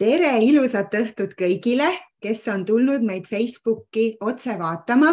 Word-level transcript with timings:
tere, 0.00 0.38
ilusat 0.46 0.94
õhtut 0.96 1.34
kõigile, 1.36 1.88
kes 2.24 2.46
on 2.52 2.64
tulnud 2.68 3.04
meid 3.04 3.26
Facebooki 3.28 4.14
otse 4.24 4.56
vaatama. 4.58 5.12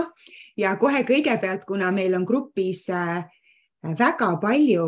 Ja 0.59 0.75
kohe 0.79 1.03
kõigepealt, 1.08 1.66
kuna 1.67 1.92
meil 1.92 2.16
on 2.16 2.24
grupis 2.27 2.85
äh, 2.93 3.25
väga 3.83 4.31
palju 4.42 4.87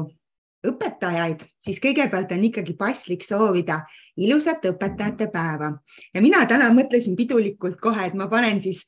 õpetajaid, 0.69 1.45
siis 1.63 1.79
kõigepealt 1.83 2.31
on 2.35 2.43
ikkagi 2.47 2.75
paslik 2.79 3.23
soovida 3.23 3.81
ilusat 4.19 4.65
õpetajate 4.71 5.29
päeva. 5.31 5.71
Ja 6.15 6.23
mina 6.23 6.43
täna 6.47 6.71
mõtlesin 6.75 7.15
pidulikult 7.19 7.79
kohe, 7.79 8.09
et 8.09 8.15
ma 8.15 8.27
panen 8.31 8.59
siis 8.63 8.85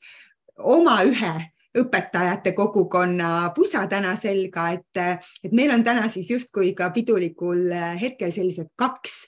oma 0.56 0.98
ühe 1.08 1.32
õpetajate 1.76 2.52
kogukonna 2.52 3.52
pusa 3.56 3.86
täna 3.88 4.12
selga, 4.20 4.68
et, 4.76 5.22
et 5.44 5.52
meil 5.56 5.72
on 5.72 5.84
täna 5.84 6.08
siis 6.12 6.28
justkui 6.28 6.74
ka 6.76 6.90
pidulikul 6.92 7.72
hetkel 8.00 8.32
sellised 8.32 8.68
kaks 8.76 9.22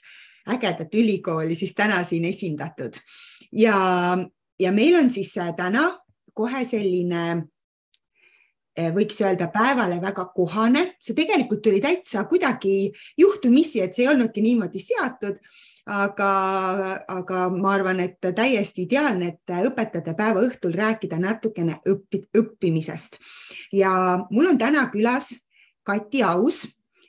ägedat 0.49 0.93
ülikooli 0.95 1.55
siis 1.55 1.73
täna 1.73 2.03
siin 2.03 2.25
esindatud. 2.25 2.97
Ja, 3.51 4.17
ja 4.59 4.71
meil 4.71 4.95
on 4.99 5.11
siis 5.11 5.33
täna 5.57 5.89
kohe 6.33 6.65
selline 6.65 7.21
eh, 8.77 8.91
võiks 8.93 9.21
öelda 9.23 9.47
päevale 9.53 10.01
väga 10.01 10.25
kohane, 10.35 10.95
see 10.99 11.15
tegelikult 11.15 11.63
tuli 11.63 11.81
täitsa 11.81 12.25
kuidagi 12.29 12.91
juhtumisi, 13.17 13.81
et 13.81 13.95
see 13.95 14.05
ei 14.05 14.11
olnudki 14.11 14.43
niimoodi 14.43 14.83
seatud 14.83 15.39
aga, 15.85 16.31
aga 17.07 17.47
ma 17.53 17.73
arvan, 17.75 17.99
et 18.01 18.19
täiesti 18.19 18.85
ideaalne, 18.85 19.35
et 19.35 19.55
õpetajate 19.69 20.15
päeva 20.17 20.43
õhtul 20.45 20.73
rääkida 20.75 21.19
natukene 21.21 21.79
õppi, 21.87 22.25
õppimisest. 22.37 23.19
Ja 23.73 23.91
mul 24.31 24.53
on 24.53 24.57
täna 24.57 24.87
külas 24.93 25.33
Kati 25.85 26.23
Aus 26.25 26.65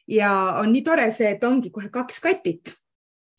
ja 0.08 0.60
on 0.60 0.72
nii 0.72 0.84
tore 0.84 1.08
see, 1.12 1.32
et 1.32 1.44
ongi 1.44 1.72
kohe 1.72 1.88
kaks 1.92 2.20
Katit 2.20 2.76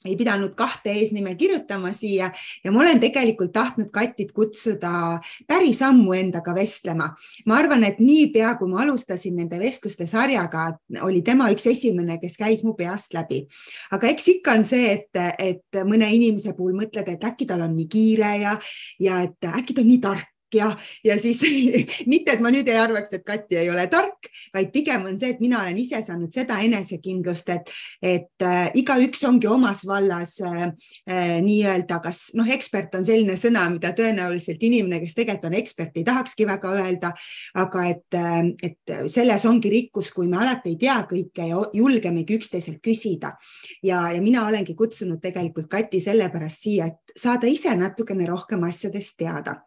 ei 0.05 0.15
pidanud 0.15 0.53
kahte 0.55 0.91
eesnime 0.93 1.35
kirjutama 1.35 1.91
siia 1.93 2.29
ja 2.63 2.71
ma 2.71 2.81
olen 2.83 2.99
tegelikult 2.99 3.51
tahtnud 3.53 3.89
Katit 3.91 4.31
kutsuda 4.31 5.19
päris 5.47 5.81
ammu 5.81 6.13
endaga 6.13 6.53
vestlema. 6.55 7.09
ma 7.45 7.55
arvan, 7.57 7.83
et 7.83 7.99
niipea 7.99 8.55
kui 8.59 8.69
ma 8.69 8.81
alustasin 8.83 9.35
nende 9.35 9.59
vestluste 9.59 10.07
sarjaga, 10.07 10.77
oli 11.01 11.21
tema 11.21 11.49
üks 11.51 11.67
esimene, 11.71 12.19
kes 12.21 12.37
käis 12.37 12.63
mu 12.63 12.75
peast 12.77 13.13
läbi. 13.13 13.45
aga 13.91 14.07
eks 14.07 14.27
ikka 14.37 14.57
on 14.59 14.65
see, 14.65 14.93
et, 14.93 15.21
et 15.39 15.83
mõne 15.83 16.09
inimese 16.13 16.53
puhul 16.53 16.77
mõtled, 16.77 17.09
et 17.09 17.29
äkki 17.31 17.49
tal 17.49 17.65
on 17.65 17.75
nii 17.75 17.89
kiire 17.91 18.33
ja, 18.41 18.57
ja 18.99 19.21
et 19.25 19.51
äkki 19.53 19.73
ta 19.73 19.81
on 19.81 19.93
nii 19.93 20.01
tark 20.03 20.36
ja, 20.53 20.71
ja 21.03 21.19
siis 21.19 21.41
mitte, 22.11 22.35
et 22.35 22.43
ma 22.43 22.51
nüüd 22.53 22.67
ei 22.69 22.77
arvaks, 22.79 23.13
et 23.17 23.25
Kati 23.27 23.59
ei 23.59 23.69
ole 23.71 23.87
tark, 23.91 24.29
vaid 24.55 24.71
pigem 24.73 25.07
on 25.09 25.19
see, 25.19 25.33
et 25.35 25.41
mina 25.43 25.61
olen 25.61 25.77
ise 25.81 25.99
saanud 26.05 26.33
seda 26.33 26.59
enesekindlust, 26.63 27.51
et, 27.53 27.71
et 28.01 28.45
äh, 28.45 28.69
igaüks 28.79 29.23
ongi 29.27 29.49
omas 29.51 29.83
vallas 29.87 30.37
äh, 30.45 30.63
äh, 31.09 31.37
nii-öelda, 31.43 31.99
kas 32.03 32.27
noh, 32.37 32.47
ekspert 32.57 32.95
on 32.99 33.05
selline 33.07 33.37
sõna, 33.39 33.65
mida 33.73 33.93
tõenäoliselt 33.97 34.63
inimene, 34.63 35.01
kes 35.03 35.17
tegelikult 35.17 35.49
on 35.51 35.59
ekspert, 35.59 35.97
ei 35.99 36.07
tahakski 36.07 36.47
väga 36.49 36.73
öelda, 36.79 37.13
aga 37.63 37.85
et, 37.91 38.07
äh, 38.17 38.41
et 38.63 38.95
selles 39.13 39.45
ongi 39.49 39.71
rikkus, 39.73 40.11
kui 40.15 40.29
me 40.31 40.41
alati 40.41 40.75
ei 40.75 40.81
tea 40.81 40.99
kõike 41.09 41.51
ja 41.51 41.61
julgemegi 41.75 42.39
üksteiselt 42.39 42.81
küsida. 42.83 43.35
ja, 43.83 44.07
ja 44.13 44.21
mina 44.21 44.45
olengi 44.47 44.75
kutsunud 44.75 45.21
tegelikult 45.21 45.67
Kati 45.67 45.99
sellepärast 46.01 46.63
siia, 46.63 46.87
et 46.87 47.17
saada 47.17 47.47
ise 47.47 47.73
natukene 47.75 48.25
rohkem 48.29 48.63
asjadest 48.63 49.17
teada 49.19 49.57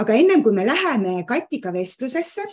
aga 0.00 0.18
ennem 0.18 0.42
kui 0.42 0.54
me 0.54 0.66
läheme 0.66 1.22
Katiga 1.28 1.72
vestlusesse, 1.74 2.44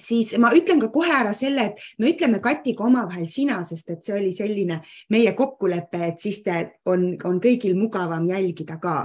siis 0.00 0.34
ma 0.42 0.50
ütlen 0.56 0.80
ka 0.82 0.90
kohe 0.94 1.12
ära 1.14 1.32
selle, 1.36 1.70
et 1.70 1.82
me 1.98 2.10
ütleme 2.12 2.40
Katiga 2.42 2.86
omavahel 2.88 3.28
sina, 3.30 3.60
sest 3.64 3.90
et 3.94 4.04
see 4.04 4.16
oli 4.16 4.32
selline 4.34 4.80
meie 5.14 5.34
kokkulepe, 5.36 6.00
et 6.08 6.24
siis 6.24 6.42
te 6.46 6.60
on, 6.90 7.12
on 7.24 7.40
kõigil 7.42 7.76
mugavam 7.78 8.26
jälgida 8.30 8.78
ka 8.82 9.04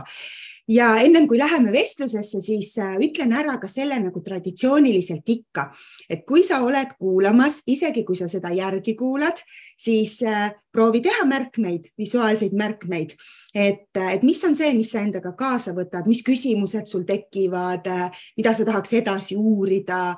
ja 0.70 0.90
ennem 1.02 1.28
kui 1.28 1.40
läheme 1.40 1.72
vestlusesse, 1.74 2.42
siis 2.42 2.76
äh, 2.82 2.96
ütlen 3.02 3.34
ära 3.36 3.58
ka 3.62 3.68
selle 3.72 3.98
nagu 4.02 4.22
traditsiooniliselt 4.26 5.30
ikka, 5.34 5.70
et 6.10 6.26
kui 6.30 6.44
sa 6.46 6.62
oled 6.66 6.94
kuulamas, 7.00 7.64
isegi 7.70 8.06
kui 8.08 8.18
sa 8.20 8.30
seda 8.32 8.52
järgi 8.56 8.96
kuulad, 9.00 9.42
siis 9.80 10.20
äh, 10.28 10.52
proovi 10.72 11.02
teha 11.06 11.26
märkmeid, 11.30 11.90
visuaalseid 11.98 12.54
märkmeid, 12.58 13.16
et, 13.54 13.90
äh, 13.98 14.14
et 14.16 14.28
mis 14.28 14.44
on 14.46 14.58
see, 14.58 14.72
mis 14.78 14.94
sa 14.94 15.02
endaga 15.06 15.34
kaasa 15.38 15.74
võtad, 15.78 16.08
mis 16.10 16.22
küsimused 16.26 16.90
sul 16.92 17.08
tekivad, 17.10 17.90
mida 18.38 18.54
sa 18.54 18.68
tahaks 18.68 18.94
edasi 19.02 19.40
uurida 19.40 20.18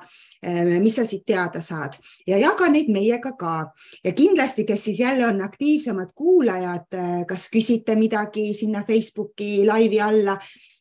mis 0.82 0.96
sa 0.96 1.04
siit 1.06 1.22
teada 1.26 1.60
saad 1.62 1.94
ja 2.26 2.38
jaga 2.38 2.66
neid 2.68 2.88
meiega 2.90 3.32
ka. 3.38 3.72
ja 4.04 4.12
kindlasti, 4.12 4.64
kes 4.64 4.84
siis 4.84 5.00
jälle 5.00 5.26
on 5.26 5.42
aktiivsemad 5.42 6.10
kuulajad, 6.14 6.86
äh, 6.94 7.26
kas 7.26 7.48
küsite 7.52 7.96
midagi 7.96 8.54
sinna 8.54 8.84
Facebooki 8.86 9.66
laivi 9.66 10.00
alla 10.00 10.38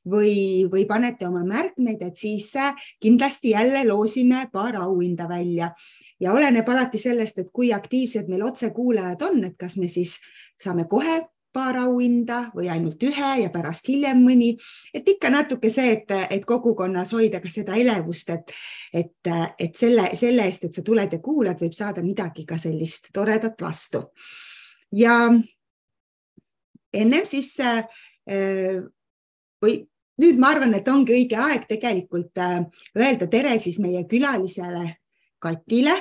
või, 0.09 0.65
või 0.71 0.85
panete 0.89 1.27
oma 1.27 1.43
märkmeid, 1.45 2.01
et 2.01 2.17
siis 2.17 2.55
äh, 2.55 2.73
kindlasti 2.99 3.53
jälle 3.53 3.85
loosime 3.87 4.47
paar 4.51 4.75
auhinda 4.81 5.29
välja 5.29 5.71
ja 6.19 6.33
oleneb 6.33 6.69
alati 6.69 6.97
sellest, 6.97 7.39
et 7.39 7.51
kui 7.53 7.73
aktiivsed 7.73 8.29
meil 8.29 8.43
otsekuulajad 8.49 9.21
on, 9.29 9.43
et 9.43 9.57
kas 9.57 9.77
me 9.77 9.87
siis 9.87 10.17
saame 10.61 10.87
kohe 10.89 11.21
paar 11.53 11.77
auhinda 11.83 12.41
või 12.55 12.69
ainult 12.71 13.03
ühe 13.03 13.31
ja 13.43 13.49
pärast 13.53 13.87
hiljem 13.91 14.21
mõni, 14.23 14.53
et 14.93 15.07
ikka 15.07 15.29
natuke 15.33 15.69
see, 15.69 15.97
et, 15.97 16.13
et 16.31 16.45
kogukonnas 16.47 17.13
hoida 17.15 17.41
ka 17.43 17.51
seda 17.51 17.75
elevust, 17.79 18.29
et, 18.29 18.53
et, 18.93 19.31
et 19.59 19.75
selle, 19.75 20.09
selle 20.19 20.47
eest, 20.47 20.67
et 20.67 20.79
sa 20.79 20.83
tuled 20.85 21.13
ja 21.13 21.19
kuulad, 21.23 21.59
võib 21.61 21.75
saada 21.75 22.03
midagi 22.05 22.45
ka 22.47 22.59
sellist 22.61 23.11
toredat 23.13 23.59
vastu. 23.61 24.05
ja 24.91 25.31
ennem 26.93 27.25
siis 27.25 27.53
äh, 27.59 27.83
või 29.61 29.77
nüüd 30.21 30.39
ma 30.39 30.51
arvan, 30.55 30.73
et 30.75 30.87
ongi 30.87 31.15
õige 31.15 31.37
aeg 31.39 31.67
tegelikult 31.69 32.37
äh, 32.39 32.63
öelda 32.97 33.27
tere 33.31 33.57
siis 33.59 33.79
meie 33.79 34.05
külalisele 34.07 34.97
Katile 35.41 35.95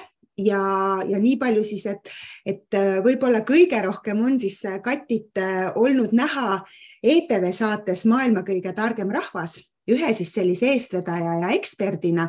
ja, 0.45 0.63
ja 1.09 1.21
nii 1.21 1.37
palju 1.41 1.65
siis, 1.67 1.87
et, 1.91 2.13
et 2.47 2.79
äh, 2.79 3.01
võib-olla 3.05 3.43
kõige 3.47 3.81
rohkem 3.85 4.23
on 4.25 4.39
siis 4.41 4.61
äh, 4.69 4.81
Katit 4.85 5.39
äh, 5.41 5.71
olnud 5.77 6.15
näha 6.17 6.63
ETV 7.03 7.51
saates 7.57 8.07
Maailma 8.09 8.45
kõige 8.47 8.73
targem 8.77 9.11
rahvas, 9.13 9.59
ühe 9.91 10.11
siis 10.15 10.31
sellise 10.37 10.69
eestvedaja 10.75 11.39
ja 11.43 11.53
eksperdina. 11.57 12.29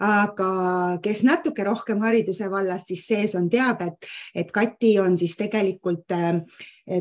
aga 0.00 0.98
kes 1.04 1.22
natuke 1.28 1.64
rohkem 1.64 2.00
hariduse 2.00 2.48
vallas 2.50 2.86
siis 2.88 3.02
sees 3.06 3.34
on, 3.36 3.50
teab, 3.52 3.82
et, 3.84 4.08
et 4.34 4.50
Kati 4.52 4.94
on 5.00 5.16
siis 5.20 5.36
tegelikult 5.36 6.08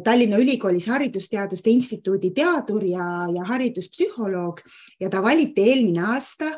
Tallinna 0.03 0.37
Ülikoolis 0.37 0.87
Haridusteaduste 0.91 1.71
Instituudi 1.71 2.31
teadur 2.35 2.83
ja, 2.83 3.07
ja 3.31 3.47
hariduspsühholoog 3.47 4.61
ja 4.99 5.09
ta 5.09 5.23
valiti 5.23 5.69
eelmine 5.71 6.03
aasta 6.11 6.51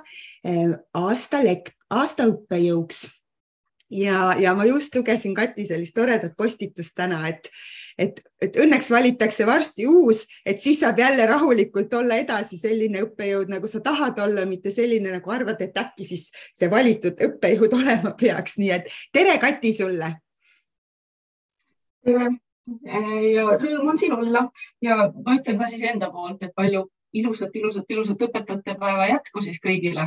aasta 0.97 1.43
lekt-, 1.45 1.77
aasta 1.93 2.25
õppejõuks 2.33 3.05
ja, 3.91 4.33
ja 4.39 4.55
ma 4.55 4.65
just 4.65 4.95
lugesin 4.95 5.35
Kati 5.35 5.65
sellist 5.67 5.95
toredat 5.95 6.35
postitust 6.37 6.95
täna, 6.95 7.21
et, 7.27 7.49
et, 7.99 8.21
et 8.41 8.59
õnneks 8.63 8.91
valitakse 8.91 9.45
varsti 9.47 9.87
uus, 9.87 10.23
et 10.45 10.61
siis 10.63 10.79
saab 10.81 10.99
jälle 10.99 11.25
rahulikult 11.27 11.93
olla 11.99 12.19
edasi 12.21 12.57
selline 12.57 13.03
õppejõud, 13.05 13.51
nagu 13.51 13.67
sa 13.67 13.83
tahad 13.83 14.19
olla, 14.23 14.45
mitte 14.49 14.71
selline, 14.71 15.11
nagu 15.17 15.33
arvad, 15.35 15.61
et 15.61 15.77
äkki 15.77 16.07
siis 16.07 16.29
see 16.55 16.71
valitud 16.71 17.19
õppejõud 17.27 17.75
olema 17.81 18.15
peaks, 18.19 18.57
nii 18.61 18.71
et 18.79 18.89
tere, 19.13 19.37
Kati 19.41 19.73
sulle. 19.75 20.15
tere! 22.05 22.31
Ja 23.33 23.43
rõõm 23.57 23.89
on 23.89 23.97
siin 23.97 24.13
olla. 24.13 24.43
Ja 24.85 25.07
ma 25.11 25.33
ütlen 25.35 25.57
ka 25.59 25.67
siis 25.67 25.81
enda 25.89 26.11
poolt, 26.13 26.43
et 26.45 26.53
palju 26.55 26.85
ilusat, 27.17 27.55
ilusat, 27.57 27.89
ilusat 27.89 28.21
õpetajate 28.21 28.75
päeva 28.79 29.07
jätku 29.09 29.41
siis 29.43 29.57
kõigile 29.63 30.05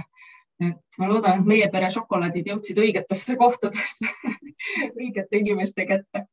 et 0.60 0.98
ma 0.98 1.08
loodan, 1.10 1.40
et 1.40 1.48
meie 1.48 1.66
pere 1.72 1.90
šokolaadid 1.90 2.46
jõudsid 2.52 2.78
õigetesse 2.78 3.36
kohtadesse 3.38 4.10
õigete 5.00 5.40
inimeste 5.40 5.86
kätte. 5.88 6.26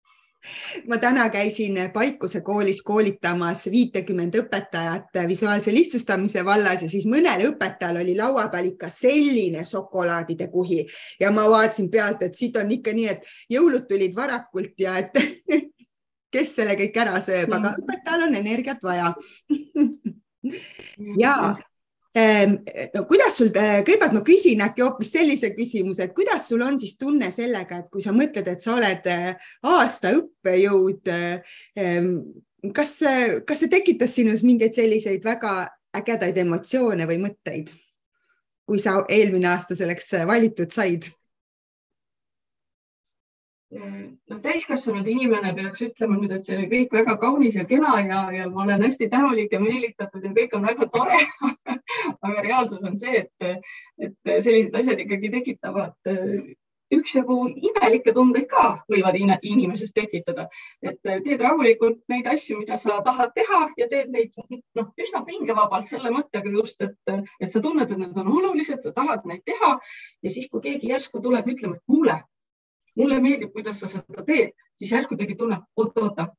Ma 0.89 0.97
täna 0.97 1.27
käisin 1.29 1.75
Paikuse 1.93 2.41
koolis 2.41 2.79
koolitamas 2.81 3.67
viitekümmet 3.72 4.35
õpetajat 4.40 5.19
visuaalse 5.29 5.73
lihtsustamise 5.73 6.41
vallas 6.46 6.81
ja 6.81 6.90
siis 6.90 7.05
mõnel 7.05 7.43
õpetajal 7.51 7.99
oli 8.01 8.16
laua 8.17 8.47
peal 8.49 8.72
ikka 8.72 8.90
selline 8.90 9.66
šokolaadide 9.69 10.47
kuhi. 10.49 10.81
Ja 11.22 11.29
ma 11.31 11.46
vaatasin 11.49 11.91
pealt, 11.93 12.25
et 12.25 12.35
siit 12.35 12.57
on 12.57 12.73
ikka 12.73 12.93
nii, 12.97 13.07
et 13.13 13.53
jõulud 13.53 13.85
tulid 13.90 14.17
varakult 14.17 14.73
ja 14.81 14.97
et 14.97 15.13
kes 16.34 16.55
selle 16.57 16.73
kõik 16.79 16.97
ära 16.97 17.22
sööb, 17.22 17.51
aga 17.51 17.75
mm. 17.75 17.84
õpetajal 17.84 18.29
on 18.29 18.40
energiat 18.41 18.84
vaja. 18.84 19.13
Ja 21.22 21.53
Ehm, 21.53 21.71
no 22.16 23.05
kuidas 23.08 23.37
sul, 23.40 23.52
äh, 23.55 23.81
kõigepealt 23.87 24.16
ma 24.17 24.22
küsin 24.28 24.63
äkki 24.66 24.84
hoopis 24.84 25.13
sellise 25.16 25.53
küsimuse, 25.55 26.09
et 26.09 26.16
kuidas 26.16 26.47
sul 26.49 26.63
on 26.66 26.79
siis 26.79 26.97
tunne 26.99 27.31
sellega, 27.31 27.79
et 27.79 27.91
kui 27.91 28.03
sa 28.03 28.11
mõtled, 28.16 28.47
et 28.52 28.63
sa 28.63 28.75
oled 28.75 29.08
äh, 29.08 29.52
aasta 29.72 30.11
õppejõud, 30.17 31.11
ehm, 31.11 32.09
kas, 32.75 32.97
kas 33.47 33.63
see 33.63 33.72
tekitas 33.72 34.17
sinus 34.17 34.43
mingeid 34.43 34.75
selliseid 34.75 35.23
väga 35.23 35.69
ägedaid 36.02 36.37
emotsioone 36.43 37.08
või 37.08 37.22
mõtteid, 37.23 37.72
kui 38.67 38.79
sa 38.79 38.99
eelmine 39.08 39.47
aasta 39.52 39.75
selleks 39.79 40.13
valitud 40.28 40.72
said? 40.72 41.08
Noh, 43.72 44.40
täiskasvanud 44.44 45.08
inimene 45.08 45.53
peaks 45.58 45.84
ütlema 45.88 46.18
nüüd, 46.20 46.34
et 46.35 46.47
see 46.47 46.58
oli 46.58 46.70
kõik 46.72 46.96
väga 46.97 47.18
kaunis 47.22 47.56
ja 47.59 47.66
kena 47.70 47.94
ja, 48.03 48.23
ja 48.35 48.47
ma 48.52 48.66
olen 48.66 48.84
hästi 48.85 49.09
tänulik 49.12 49.53
ja 49.56 49.62
meelitatud 49.64 50.26
ja 50.28 50.34
kõik 50.40 50.58
on 50.58 50.68
väga 50.68 50.90
tore. 50.96 51.22
Aga 52.26 52.41
reaalsus 52.41 52.84
on 52.88 52.97
see, 53.00 53.23
et, 53.23 53.64
et 54.00 54.34
sellised 54.44 54.76
asjad 54.76 55.00
ikkagi 55.06 55.32
tekitavad 55.38 55.96
üksjagu 56.91 57.38
imelikke 57.56 58.14
tundeid 58.16 58.47
ka 58.52 58.64
võivad 58.91 59.16
inimeses 59.18 59.94
tekitada, 59.96 60.47
et 60.84 61.00
teed 61.06 61.40
rahulikult 61.40 62.02
neid 62.12 62.28
asju, 62.28 62.59
mida 62.59 62.78
sa 62.82 63.00
tahad 63.06 63.32
teha 63.38 63.62
ja 63.79 63.88
teed 63.91 64.12
neid 64.12 64.35
noh, 64.76 64.90
üsna 65.00 65.23
pingevabalt 65.28 65.91
selle 65.91 66.12
mõttega 66.12 66.52
just, 66.52 66.84
et, 66.84 66.97
et 67.40 67.52
sa 67.52 67.64
tunned, 67.64 67.88
et 67.88 68.02
need 68.02 68.20
on 68.20 68.34
olulised, 68.35 68.84
sa 68.84 68.91
tahad 68.96 69.23
neid 69.29 69.46
teha. 69.47 69.78
Ja 70.22 70.34
siis, 70.34 70.50
kui 70.52 70.64
keegi 70.68 70.91
järsku 70.91 71.23
tuleb 71.23 71.47
ütlema, 71.53 71.79
et 71.79 71.88
kuule, 71.88 72.18
mulle 73.01 73.17
meeldib, 73.23 73.51
kuidas 73.55 73.81
sa 73.81 73.89
seda 73.91 74.25
teed, 74.27 74.53
siis 74.79 74.93
järsku 74.93 75.17
tekib 75.19 75.39
tunne, 75.41 75.59
oot-oota, 75.77 76.29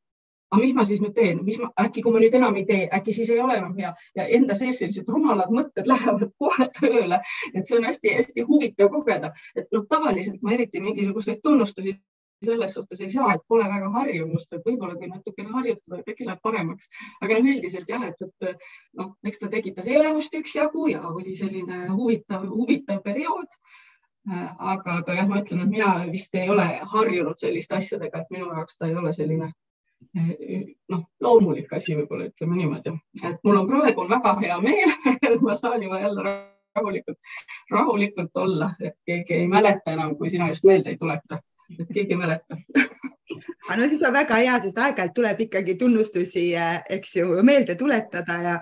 aga 0.52 0.60
mis 0.60 0.74
ma 0.76 0.84
siis 0.84 1.00
nüüd 1.00 1.14
teen, 1.16 1.40
mis 1.46 1.58
ma, 1.60 1.70
äkki 1.80 2.04
kui 2.04 2.12
ma 2.14 2.20
nüüd 2.22 2.34
enam 2.36 2.56
ei 2.60 2.66
tee, 2.68 2.86
äkki 2.98 3.14
siis 3.16 3.30
ei 3.32 3.40
ole 3.40 3.56
enam 3.58 3.74
hea. 3.78 3.92
Ja 4.18 4.26
enda 4.38 4.56
sees 4.58 4.78
sellised 4.82 5.08
rumalad 5.08 5.52
mõtted 5.54 5.88
lähevad 5.92 6.28
kohe 6.38 6.68
tööle, 6.78 7.20
et 7.52 7.66
see 7.66 7.78
on 7.78 7.88
hästi-hästi 7.88 8.46
huvitav 8.48 8.92
kogeda, 8.92 9.32
et 9.56 9.68
noh, 9.72 9.86
tavaliselt 9.90 10.42
ma 10.44 10.56
eriti 10.56 10.82
mingisuguseid 10.84 11.40
tunnustusi 11.44 11.96
selles 12.42 12.72
suhtes 12.74 13.00
ei 13.00 13.10
saa, 13.10 13.36
et 13.36 13.44
pole 13.48 13.64
väga 13.70 13.88
harjumust, 13.94 14.50
et 14.52 14.64
võib-olla 14.66 14.96
kui 14.98 15.06
natukene 15.06 15.52
harjutada, 15.54 16.00
äkki 16.02 16.26
läheb 16.26 16.40
paremaks, 16.42 16.88
aga 17.22 17.38
üldiselt 17.38 17.92
jah, 17.92 18.02
et, 18.08 18.24
et 18.26 18.66
noh, 18.98 19.12
eks 19.22 19.38
ta 19.38 19.50
tekitas 19.52 19.86
elevust 19.86 20.34
üksjagu 20.34 20.88
ja 20.90 21.04
oli 21.12 21.36
selline 21.38 21.84
huvitav, 21.92 22.48
huvitav 22.50 22.98
periood 23.06 23.54
aga, 24.30 24.98
aga 25.00 25.14
jah, 25.16 25.28
ma 25.28 25.40
ütlen, 25.42 25.64
et 25.64 25.72
mina 25.72 25.90
vist 26.10 26.34
ei 26.38 26.48
ole 26.50 26.66
harjunud 26.94 27.38
selliste 27.38 27.76
asjadega, 27.78 28.22
et 28.22 28.30
minu 28.30 28.48
jaoks 28.52 28.78
ta 28.78 28.86
ei 28.86 28.96
ole 28.96 29.12
selline 29.16 29.48
äh, 29.48 30.32
noh, 30.92 31.04
loomulik 31.20 31.72
asi, 31.72 31.96
võib-olla 31.98 32.28
ütleme 32.30 32.58
niimoodi, 32.60 32.94
et 33.22 33.38
mul 33.44 33.62
on 33.62 33.70
praegu 33.70 34.06
väga 34.10 34.36
hea 34.40 34.58
meel, 34.62 34.96
et 35.30 35.40
ma 35.42 35.56
saan 35.58 35.82
juba 35.82 36.00
jälle 36.00 36.26
rahulikult, 36.76 37.18
rahulikult 37.70 38.42
olla, 38.44 38.70
et 38.80 38.96
keegi 39.06 39.42
ei 39.42 39.48
mäleta 39.48 39.96
enam, 39.96 40.14
kui 40.16 40.30
sina 40.30 40.48
just 40.52 40.64
meelde 40.64 40.94
ei 40.94 41.00
tuleta, 41.00 41.42
et 41.78 41.92
keegi 41.92 42.16
ei 42.16 42.20
mäleta. 42.20 42.58
Aga 43.68 43.76
no 43.78 43.86
see 43.88 44.06
on 44.06 44.14
väga 44.14 44.38
hea, 44.42 44.56
sest 44.60 44.78
aeg-ajalt 44.78 45.14
tuleb 45.16 45.44
ikkagi 45.46 45.76
tunnustusi, 45.80 46.46
äh, 46.58 46.80
eks 46.98 47.16
ju, 47.16 47.28
meelde 47.46 47.76
tuletada 47.80 48.38
ja 48.46 48.56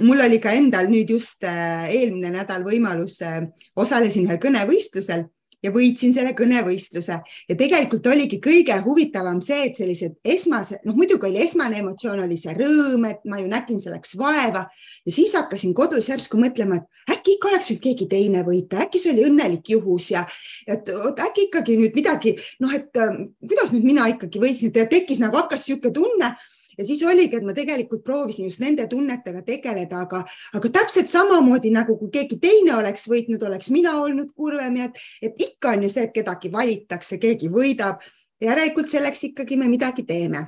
mul 0.00 0.24
oli 0.24 0.40
ka 0.42 0.54
endal 0.56 0.88
nüüd 0.90 1.12
just 1.12 1.44
äh, 1.46 1.86
eelmine 1.92 2.32
nädal 2.34 2.64
võimalus, 2.66 3.20
äh, 3.26 3.44
osalesin 3.76 4.26
ühel 4.26 4.40
kõnevõistlusel 4.42 5.28
ja 5.62 5.72
võitsin 5.74 6.14
selle 6.14 6.32
kõnevõistluse. 6.36 7.18
Ja 7.48 7.56
tegelikult 7.58 8.06
oligi 8.10 8.40
kõige 8.42 8.76
huvitavam 8.84 9.40
see, 9.44 9.68
et 9.68 9.80
sellised 9.80 10.18
esmased, 10.24 10.84
noh, 10.88 10.96
muidugi 10.96 11.28
oli 11.28 11.42
esmane 11.44 11.80
emotsioon 11.82 12.24
oli 12.24 12.38
see 12.40 12.54
rõõm, 12.56 13.06
et 13.10 13.24
ma 13.28 13.40
ju 13.40 13.50
nägin 13.50 13.80
selleks 13.82 14.16
vaeva. 14.20 14.66
Ja 15.06 15.14
siis 15.14 15.34
hakkasin 15.36 15.74
kodus 15.76 16.08
järsku 16.10 16.40
mõtlema, 16.40 16.80
et 16.80 17.16
äkki 17.16 17.36
ikka 17.36 17.52
oleks 17.52 17.70
võinud 17.72 17.84
keegi 17.86 18.08
teine 18.10 18.44
võita, 18.46 18.84
äkki 18.86 19.02
see 19.02 19.12
oli 19.14 19.26
õnnelik 19.28 19.72
juhus 19.74 20.10
ja 20.12 20.24
et 20.68 20.88
oot, 20.94 21.20
äkki 21.20 21.48
ikkagi 21.48 21.76
nüüd 21.80 21.96
midagi 21.96 22.36
noh, 22.62 22.72
et 22.76 22.96
äh, 23.00 23.20
kuidas 23.44 23.74
nüüd 23.74 23.86
mina 23.86 24.08
ikkagi 24.12 24.42
võitsin, 24.42 24.72
et 24.74 24.90
tekkis 24.90 25.20
nagu 25.22 25.40
hakkas 25.40 25.66
niisugune 25.66 25.94
tunne 25.94 26.34
ja 26.80 26.86
siis 26.88 27.02
oligi, 27.04 27.36
et 27.36 27.46
ma 27.46 27.54
tegelikult 27.56 28.04
proovisin 28.04 28.48
just 28.48 28.62
nende 28.62 28.86
tunnetega 28.90 29.42
tegeleda, 29.46 30.04
aga, 30.06 30.22
aga 30.56 30.70
täpselt 30.80 31.12
samamoodi 31.12 31.72
nagu 31.74 31.98
kui 32.00 32.12
keegi 32.14 32.40
teine 32.40 32.78
oleks 32.78 33.04
võitnud, 33.10 33.42
oleks 33.46 33.68
mina 33.74 33.98
olnud 34.00 34.32
kurvem 34.36 34.80
ja 34.80 34.88
et, 34.88 35.02
et 35.30 35.44
ikka 35.48 35.76
on 35.76 35.84
ju 35.84 35.92
see, 35.92 36.06
et 36.08 36.16
kedagi 36.16 36.52
valitakse, 36.52 37.20
keegi 37.20 37.52
võidab. 37.52 38.00
järelikult 38.40 38.88
selleks 38.88 39.20
ikkagi 39.28 39.56
me 39.60 39.68
midagi 39.68 40.02
teeme 40.08 40.46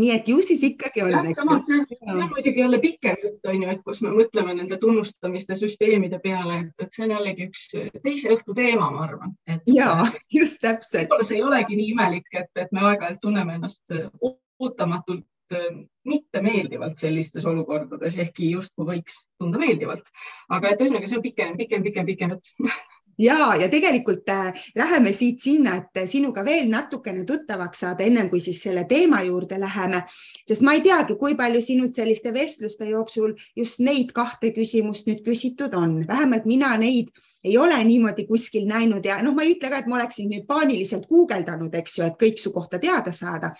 nii 0.00 0.10
et 0.10 0.28
ju 0.28 0.42
siis 0.42 0.62
ikkagi 0.64 1.02
on. 1.02 1.12
samas 1.36 1.66
see 1.66 1.78
on 2.06 2.28
muidugi 2.28 2.60
jälle 2.60 2.78
pikem 2.80 3.16
jutt 3.22 3.46
on 3.46 3.62
ju, 3.62 3.68
et 3.70 3.82
kus 3.84 4.00
me 4.02 4.12
mõtleme 4.14 4.54
nende 4.56 4.78
tunnustamiste 4.80 5.56
süsteemide 5.58 6.20
peale, 6.22 6.60
et 6.80 6.94
see 6.94 7.04
on 7.04 7.12
jällegi 7.16 7.48
üks 7.50 7.66
teise 8.04 8.32
õhtu 8.32 8.56
teema, 8.56 8.90
ma 8.90 9.04
arvan. 9.04 9.34
ja 9.68 9.90
just 10.32 10.60
täpselt. 10.64 11.10
võib-olla 11.10 11.28
see 11.28 11.36
ei 11.36 11.44
olegi 11.44 11.76
nii 11.76 11.90
imelik, 11.92 12.32
et, 12.32 12.50
et 12.56 12.72
me 12.72 12.86
aeg-ajalt 12.88 13.20
tunneme 13.20 13.58
ennast 13.60 13.92
ootamatult 14.22 15.26
Äh, 15.52 15.84
mitte 16.04 16.40
meeldivalt 16.42 16.98
sellistes 16.98 17.44
olukordades, 17.46 18.16
ehkki 18.18 18.48
justkui 18.56 18.86
võiks 18.88 19.20
tunda 19.38 19.60
meeldivalt. 19.60 20.08
aga 20.50 20.72
et 20.72 20.80
ühesõnaga, 20.82 21.06
see 21.06 21.18
on 21.18 21.22
pikem, 21.22 21.54
pikem, 21.60 21.84
pikem, 21.84 22.08
pikem 22.08 22.32
jutt 22.34 22.50
ja, 23.28 23.52
ja 23.60 23.68
tegelikult 23.70 24.28
äh, 24.32 24.64
läheme 24.74 25.12
siit 25.14 25.38
sinna, 25.44 25.76
et 25.78 26.10
sinuga 26.10 26.42
veel 26.46 26.66
natukene 26.72 27.22
tuttavaks 27.28 27.84
saada, 27.84 28.02
ennem 28.02 28.30
kui 28.32 28.42
siis 28.42 28.62
selle 28.64 28.82
teema 28.90 29.22
juurde 29.28 29.60
läheme, 29.62 30.02
sest 30.48 30.66
ma 30.66 30.74
ei 30.74 30.82
teagi, 30.82 31.14
kui 31.20 31.36
palju 31.38 31.62
sinult 31.62 31.94
selliste 31.94 32.34
vestluste 32.34 32.88
jooksul 32.90 33.36
just 33.56 33.78
neid 33.84 34.10
kahte 34.16 34.50
küsimust 34.56 35.06
nüüd 35.06 35.22
küsitud 35.26 35.78
on, 35.78 36.00
vähemalt 36.08 36.50
mina 36.50 36.74
neid 36.80 37.14
ei 37.44 37.56
ole 37.58 37.78
niimoodi 37.84 38.26
kuskil 38.26 38.66
näinud 38.68 39.06
ja 39.06 39.18
noh, 39.22 39.34
ma 39.34 39.42
ei 39.42 39.56
ütle 39.56 39.70
ka, 39.70 39.82
et 39.82 39.88
ma 39.90 39.98
oleksin 39.98 40.28
nüüd 40.30 40.46
paaniliselt 40.46 41.08
guugeldanud, 41.10 41.74
eks 41.74 41.98
ju, 41.98 42.06
et 42.06 42.18
kõik 42.20 42.38
su 42.38 42.52
kohta 42.54 42.78
teada 42.82 43.12
saada. 43.12 43.50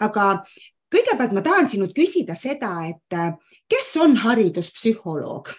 aga 0.00 0.42
kõigepealt 0.92 1.36
ma 1.36 1.44
tahan 1.44 1.70
sinult 1.70 1.94
küsida 1.96 2.36
seda, 2.38 2.72
et 2.88 3.16
äh, 3.16 3.32
kes 3.70 3.94
on 4.02 4.18
hariduspsühholoog? 4.24 5.54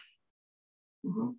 Mhm. 1.07 1.33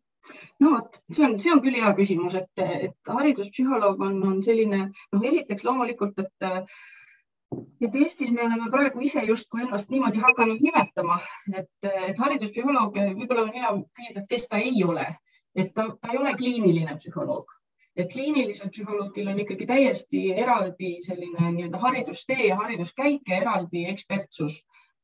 no 0.61 0.71
vot, 0.73 0.99
see 1.13 1.25
on, 1.27 1.39
see 1.41 1.53
on 1.53 1.63
küll 1.65 1.77
hea 1.81 1.93
küsimus, 1.97 2.35
et, 2.41 2.65
et 2.89 3.15
hariduspsühholoog 3.17 4.03
on, 4.05 4.21
on 4.29 4.43
selline, 4.45 4.87
noh, 5.13 5.25
esiteks 5.33 5.65
loomulikult, 5.69 6.21
et 6.21 6.69
et 7.85 7.97
Eestis 8.01 8.33
me 8.35 8.43
oleme 8.43 8.67
praegu 8.71 9.03
ise 9.07 9.21
justkui 9.29 9.63
ennast 9.63 9.93
niimoodi 9.93 10.19
hakanud 10.19 10.63
nimetama, 10.65 11.21
et, 11.55 11.69
et 11.87 12.19
hariduspsühholoog, 12.19 12.97
võib-olla 13.21 13.45
on 13.45 13.53
hea 13.55 13.75
küsida, 13.99 14.23
et 14.25 14.33
kes 14.33 14.49
ta 14.51 14.59
ei 14.59 14.81
ole, 14.85 15.05
et 15.55 15.71
ta, 15.77 15.87
ta 16.01 16.11
ei 16.11 16.19
ole 16.19 16.33
kliiniline 16.41 16.97
psühholoog 16.99 17.53
et 17.97 18.13
kliinilisel 18.13 18.71
psühholoogil 18.75 19.31
on 19.31 19.41
ikkagi 19.45 19.67
täiesti 19.71 20.27
eraldi 20.35 20.97
selline 21.05 21.51
nii-öelda 21.57 21.81
haridustee 21.83 22.49
ja 22.49 22.57
hariduskäik 22.63 23.29
ja 23.31 23.37
eraldi 23.43 23.85
ekspertsus 23.93 24.57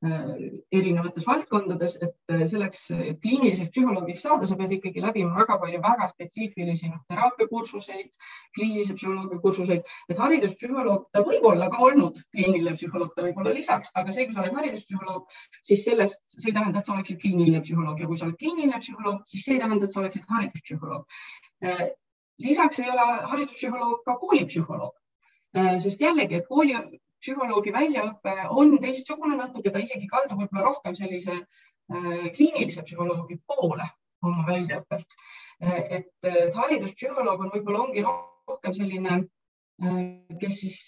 äh, 0.07 0.33
erinevates 0.75 1.27
valdkondades, 1.29 1.95
et 2.03 2.35
äh, 2.35 2.43
selleks 2.51 2.89
kliiniliseks 3.23 3.71
psühholoogiks 3.77 4.25
saada, 4.27 4.49
sa 4.49 4.59
pead 4.59 4.75
ikkagi 4.79 5.05
läbima 5.05 5.39
väga 5.39 5.61
palju 5.63 5.83
väga 5.85 6.09
spetsiifilisi 6.11 6.91
noh, 6.91 6.99
teraapiakursuseid, 7.13 8.11
kliinilise 8.59 8.99
psühholoogia 8.99 9.39
kursuseid, 9.45 9.95
et 10.11 10.25
hariduspsühholoog, 10.25 11.07
ta 11.15 11.23
võib 11.31 11.47
olla 11.53 11.71
ka 11.71 11.83
olnud 11.87 12.19
kliiniline 12.35 12.75
psühholoog, 12.75 13.15
ta 13.15 13.29
võib 13.29 13.39
olla 13.45 13.55
lisaks, 13.55 13.95
aga 14.03 14.17
see, 14.17 14.27
kui 14.27 14.35
sa 14.35 14.49
oled 14.49 14.59
hariduspsühholoog, 14.59 15.41
siis 15.63 15.87
sellest, 15.87 16.25
see 16.35 16.51
ei 16.51 16.59
tähenda, 16.59 16.83
et 16.83 16.91
sa 16.91 16.99
oleksid 16.99 17.23
kliiniline 17.23 17.63
psühholoog. 17.63 18.03
Ja 18.03 18.11
kui 18.11 18.19
sa 18.19 18.27
oled 18.27 18.41
kliiniline 18.43 18.83
psühholoog, 18.83 19.23
siis 19.31 19.47
see 19.47 19.61
ei 19.61 19.63
tähenda, 19.63 19.87
et 19.87 19.95
sa 19.95 20.03
oleksid 20.03 20.27
hariduspsühholoog. 20.27 21.21
Äh, 21.61 21.91
lisaks 22.41 22.81
ei 22.81 22.91
ole 22.91 23.07
hariduspsühholoog 23.33 24.03
ka 24.05 24.17
koolipsühholoog, 24.21 24.95
äh, 25.57 25.77
sest 25.83 26.01
jällegi, 26.01 26.41
et 26.41 26.49
koolipsühholoogi 26.49 27.73
väljaõpe 27.75 28.37
on 28.51 28.77
teistsugune 28.83 29.37
natuke, 29.39 29.71
ta 29.71 29.83
isegi 29.83 30.09
kaldub 30.11 30.43
võib-olla 30.45 30.69
rohkem 30.71 30.97
sellise 30.99 31.37
äh, 31.37 32.31
kliinilise 32.37 32.85
psühholoogi 32.87 33.41
poole 33.47 33.89
oma 34.23 34.47
väljaõppelt. 34.49 35.19
Äh, 35.65 36.01
et 36.01 36.31
hariduspsühholoog 36.57 37.47
on 37.47 37.53
võib-olla 37.57 37.85
ongi 37.89 38.07
rohkem 38.07 38.75
selline, 38.77 39.23
kes 40.41 40.57
siis 40.61 40.81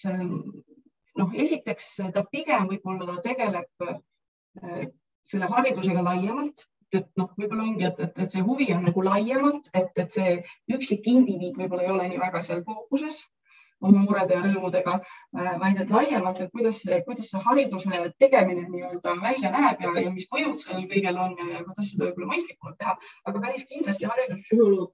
noh, 1.16 1.30
esiteks 1.44 1.86
ta 2.12 2.24
pigem 2.28 2.66
võib-olla 2.68 3.14
tegeleb 3.24 3.86
selle 5.24 5.48
haridusega 5.48 6.02
laiemalt 6.04 6.66
et 7.00 7.08
noh, 7.20 7.30
võib-olla 7.38 7.66
ongi, 7.66 7.86
et, 7.88 8.00
et, 8.06 8.18
et 8.24 8.34
see 8.34 8.42
huvi 8.46 8.68
on 8.76 8.82
nagu 8.88 9.04
laiemalt, 9.06 9.70
et, 9.74 9.92
et 10.04 10.16
see 10.18 10.34
üksik 10.76 11.06
indiviid 11.12 11.58
võib-olla 11.60 11.86
ei 11.86 11.94
ole 11.94 12.08
nii 12.12 12.20
väga 12.22 12.42
seal 12.44 12.64
fookuses 12.66 13.22
oma 13.82 14.04
murede 14.04 14.36
ja 14.36 14.42
rõõmudega, 14.44 14.96
äh, 15.36 15.54
vaid 15.58 15.80
et 15.82 15.90
laiemalt, 15.90 16.40
et 16.40 16.50
kuidas, 16.54 16.80
kuidas 17.06 17.30
see 17.32 17.40
hariduse 17.46 18.02
tegemine 18.22 18.68
nii-öelda 18.68 19.16
välja 19.22 19.50
näeb 19.54 19.82
ja, 19.82 19.94
ja 20.04 20.12
mis 20.14 20.28
mõjud 20.30 20.62
sellel 20.62 20.86
kõigel 20.90 21.18
on 21.18 21.34
ja, 21.40 21.48
ja 21.56 21.62
kuidas 21.66 21.90
seda 21.90 22.08
võib-olla 22.08 22.34
mõistlikumalt 22.34 22.78
teha, 22.78 22.94
aga 23.30 23.42
päris 23.46 23.66
kindlasti 23.70 24.10
hariduspsühholoog 24.10 24.92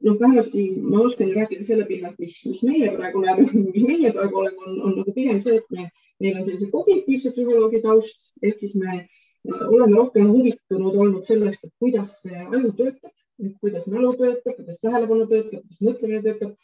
noh, 0.00 0.18
vähemasti 0.20 0.66
ma 0.82 1.00
oskan 1.06 1.32
rääkida 1.34 1.64
selle 1.64 1.86
pinnalt, 1.88 2.18
mis, 2.22 2.36
mis 2.46 2.60
meie 2.66 2.90
praegu 2.96 3.22
näeme, 3.24 3.48
mis 3.74 3.86
meie 3.86 4.12
praegu 4.14 4.42
oleme, 4.42 4.66
on, 4.66 4.76
on 4.90 4.98
nagu 5.00 5.14
pigem 5.16 5.40
see, 5.44 5.58
et 5.62 5.72
me, 5.74 5.88
meil 6.22 6.38
on 6.38 6.46
sellise 6.46 6.70
kognitiivse 6.74 7.32
psühholoogi 7.34 7.82
taust 7.86 8.30
ehk 8.42 8.60
siis 8.60 8.76
me 8.78 9.00
oleme 9.46 9.96
rohkem 9.96 10.28
huvitunud 10.32 10.96
olnud 11.04 11.24
sellest, 11.24 11.64
et 11.64 11.72
kuidas 11.78 12.18
see 12.22 12.44
aju 12.44 12.72
töötab, 12.80 13.14
kuidas 13.62 13.86
mälu 13.86 14.12
töötab, 14.18 14.56
kuidas 14.58 14.80
tähelepanu 14.82 15.26
töötab, 15.30 15.62
kuidas 15.62 15.82
mõtlemine 15.88 16.22
töötab. 16.26 16.56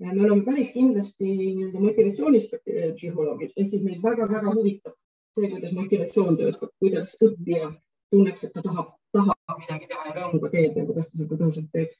me 0.00 0.22
oleme 0.24 0.44
päris 0.44 0.70
kindlasti 0.72 1.26
nii-öelda 1.28 1.80
motivatsioonipsühholoogid 1.86 3.50
ehk 3.56 3.70
siis 3.70 3.82
meid 3.84 3.98
väga-väga 4.02 4.54
huvitab 4.54 4.94
see, 5.36 5.50
kuidas 5.50 5.74
motivatsioon 5.76 6.38
töötab, 6.38 6.70
kuidas 6.82 7.10
õppija 7.26 7.72
tunneks, 8.14 8.46
et 8.46 8.54
ta 8.54 8.62
tahab, 8.66 8.94
tahab 9.16 9.58
midagi 9.58 9.90
teha 9.90 10.06
ja 10.08 10.14
rõõmuga 10.16 10.50
teeb 10.54 10.78
ja 10.80 10.86
kuidas 10.88 11.10
ta 11.10 11.20
seda 11.20 11.36
tõhusalt 11.42 11.68
teeks. 11.74 11.98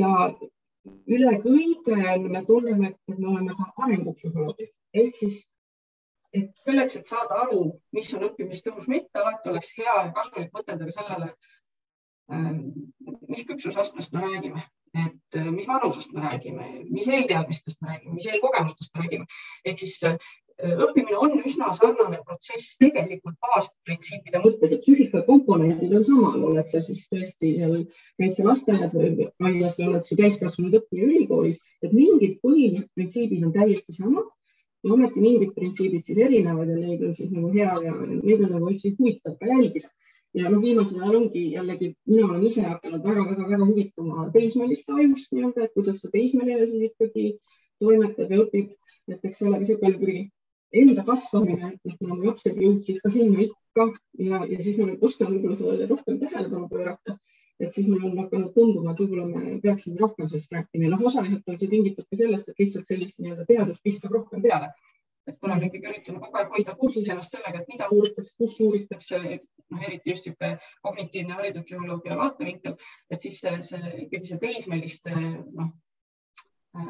ja 0.00 0.10
üle 1.14 1.32
kõige 1.44 1.96
me 2.34 2.44
tunneme, 2.50 2.92
et 3.08 3.18
me 3.18 3.28
oleme 3.34 3.56
ka 3.58 3.70
arengupsühholoogid 3.86 4.70
ehk 5.04 5.14
siis, 5.22 5.40
et 6.36 6.50
selleks, 6.58 6.96
et 6.96 7.10
saada 7.10 7.40
aru, 7.44 7.62
mis 7.96 8.10
on 8.14 8.26
õppimistõus 8.28 8.88
mitte, 8.90 9.18
alati 9.18 9.50
oleks 9.52 9.72
hea 9.78 9.94
ja 9.94 10.10
kasulik 10.16 10.52
mõtelda 10.54 10.86
ka 10.88 10.96
sellele, 10.98 11.30
mis 13.30 13.46
küpsusastmest 13.48 14.14
me 14.14 14.26
räägime, 14.26 14.62
et 15.06 15.40
mis 15.50 15.66
vanusest 15.66 16.12
me 16.14 16.22
räägime, 16.26 16.68
mis 16.90 17.08
eelteadmistest 17.10 17.80
me 17.82 17.94
räägime, 17.94 18.14
mis 18.18 18.28
eelkogemustest 18.30 18.94
me 18.94 19.04
räägime. 19.04 19.26
ehk 19.64 19.82
siis 19.82 19.98
õppimine 20.60 21.16
on 21.16 21.38
üsna 21.40 21.70
sarnane 21.76 22.20
protsess 22.26 22.76
tegelikult 22.80 23.36
baasprintsiipide 23.46 24.42
mõttes, 24.44 24.74
et 24.74 24.82
psüühikakomponendid 24.84 25.94
on 25.96 26.04
samal, 26.04 26.42
oled 26.50 26.68
sa 26.68 26.82
siis 26.84 27.06
tõesti 27.10 27.54
seal 27.56 27.76
kaitselasteaias 28.20 28.92
või 28.94 29.30
aias 29.50 29.78
või 29.78 29.88
oled 29.92 30.06
sa 30.06 30.18
täiskasvanud 30.20 30.76
õppija 30.82 31.08
ülikoolis, 31.08 31.58
et 31.82 31.96
mingid 31.96 32.38
põhilised 32.44 32.90
printsiibid 32.94 33.46
on 33.46 33.56
täiesti 33.56 33.96
samad 33.96 34.28
ja 34.84 34.92
ometi 34.94 35.20
mingid 35.20 35.54
printsiibid 35.56 36.06
siis 36.08 36.18
erinevad 36.26 36.70
ja 36.72 36.76
neid 36.80 37.02
on 37.06 37.14
siis 37.16 37.30
nagu 37.34 37.52
hea 37.54 37.72
ja 37.84 37.94
neid 38.00 38.44
on 38.46 38.52
nagu 38.54 38.70
hästi 38.70 38.94
huvitav 38.98 39.36
ka 39.40 39.50
jälgida. 39.52 39.88
ja 40.34 40.50
noh, 40.50 40.60
viimasel 40.62 41.00
ajal 41.02 41.16
ongi 41.20 41.44
jällegi, 41.52 41.94
mina 42.06 42.26
olen 42.26 42.44
ise 42.46 42.62
hakanud 42.62 43.06
väga-väga-väga 43.06 43.66
huvituma 43.66 44.28
teismeliste 44.34 44.92
ajust 44.94 45.32
nii-öelda, 45.34 45.64
et 45.64 45.72
kuidas 45.74 46.02
see 46.02 46.12
teismeline 46.12 46.68
siis 46.70 46.84
ikkagi 46.90 47.24
toimetab 47.82 48.30
ja 48.30 48.44
õpib. 48.44 48.76
et 49.10 49.24
eks 49.26 49.42
sellega 49.42 49.58
niisugune 49.64 49.98
kuidagi 49.98 50.28
enda 50.82 51.02
kasvamine, 51.06 51.72
et 51.84 51.96
kuna 51.98 52.14
mu 52.14 52.28
lapsed 52.28 52.60
jõudsid 52.62 53.00
ka 53.02 53.10
sinna 53.10 53.42
ikka 53.42 53.88
ja, 54.22 54.44
ja 54.46 54.58
siis 54.62 54.78
ma 54.78 54.86
nüüd 54.86 55.02
oskan 55.08 55.32
võib-olla 55.32 55.58
sellele 55.58 55.88
rohkem 55.90 56.20
tähelepanu 56.22 56.68
pöörata, 56.70 57.16
et 57.60 57.72
siis 57.74 57.88
mul 57.88 58.04
on 58.08 58.18
hakanud 58.22 58.52
tunduma, 58.54 58.92
et 58.92 59.00
võib-olla 59.02 59.26
me 59.28 59.56
peaksime 59.62 60.00
rohkem 60.00 60.28
sellest 60.28 60.54
rääkima. 60.56 60.86
Ja 60.86 60.92
noh, 60.94 61.02
osaliselt 61.10 61.48
on 61.48 61.58
see 61.60 61.72
tingitud 61.72 62.06
ka 62.08 62.20
sellest, 62.20 62.48
et 62.48 62.62
lihtsalt 62.62 62.88
sellist 62.88 63.20
nii-öelda 63.20 63.44
teadust 63.48 63.84
viskab 63.84 64.16
rohkem 64.16 64.46
peale. 64.46 64.72
et 65.28 65.36
kuna 65.38 65.54
me 65.60 65.66
ikkagi 65.68 65.86
üritame 65.86 66.18
kogu 66.18 66.38
aeg 66.40 66.54
hoida 66.54 66.72
kursis 66.74 67.08
ennast 67.12 67.34
sellega, 67.34 67.60
et 67.60 67.68
mida 67.68 67.86
uuritakse, 67.92 68.32
kus 68.40 68.54
uuritakse, 68.64 69.18
noh, 69.70 69.82
eriti 69.86 70.10
just 70.10 70.24
niisugune 70.26 70.56
kognitiivne 70.86 71.36
hariduspsühholoogia 71.36 72.16
vaatevinkel, 72.18 72.74
et 73.12 73.26
siis 73.26 73.36
see, 73.44 73.52
see 73.68 73.92
ikkagi 74.06 74.30
see 74.30 74.40
teismeliste, 74.42 75.12
noh, 75.60 75.68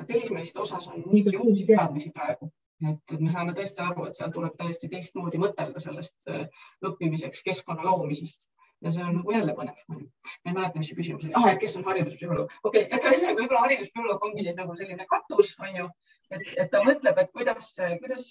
teismeliste 0.08 0.62
osas 0.62 0.86
on 0.88 1.02
nii 1.10 1.24
palju 1.26 1.42
uusi 1.50 1.66
teadmisi 1.68 2.14
praegu. 2.14 2.48
Et, 2.80 3.02
et 3.12 3.20
me 3.20 3.34
saame 3.34 3.52
tõesti 3.58 3.82
aru, 3.84 4.06
et 4.08 4.16
seal 4.16 4.30
tuleb 4.32 4.54
täiesti 4.56 4.88
teistmoodi 4.88 5.42
mõtelda 5.42 5.82
sellest 5.82 6.30
äh, 6.32 6.46
õppimiseks 6.86 7.42
keskkonna 7.44 7.84
loomisest 7.84 8.48
ja 8.80 8.92
see 8.94 9.04
on 9.04 9.16
nagu 9.18 9.34
jälle 9.34 9.54
põnev. 9.56 9.82
ma 9.90 9.98
ei 10.50 10.54
mäleta, 10.54 10.78
mis 10.78 10.90
see 10.90 10.98
küsimus 10.98 11.26
oli. 11.26 11.34
ah, 11.36 11.48
et 11.52 11.60
kes 11.62 11.76
on 11.76 11.84
hariduspsühholoog. 11.88 12.56
okei 12.62 12.86
okay,, 12.86 12.98
et 12.98 13.08
ühesõnaga 13.10 13.42
võib-olla 13.42 13.64
hariduspsühholoog 13.66 14.26
ongi 14.28 14.46
siin 14.46 14.58
nagu 14.62 14.76
selline 14.78 15.06
katus, 15.10 15.52
on 15.60 15.76
ju, 15.82 15.88
et, 16.30 16.46
et 16.64 16.72
ta 16.72 16.82
mõtleb, 16.86 17.22
et 17.24 17.32
kuidas, 17.36 17.72
kuidas 18.02 18.26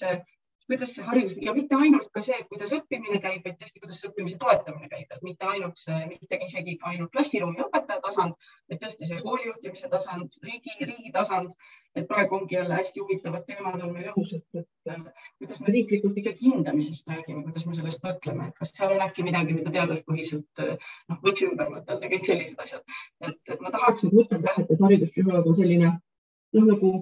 kuidas 0.70 0.92
see 0.94 1.06
haridus 1.06 1.34
ja 1.42 1.54
mitte 1.58 1.78
ainult 1.82 2.10
ka 2.14 2.22
see, 2.22 2.38
kuidas 2.50 2.72
õppimine 2.76 3.18
käib, 3.24 3.42
vaid 3.46 3.56
tõesti, 3.58 3.82
kuidas 3.82 4.04
õppimise 4.06 4.38
toetamine 4.42 4.90
käib, 4.92 5.08
et 5.16 5.24
mitte 5.26 5.48
ainult 5.50 5.80
see, 5.82 5.98
mitte 6.12 6.38
isegi 6.46 6.76
ainult 6.92 7.10
klassiruumi 7.16 7.64
õpetaja 7.64 8.04
tasand, 8.04 8.36
vaid 8.70 8.82
tõesti 8.84 9.08
see 9.10 9.22
koolijuhtimise 9.26 9.90
tasand, 9.94 10.38
riigi, 10.46 10.76
riigi 10.84 11.14
tasand. 11.16 11.56
et 11.98 12.06
praegu 12.08 12.36
ongi 12.36 12.54
jälle 12.54 12.76
hästi 12.78 13.02
huvitavad 13.02 13.46
teemad 13.48 13.82
on 13.82 13.96
meil 13.96 14.12
õhus, 14.12 14.36
et, 14.36 14.60
et 14.62 14.92
äh, 14.94 15.24
kuidas 15.42 15.60
me 15.60 15.72
riiklikult 15.74 16.18
ikkagi 16.22 16.52
hindamisest 16.52 17.10
räägime, 17.10 17.42
kuidas 17.48 17.66
me 17.66 17.74
sellest 17.76 18.04
mõtleme, 18.06 18.52
kas 18.60 18.76
seal 18.78 18.94
on 18.94 19.02
äkki 19.08 19.26
midagi, 19.26 19.56
mida 19.58 19.74
teaduspõhiselt 19.74 20.62
äh, 20.62 20.92
noh, 21.10 21.20
võiks 21.24 21.42
ümber 21.48 21.72
mõtelda, 21.74 22.12
kõik 22.14 22.30
sellised 22.30 22.62
asjad. 22.62 22.86
et, 23.26 23.42
et 23.50 23.66
ma 23.66 23.74
tahaks 23.74 24.06
nüüd 24.06 24.20
mõtelda 24.20 24.54
et 24.62 24.86
hariduspsühholoog 24.86 25.50
on 25.50 25.58
selline 25.58 25.90
noh, 25.90 26.70
nagu 26.70 26.94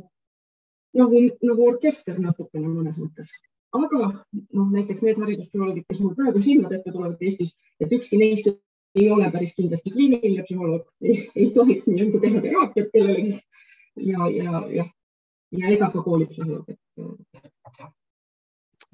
nagu, 0.95 1.21
nagu 1.51 1.67
orkester 1.67 2.24
natukene 2.24 2.71
mõnes 2.71 2.95
mõttes 3.03 3.36
aga 3.86 4.00
noh, 4.10 4.69
näiteks 4.72 5.03
need 5.05 5.19
hariduspsühholoogid, 5.22 5.86
kes 5.89 6.01
mul 6.03 6.15
praegu 6.17 6.41
silmade 6.43 6.79
ette 6.79 6.93
tulevad 6.96 7.22
Eestis, 7.22 7.53
et 7.84 7.93
ükski 7.93 8.19
neist 8.22 8.50
ei 8.98 9.10
ole 9.13 9.29
päris 9.31 9.53
kindlasti 9.57 9.93
kliiniline 9.93 10.46
psühholoog, 10.48 10.88
ei 11.39 11.50
tohiks 11.55 11.88
nii-öelda 11.89 12.24
teha 12.24 12.43
teraapiat 12.48 12.93
kellelegi. 12.93 13.39
Ja, 13.98 14.27
ja, 14.29 14.62
ja, 14.69 14.84
ja 15.57 15.69
ega 15.74 15.89
ka 15.93 16.03
koolipsühholoog, 16.05 16.69
et 16.69 16.79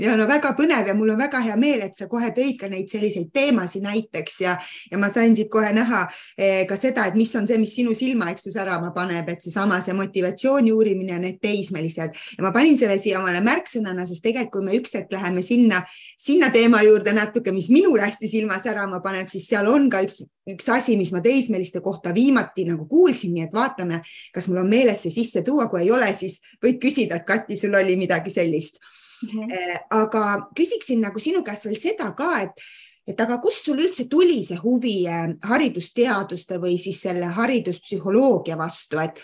ja 0.01 0.15
no 0.17 0.25
väga 0.29 0.53
põnev 0.57 0.87
ja 0.89 0.95
mul 0.97 1.11
on 1.13 1.19
väga 1.21 1.39
hea 1.45 1.55
meel, 1.59 1.83
et 1.85 1.97
sa 1.97 2.07
kohe 2.09 2.31
tõid 2.33 2.57
ka 2.57 2.69
neid 2.69 2.89
selliseid 2.89 3.29
teemasid 3.33 3.83
näiteks 3.85 4.39
ja, 4.41 4.55
ja 4.89 4.99
ma 5.01 5.09
sain 5.13 5.35
siit 5.37 5.51
kohe 5.53 5.69
näha 5.75 6.03
eh, 6.37 6.63
ka 6.69 6.77
seda, 6.79 7.05
et 7.09 7.17
mis 7.17 7.33
on 7.37 7.45
see, 7.49 7.59
mis 7.61 7.75
sinu 7.77 7.93
silma, 7.97 8.31
eks 8.33 8.47
ju, 8.47 8.53
särama 8.55 8.89
paneb, 8.95 9.29
et 9.29 9.45
seesama 9.45 9.79
see 9.85 9.93
motivatsiooni 9.97 10.73
uurimine 10.73 11.13
ja 11.13 11.19
need 11.21 11.37
teismelised. 11.43 12.17
Ja 12.37 12.45
ma 12.45 12.53
panin 12.55 12.77
selle 12.79 12.97
siia 13.01 13.19
omale 13.21 13.43
märksõnana, 13.45 14.07
sest 14.09 14.25
tegelikult, 14.25 14.51
kui 14.53 14.65
me 14.65 14.77
üks 14.77 14.91
hetk 14.97 15.13
läheme 15.13 15.41
sinna, 15.45 15.79
sinna 16.19 16.49
teema 16.53 16.81
juurde 16.85 17.13
natuke, 17.15 17.53
mis 17.55 17.69
minul 17.73 18.01
hästi 18.03 18.29
silma 18.29 18.59
särama 18.61 18.99
paneb, 19.01 19.29
siis 19.31 19.47
seal 19.49 19.69
on 19.69 19.87
ka 19.93 20.03
üks, 20.05 20.19
üks 20.49 20.67
asi, 20.73 20.97
mis 20.99 21.13
ma 21.13 21.21
teismeliste 21.25 21.81
kohta 21.85 22.13
viimati 22.13 22.67
nagu 22.69 22.85
kuulsin, 22.89 23.33
nii 23.37 23.47
et 23.47 23.55
vaatame, 23.55 24.01
kas 24.33 24.49
mul 24.49 24.63
on 24.65 24.69
meeles 24.69 25.05
see 25.05 25.13
sisse 25.13 25.45
tuua, 25.45 25.69
kui 25.71 25.85
ei 25.85 25.93
ole, 25.93 26.11
siis 26.17 26.41
võid 26.63 26.81
küsida, 26.81 27.21
et 27.21 27.29
Kati, 27.29 27.57
sul 27.57 27.73
oli 27.77 27.95
midagi 27.97 28.33
sellist 28.33 28.81
mm. 29.23 29.43
-hmm. 29.49 29.77
aga 29.89 30.49
küsiksin 30.55 31.01
nagu 31.01 31.19
sinu 31.19 31.43
käest 31.43 31.65
veel 31.65 31.79
seda 31.79 32.11
ka, 32.17 32.41
et, 32.41 32.65
et 33.07 33.21
aga 33.21 33.37
kust 33.43 33.65
sul 33.65 33.79
üldse 33.79 34.07
tuli 34.09 34.43
see 34.43 34.57
huvi 34.57 35.07
äh, 35.07 35.29
haridusteaduste 35.43 36.59
või 36.59 36.77
siis 36.77 37.01
selle 37.01 37.25
hariduspsühholoogia 37.25 38.57
vastu, 38.57 38.99
et 38.99 39.19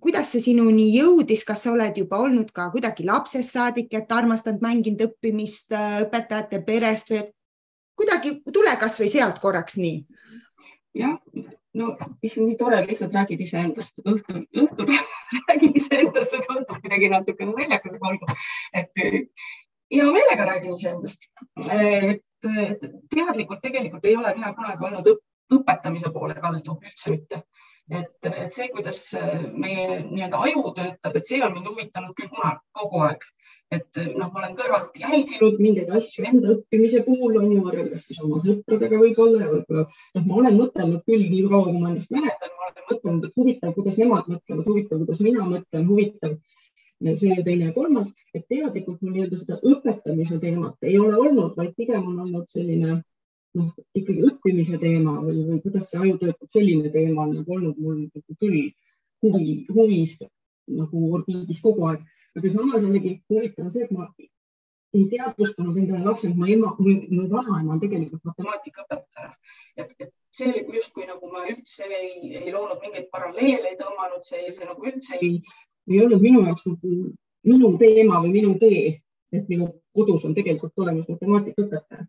kuidas 0.00 0.32
see 0.32 0.40
sinuni 0.40 0.88
jõudis, 0.96 1.44
kas 1.44 1.62
sa 1.62 1.72
oled 1.72 1.96
juba 1.96 2.18
olnud 2.24 2.50
ka 2.52 2.70
kuidagi 2.70 3.04
lapsest 3.04 3.52
saadik, 3.52 3.92
et 3.94 4.12
armastanud 4.12 4.62
mänginud 4.64 5.06
õppimist 5.08 5.72
äh, 5.72 6.02
õpetajate 6.06 6.62
perest 6.64 7.10
või 7.10 7.24
kuidagi 7.98 8.38
tule 8.52 8.76
kasvõi 8.80 9.08
sealt 9.12 9.38
korraks 9.42 9.76
nii? 9.76 10.04
jah, 10.94 11.18
no 11.78 11.94
issand, 12.22 12.46
nii 12.48 12.58
tore, 12.60 12.80
lihtsalt 12.86 13.14
räägid 13.16 13.40
iseendast, 13.44 14.02
õhtul, 14.04 14.44
õhtul 14.62 14.92
räägid 15.48 15.78
iseendast, 15.80 16.30
see 16.32 16.44
tundub 16.46 16.78
kuidagi 16.84 17.10
natukene 17.12 17.54
naljakas, 17.56 17.98
olgu. 18.10 18.36
et 18.76 19.02
hea 19.02 20.10
meelega 20.16 20.48
räägin 20.50 20.76
iseendast. 20.76 21.28
et 21.70 22.22
teadlikult 23.14 23.62
tegelikult 23.62 24.06
ei 24.08 24.16
ole 24.16 24.34
mina 24.36 24.54
kunagi 24.56 24.88
olnud 24.88 25.12
õpetamise 25.52 26.12
poole 26.12 26.36
kaldu, 26.40 26.78
üldse 26.80 27.14
mitte. 27.16 27.42
et, 27.90 28.30
et 28.30 28.52
see, 28.52 28.68
kuidas 28.72 29.04
meie 29.52 30.02
nii-öelda 30.08 30.44
aju 30.48 30.72
töötab, 30.76 31.16
et 31.16 31.28
see 31.28 31.42
on 31.44 31.56
mind 31.56 31.68
huvitanud 31.72 32.16
küll 32.18 32.32
kunagi, 32.32 32.62
kogu 32.78 33.06
aeg 33.08 33.26
et 33.72 34.00
noh, 34.18 34.28
ma 34.28 34.40
olen 34.42 34.56
kõrvalt 34.58 34.96
jälginud 35.00 35.60
mingeid 35.62 35.90
asju 35.96 36.24
enda 36.28 36.54
õppimise 36.56 37.02
puhul 37.06 37.38
on 37.40 37.50
ju 37.54 37.60
võrreldes 37.64 38.06
siis 38.08 38.20
oma 38.24 38.40
sõpradega 38.44 38.98
võib-olla 39.00 39.44
ja 39.44 39.50
võib-olla 39.52 39.84
noh, 39.88 40.26
ma 40.26 40.40
olen 40.42 40.58
mõtelnud 40.58 41.04
küll 41.08 41.24
nii 41.28 41.44
kaua, 41.48 41.68
kui 41.68 41.78
ma 41.78 41.92
ennast 41.92 42.12
mäletan, 42.12 42.52
ma 42.56 42.68
olen 42.68 42.88
mõtelnud, 42.90 43.28
et 43.28 43.38
huvitav, 43.40 43.72
kuidas 43.78 44.00
nemad 44.02 44.28
mõtlevad, 44.32 44.66
huvitav, 44.68 45.04
kuidas 45.04 45.22
mina 45.24 45.46
mõtlen, 45.48 45.86
huvitav 45.88 46.36
see 47.02 47.32
ja 47.32 47.42
teine 47.42 47.70
ja 47.70 47.74
kolmas, 47.74 48.12
et 48.36 48.44
teadlikult 48.50 49.00
mul 49.02 49.16
nii-öelda 49.16 49.40
seda 49.40 49.58
õpetamise 49.72 50.38
teemat 50.42 50.86
ei 50.86 50.98
ole 51.00 51.16
olnud, 51.18 51.56
vaid 51.56 51.72
pigem 51.78 52.04
on 52.12 52.20
olnud 52.26 52.46
selline 52.52 53.00
noh, 53.58 53.72
ikkagi 53.96 54.22
õppimise 54.28 54.78
teema 54.82 55.16
või, 55.24 55.42
või 55.48 55.60
kuidas 55.64 55.90
see 55.90 56.00
aju 56.00 56.18
töötab, 56.20 56.52
selline 56.54 56.92
teema 56.94 57.26
on 57.26 57.34
nagu 57.40 57.56
olnud 57.56 57.80
mul 57.82 58.04
küll 58.38 58.70
huvi, 59.24 59.56
huvis 59.72 60.16
nagu 60.70 61.06
orbiidis 61.16 61.60
kogu 61.64 61.88
aeg 61.90 62.04
aga 62.36 62.52
samas 62.56 62.84
jällegi 62.86 63.16
huvitav 63.30 63.66
on 63.66 63.74
see, 63.74 63.84
et 63.84 63.92
ma 63.96 64.08
ei 64.92 65.04
teadvustanud 65.08 65.76
endale 65.80 66.04
lapsena, 66.04 66.34
mu 66.36 66.48
ema, 66.54 66.72
mu 66.78 67.26
vanaema 67.32 67.74
on 67.74 67.80
tegelikult 67.80 68.24
matemaatikaõpetaja. 68.28 69.30
et, 69.80 69.94
et 69.98 70.12
see 70.36 70.48
oli 70.50 70.78
justkui 70.78 71.06
nagu 71.08 71.30
ma 71.32 71.44
üldse 71.48 71.88
ei, 71.88 72.36
ei 72.42 72.52
loonud 72.52 72.80
mingeid 72.84 73.08
paralleele, 73.12 73.72
ei 73.72 73.78
tõmmanud, 73.80 74.24
see, 74.28 74.44
see 74.52 74.68
nagu 74.68 74.88
üldse 74.90 75.18
ei, 75.20 75.38
ei 75.88 76.00
olnud 76.04 76.24
minu 76.24 76.44
jaoks 76.46 76.66
nagu 76.68 76.94
minu 77.48 77.72
teema 77.80 78.20
või 78.22 78.34
minu 78.36 78.54
tee, 78.60 78.84
et 79.32 79.48
minu 79.48 79.68
kodus 79.96 80.24
on 80.28 80.36
tegelikult 80.36 80.76
olemas 80.84 81.08
matemaatikaõpetaja. 81.08 82.06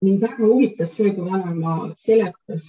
mind 0.00 0.22
väga 0.24 0.46
huvitas 0.46 0.96
see, 0.96 1.12
kui 1.12 1.28
vanaema 1.28 1.92
seletas 2.00 2.68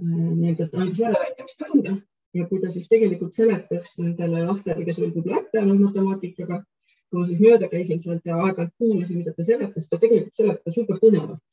äh, 0.00 0.08
nii-öelda, 0.08 0.70
ta 0.72 0.80
andis 0.80 1.00
järeleaitamistunde 1.04 1.98
ja 2.36 2.46
kui 2.48 2.60
ta 2.62 2.70
siis 2.72 2.88
tegelikult 2.90 3.36
seletas 3.36 3.92
nendele 4.00 4.44
lastele, 4.46 4.84
kes 4.86 4.98
olid 5.00 5.14
võib-olla 5.16 5.42
hätta 5.42 5.64
matemaatikaga, 5.68 6.62
kui 7.10 7.20
ma 7.20 7.28
siis 7.28 7.42
mööda 7.42 7.68
käisin 7.72 8.02
sealt 8.02 8.26
ja 8.26 8.38
aeg-ajalt 8.40 8.74
kuulasin, 8.80 9.22
mida 9.22 9.34
ta 9.36 9.46
seletas, 9.46 9.88
ta 9.88 10.00
tegelikult 10.02 10.36
seletas 10.36 10.76
super 10.76 10.98
põnevalt. 11.02 11.44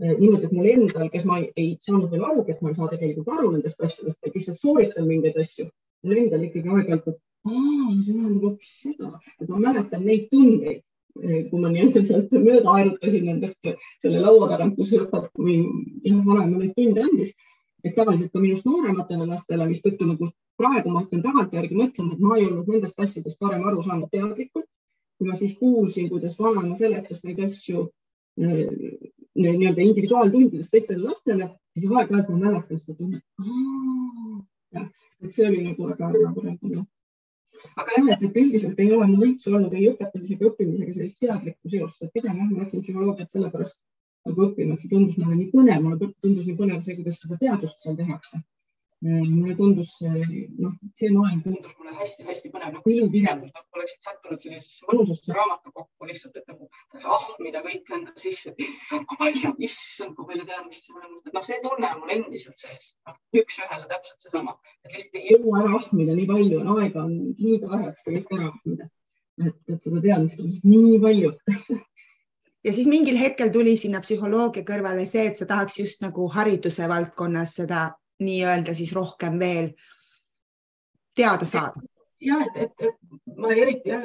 Eh, 0.00 0.14
niimoodi, 0.16 0.46
et 0.48 0.52
mul 0.56 0.68
endal, 0.70 1.08
kes 1.12 1.26
ma 1.28 1.40
ei, 1.40 1.50
ei 1.60 1.72
saanud 1.84 2.12
veel 2.12 2.22
aru, 2.24 2.44
et 2.48 2.60
ma 2.64 2.70
ei 2.70 2.76
saa 2.78 2.88
tegelikult 2.88 3.34
aru 3.36 3.50
nendest 3.52 3.82
asjadest, 3.84 4.16
vaid 4.24 4.38
lihtsalt 4.38 4.60
sooritan 4.60 5.08
mingeid 5.08 5.36
asju, 5.42 5.66
mul 6.06 6.22
endal 6.22 6.46
ikkagi 6.46 6.72
aeg-ajalt, 6.72 7.10
et 7.10 7.18
aa, 7.50 7.90
see 7.98 8.14
tähendab 8.14 8.46
hoopis 8.46 8.70
seda, 8.84 9.10
et 9.36 9.50
ma 9.52 9.60
mäletan 9.66 10.06
neid 10.08 10.30
tundeid, 10.32 10.80
eh, 11.20 11.42
kui 11.50 11.60
ma 11.60 11.68
nii-öelda 11.74 12.04
sealt 12.08 12.32
mööda 12.32 12.78
aerutasin 12.78 13.28
nendest 13.28 13.72
selle 14.00 14.24
laua 14.24 14.48
tagant, 14.54 14.78
kus 14.80 14.94
õpetaja 14.96 15.28
või 15.36 15.58
jah, 16.06 16.24
vanaema 16.24 16.62
neid 16.62 16.72
tunde 16.78 17.04
andis 17.04 17.36
et 17.84 17.94
tavaliselt 17.96 18.32
ka 18.32 18.42
minust 18.42 18.66
noorematele 18.68 19.26
lastele, 19.28 19.68
mistõttu 19.70 20.08
nagu 20.08 20.30
praegu 20.60 20.92
ma 20.92 21.04
hakkan 21.04 21.22
tagantjärgi 21.24 21.78
mõtlema, 21.78 22.14
et 22.14 22.24
ma 22.24 22.36
ei 22.36 22.46
olnud 22.48 22.68
nendest 22.68 23.00
asjadest 23.00 23.40
varem 23.40 23.64
aru 23.68 23.82
saanud 23.86 24.12
teadlikult. 24.12 24.68
kui 25.20 25.28
ma 25.28 25.34
siis 25.36 25.52
kuulsin, 25.52 26.06
kuidas 26.08 26.38
vanaema 26.40 26.76
seletas 26.80 27.18
neid 27.26 27.42
asju 27.44 27.82
äh, 28.40 28.70
nii-öelda 29.36 29.82
individuaaltundides 29.84 30.70
teistele 30.72 31.02
lastele, 31.02 31.50
siis 31.76 31.90
aeg-ajalt 31.90 32.30
ma 32.32 32.38
mäletan 32.46 32.80
seda 32.80 32.96
tunnet. 32.96 33.24
et 35.20 35.34
see 35.36 35.44
oli 35.48 35.60
nagu 35.66 35.90
väga 35.90 36.08
põnev. 36.38 36.86
aga 37.76 37.96
jah, 37.98 38.08
et, 38.14 38.22
et 38.30 38.40
üldiselt 38.42 38.80
ei 38.80 38.92
ole 38.96 39.06
mul 39.10 39.26
üldse 39.28 39.52
olnud 39.52 39.74
ei 39.76 39.90
õpetamise 39.90 40.36
ega 40.38 40.48
õppimisega 40.48 40.94
sellist 40.96 41.20
teadlikku 41.20 41.68
seost, 41.68 42.02
et 42.02 42.12
pigem 42.14 42.38
jah, 42.40 42.50
ma 42.50 42.62
läksin 42.62 42.84
psühholoogiat 42.86 43.36
sellepärast 43.36 43.76
nagu 44.28 44.46
õppima, 44.46 44.78
see 44.78 44.92
tundus 44.92 45.18
mulle 45.18 45.36
nii 45.38 45.50
põnev, 45.54 45.84
mulle 45.84 45.98
tundus 46.22 46.46
nii 46.46 46.56
põnev 46.58 46.80
see, 46.84 46.96
kuidas 46.98 47.20
seda 47.22 47.38
teadust 47.40 47.84
seal 47.84 47.96
tehakse. 47.98 48.40
Mulle 49.00 49.54
tundus, 49.56 49.94
noh, 50.04 50.74
see 51.00 51.08
maailm 51.14 51.38
tundus 51.40 51.72
mulle 51.78 51.94
hästi-hästi 51.96 52.50
põnev. 52.52 52.74
Nagu 52.74 52.92
ilukirjandus, 52.92 53.54
nagu 53.56 53.78
oleksid 53.78 54.04
sattunud 54.04 54.44
sellisesse 54.44 54.84
mõnusasse 54.90 55.36
raamatukokku 55.38 56.10
lihtsalt, 56.10 56.36
et 56.36 56.52
nagu 56.52 56.68
ahmida 57.16 57.64
kõik 57.64 57.88
enda 57.96 58.12
sisse, 58.20 58.52
palju, 59.14 59.54
issand 59.70 60.18
kui 60.18 60.28
palju 60.28 60.44
teadmist 60.52 60.90
seal 60.90 61.00
on. 61.00 61.16
noh, 61.32 61.48
see 61.48 61.62
tunne 61.64 61.94
on 61.94 62.04
mul 62.04 62.14
endiselt 62.18 62.60
sees. 62.60 62.92
No,, 63.08 63.16
üks-ühele 63.40 63.88
täpselt 63.88 64.28
seesama, 64.28 64.58
et 64.84 64.92
lihtsalt 64.92 65.20
ei 65.22 65.32
jõua 65.32 65.64
ära 65.64 65.74
ahmida 65.80 66.20
nii 66.20 66.30
palju, 66.34 66.60
on 66.60 66.72
aega 66.76 67.06
on 67.08 67.18
liiga 67.40 67.72
vähe, 67.72 67.88
et 67.88 68.04
seda 68.04 68.18
kõik 68.18 68.36
ära 68.36 68.52
ahmida. 68.52 68.92
et, 69.40 69.60
et 69.72 69.80
seda 69.80 70.04
teadmist 70.04 70.44
on 70.44 70.52
lihtsalt 70.52 70.74
nii 70.76 71.00
palju 71.08 71.32
ja 72.64 72.72
siis 72.72 72.88
mingil 72.88 73.18
hetkel 73.18 73.52
tuli 73.52 73.76
sinna 73.76 74.00
psühholoogia 74.04 74.64
kõrvale 74.68 75.06
see, 75.08 75.26
et 75.30 75.38
sa 75.38 75.46
tahaks 75.48 75.78
just 75.80 76.02
nagu 76.04 76.28
hariduse 76.34 76.88
valdkonnas 76.88 77.56
seda 77.62 77.86
nii-öelda 78.20 78.74
siis 78.76 78.92
rohkem 78.96 79.38
veel 79.40 79.72
teada 81.16 81.46
saada? 81.46 81.80
ja 82.20 82.40
et, 82.44 82.58
et, 82.66 82.88
et 82.88 83.38
ma 83.40 83.52
eriti 83.56 83.96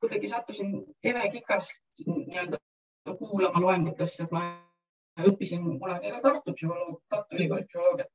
kuidagi 0.00 0.30
sattusin 0.30 0.76
Eve 1.02 1.28
Kikast 1.32 2.04
nii-öelda 2.06 2.60
kuulama 3.18 3.60
loengutesse, 3.60 4.24
et 4.24 4.32
ma 4.32 4.44
õppisin 5.20 5.64
kunagi 5.78 6.12
Tartu 6.22 6.54
psühholoog, 6.54 7.02
Tartu 7.10 7.36
Ülikooli 7.36 7.66
psühholoogiat 7.68 8.08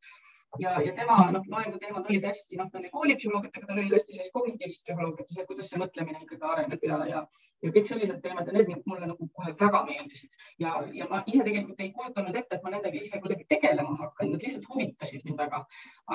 ja, 0.58 0.82
ja 0.82 0.94
tema 0.96 1.20
noh, 1.32 1.44
loenguteemad 1.52 2.08
olid 2.10 2.26
hästi, 2.26 2.58
noh, 2.58 2.70
ta 2.72 2.80
oli 2.80 2.90
koolipsühholoog, 2.94 3.46
aga 3.50 3.68
tal 3.68 3.78
oli 3.78 3.92
tõesti 3.92 4.16
sellist 4.16 4.34
kognitiivset 4.34 4.88
psühholoogiat, 4.88 5.30
see, 5.34 5.46
kuidas 5.50 5.70
see 5.70 5.82
mõtlemine 5.82 6.24
ikkagi 6.24 6.50
areneb 6.54 6.86
ja, 6.88 6.98
ja, 7.12 7.22
ja 7.66 7.72
kõik 7.76 7.90
sellised 7.90 8.22
teemad 8.24 8.50
ja 8.50 8.56
need 8.56 8.88
mulle 8.90 9.10
nagu 9.12 9.30
kohe 9.38 9.54
väga 9.62 9.82
meeldisid. 9.88 10.38
Ja, 10.64 10.74
ja 10.96 11.08
ma 11.12 11.22
ise 11.28 11.46
tegelikult 11.46 11.84
ei 11.84 11.92
kujutanud 11.96 12.40
ette, 12.42 12.58
et 12.58 12.66
ma 12.66 12.74
nendega 12.74 13.02
ise 13.02 13.22
kuidagi 13.22 13.46
tegelema 13.54 13.98
hakkan, 14.02 14.32
nad 14.34 14.46
lihtsalt 14.46 14.70
huvitasid 14.74 15.26
mind 15.28 15.44
väga. 15.46 15.64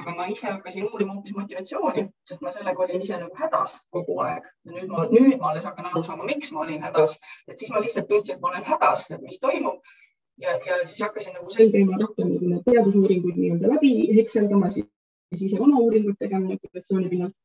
aga 0.00 0.14
ma 0.18 0.26
ise 0.32 0.48
hakkasin 0.50 0.88
uurima 0.90 1.14
hoopis 1.14 1.36
motivatsiooni, 1.36 2.08
sest 2.28 2.42
ma 2.42 2.50
sellega 2.54 2.82
olin 2.86 3.04
ise 3.04 3.18
nagu 3.20 3.36
hädas 3.38 3.76
kogu 3.94 4.18
aeg. 4.26 4.48
Ja 4.64 4.78
nüüd 4.78 4.88
ma, 4.90 5.04
nüüd 5.12 5.36
ma 5.38 5.52
alles 5.52 5.68
hakkan 5.68 5.86
aru 5.90 6.02
saama, 6.02 6.26
miks 6.30 6.50
ma 6.52 6.64
olin 6.64 6.82
hädas, 6.82 7.18
et 7.46 7.60
siis 7.60 7.70
ma 7.70 7.84
lihtsalt 7.84 8.10
tundsin, 8.10 8.34
et 8.34 8.42
ma 8.42 8.50
olen 8.50 8.66
hädas, 8.66 9.06
et 9.10 9.22
mis 9.22 9.38
toimub 9.38 9.94
ja, 10.42 10.50
ja 10.66 10.84
siis 10.84 11.00
hakkasin 11.02 11.34
nagu 11.36 11.50
sel 11.50 11.70
teemal 11.72 12.00
rohkem 12.02 12.30
nagu 12.34 12.60
teadusuuringuid 12.68 13.38
nii-öelda 13.40 13.70
läbi 13.74 13.90
hekseldama, 14.18 14.70
siis 14.74 15.42
ise 15.46 15.60
oma 15.66 15.82
uuringuid 15.84 16.18
tegema 16.18 16.52
motivatsiooni 16.52 17.10
pinnalt. 17.12 17.36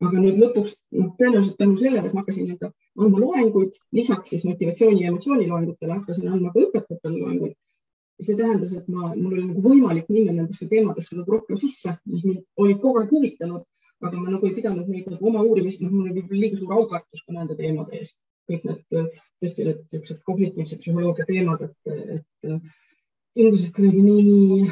aga 0.00 0.20
nüüd 0.24 0.38
lõpuks 0.40 0.76
noh, 0.96 1.08
tõenäoliselt 1.18 1.58
tänu 1.60 1.74
sellele, 1.76 2.06
et 2.08 2.14
ma 2.16 2.22
hakkasin 2.22 2.46
nii-öelda 2.46 2.70
andma 3.04 3.18
loenguid, 3.24 3.74
lisaks 3.98 4.30
siis 4.32 4.46
motivatsiooni 4.48 5.02
ja 5.02 5.10
emotsiooniloengutele 5.10 5.98
hakkasin 5.98 6.30
andma 6.30 6.52
ka 6.54 6.62
õpetajatele 6.62 7.18
loenguid. 7.18 7.58
see 8.20 8.36
tähendas, 8.36 8.72
et 8.76 8.88
ma, 8.92 9.10
mul 9.16 9.32
oli 9.32 9.44
nagu 9.48 9.62
võimalik 9.64 10.08
minna 10.12 10.32
nendesse 10.38 10.66
teemadesse 10.68 11.16
nagu 11.16 11.36
rohkem 11.36 11.56
sisse, 11.60 11.94
mis 12.14 12.24
mind 12.28 12.42
olid 12.64 12.80
kogu 12.82 13.00
aeg 13.00 13.14
huvitanud, 13.16 13.62
aga 14.04 14.20
ma 14.20 14.34
nagu 14.34 14.48
ei 14.48 14.56
pidanud 14.56 14.88
neid 14.92 15.06
nagu 15.08 15.28
oma 15.30 15.44
uurimist, 15.44 15.80
noh, 15.80 15.92
mul 15.92 16.10
oli 16.10 16.42
liiga 16.42 16.58
suur 16.60 16.74
aukartus 16.76 17.22
ka 17.24 17.32
nende 17.36 17.56
teemade 17.56 17.96
eest 17.96 18.18
kõik 18.50 18.66
need 18.68 18.84
tõesti 19.40 19.66
need 19.66 19.82
niisugused 19.84 20.22
kognitiivse 20.26 20.78
psühholoogia 20.80 21.26
teemad, 21.28 21.62
et, 21.66 21.92
et 22.16 22.48
tundusid 23.38 23.74
kuidagi 23.76 24.02
nii, 24.04 24.64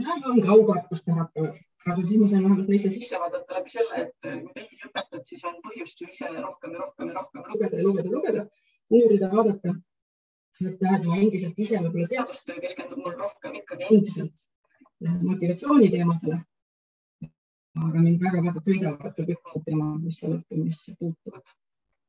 noh, 0.00 0.26
ongi 0.32 0.48
aukartust 0.56 1.06
nähatavad. 1.10 1.60
aga 1.82 2.02
siis 2.06 2.18
ma 2.18 2.26
sain 2.30 2.44
vähemalt 2.44 2.68
neisse 2.70 2.90
sisse 2.94 3.18
vaadata 3.18 3.56
läbi 3.56 3.72
selle, 3.74 4.02
et 4.02 4.26
kui 4.26 4.52
teisi 4.54 4.84
õpetad, 4.86 5.24
siis 5.26 5.42
on 5.48 5.56
põhjust 5.64 6.02
ju 6.02 6.06
ise 6.12 6.28
rohkem 6.36 6.76
ja 6.76 6.84
rohkem 6.84 7.08
ja 7.10 7.16
rohkem 7.16 7.48
lugeda 7.48 7.80
ja 7.80 7.86
lugeda, 7.86 8.12
lugeda, 8.12 8.44
uurida, 8.98 9.30
vaadata. 9.32 9.74
et 10.62 10.84
jah, 10.84 10.94
et 10.98 11.08
ma 11.08 11.18
endiselt 11.18 11.58
ise 11.64 11.80
võib-olla 11.82 12.06
teadustöö 12.12 12.62
keskendub 12.62 13.02
mul 13.02 13.16
rohkem 13.24 13.58
ikkagi 13.58 13.88
endiselt 13.90 14.44
motivatsiooni 15.02 15.90
teemadele. 15.96 16.38
aga 17.88 18.04
mind 18.04 18.22
väga-väga 18.22 18.62
köidavad 18.68 19.16
ka 19.16 19.26
kõik 19.26 19.42
muud 19.48 19.66
teemad, 19.66 20.00
mis 20.06 20.20
seal 20.20 20.38
õppimisse 20.38 20.94
puutuvad 21.00 21.54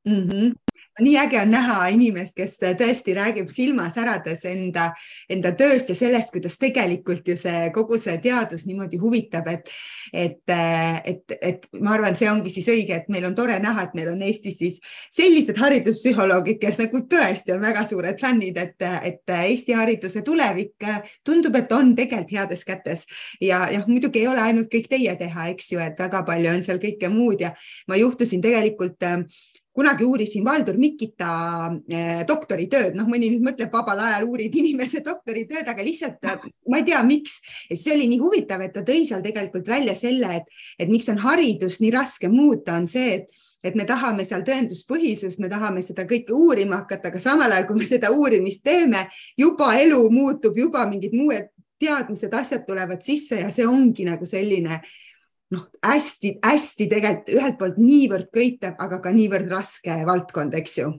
mm. 0.06 0.30
-hmm 0.30 0.54
nii 1.00 1.18
äge 1.18 1.42
on 1.42 1.50
näha 1.52 1.88
inimest, 1.90 2.36
kes 2.38 2.60
tõesti 2.78 3.16
räägib 3.18 3.50
silma 3.50 3.88
särades 3.90 4.44
enda, 4.46 4.92
enda 5.32 5.52
tööst 5.58 5.90
ja 5.90 5.96
sellest, 5.98 6.30
kuidas 6.34 6.60
tegelikult 6.62 7.28
ju 7.28 7.36
see 7.40 7.70
kogu 7.74 7.98
see 8.02 8.20
teadus 8.22 8.68
niimoodi 8.70 9.00
huvitab, 9.02 9.48
et, 9.50 9.72
et, 10.14 10.54
et, 10.54 11.36
et 11.42 11.66
ma 11.82 11.96
arvan, 11.98 12.18
see 12.18 12.30
ongi 12.30 12.54
siis 12.54 12.70
õige, 12.70 13.00
et 13.00 13.10
meil 13.14 13.26
on 13.26 13.36
tore 13.36 13.58
näha, 13.64 13.88
et 13.88 13.96
meil 13.98 14.12
on 14.14 14.22
Eestis 14.22 14.60
siis 14.62 14.78
sellised 15.14 15.58
hariduspsühholoogid, 15.58 16.60
kes 16.62 16.78
nagu 16.84 17.02
tõesti 17.10 17.56
on 17.56 17.66
väga 17.66 17.88
suured 17.90 18.22
fännid, 18.22 18.62
et, 18.62 18.88
et 19.02 19.36
Eesti 19.40 19.74
hariduse 19.78 20.22
tulevik 20.22 20.86
tundub, 21.26 21.58
et 21.58 21.74
on 21.74 21.96
tegelikult 21.98 22.38
heades 22.38 22.62
kätes 22.68 23.08
ja 23.42 23.64
jah, 23.74 23.90
muidugi 23.90 24.22
ei 24.22 24.30
ole 24.30 24.46
ainult 24.46 24.70
kõik 24.72 24.86
teie 24.92 25.18
teha, 25.18 25.50
eks 25.56 25.74
ju, 25.74 25.82
et 25.82 25.98
väga 26.00 26.22
palju 26.28 26.54
on 26.54 26.64
seal 26.66 26.80
kõike 26.82 27.10
muud 27.10 27.42
ja 27.42 27.54
ma 27.90 27.98
juhtusin 27.98 28.42
tegelikult 28.46 29.02
kunagi 29.74 30.06
uurisin 30.06 30.46
Valdur 30.46 30.78
Mikita 30.78 31.30
eh, 31.90 32.24
doktoritööd, 32.30 32.98
noh, 32.98 33.08
mõni 33.10 33.32
nüüd 33.34 33.46
mõtleb, 33.48 33.72
vabal 33.74 34.04
ajal 34.06 34.28
uurid 34.30 34.54
inimese 34.62 35.04
doktoritööd, 35.06 35.68
aga 35.70 35.86
lihtsalt 35.86 36.28
ma 36.70 36.82
ei 36.82 36.88
tea, 36.90 37.04
miks. 37.08 37.40
see 37.72 37.96
oli 37.96 38.10
nii 38.12 38.22
huvitav, 38.22 38.62
et 38.62 38.76
ta 38.76 38.86
tõi 38.86 39.06
seal 39.10 39.24
tegelikult 39.26 39.70
välja 39.70 39.96
selle, 39.98 40.42
et, 40.42 40.60
et 40.80 40.92
miks 40.92 41.10
on 41.14 41.22
haridust 41.24 41.82
nii 41.84 41.94
raske 41.96 42.30
muuta, 42.32 42.78
on 42.80 42.90
see, 42.90 43.22
et 43.22 43.40
et 43.64 43.78
me 43.80 43.86
tahame 43.88 44.26
seal 44.28 44.42
tõenduspõhisust, 44.44 45.40
me 45.40 45.48
tahame 45.48 45.80
seda 45.80 46.04
kõike 46.04 46.36
uurima 46.36 46.82
hakata, 46.82 47.08
aga 47.08 47.20
samal 47.24 47.48
ajal, 47.48 47.64
kui 47.70 47.80
me 47.80 47.86
seda 47.88 48.10
uurimist 48.12 48.60
teeme, 48.60 49.06
juba 49.40 49.70
elu 49.80 50.02
muutub, 50.12 50.58
juba 50.60 50.84
mingid 50.90 51.16
muud 51.16 51.48
teadmised, 51.80 52.34
asjad 52.34 52.68
tulevad 52.68 53.04
sisse 53.04 53.40
ja 53.40 53.52
see 53.56 53.68
ongi 53.68 54.06
nagu 54.08 54.28
selline 54.28 54.82
noh, 55.54 55.68
hästi-hästi 55.86 56.90
tegelikult 56.92 57.34
ühelt 57.38 57.60
poolt 57.60 57.80
niivõrd 57.82 58.30
köitev, 58.34 58.76
aga 58.82 59.00
ka 59.04 59.14
niivõrd 59.16 59.52
raske 59.52 60.00
valdkond, 60.10 60.56
eks 60.60 60.78
ju 60.82 60.94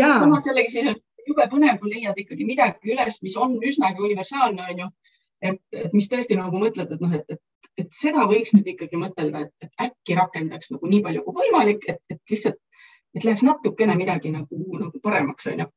ja. 0.00 0.18
samas 0.20 0.46
jällegi 0.46 0.72
siis 0.76 0.90
on 0.92 1.00
jube 1.28 1.46
põnev, 1.50 1.78
kui 1.80 1.94
leiad 1.94 2.18
ikkagi 2.20 2.46
midagi 2.46 2.92
üles, 2.94 3.20
mis 3.24 3.36
on 3.40 3.56
üsnagi 3.64 4.02
universaalne, 4.02 4.66
on 4.70 4.82
ju. 4.84 4.90
et, 5.50 5.60
et 5.72 5.96
mis 5.96 6.08
tõesti 6.10 6.38
nagu 6.38 6.60
mõtled, 6.60 6.92
et 6.94 7.04
noh, 7.04 7.14
et, 7.16 7.36
et, 7.36 7.42
et 7.84 7.96
seda 7.96 8.26
võiks 8.30 8.52
nüüd 8.56 8.68
ikkagi 8.74 9.00
mõtelda, 9.00 9.46
et, 9.48 9.72
äkki 9.80 10.18
rakendaks 10.18 10.70
nagu 10.74 10.90
nii 10.90 11.02
palju 11.06 11.24
kui 11.26 11.40
võimalik, 11.40 11.88
et, 11.88 12.02
et 12.12 12.34
lihtsalt, 12.34 12.60
et 13.14 13.24
läheks 13.24 13.46
natukene 13.46 13.96
midagi 13.98 14.32
nagu, 14.34 14.60
nagu 14.78 15.02
paremaks, 15.02 15.48
on 15.50 15.64
ju 15.64 15.70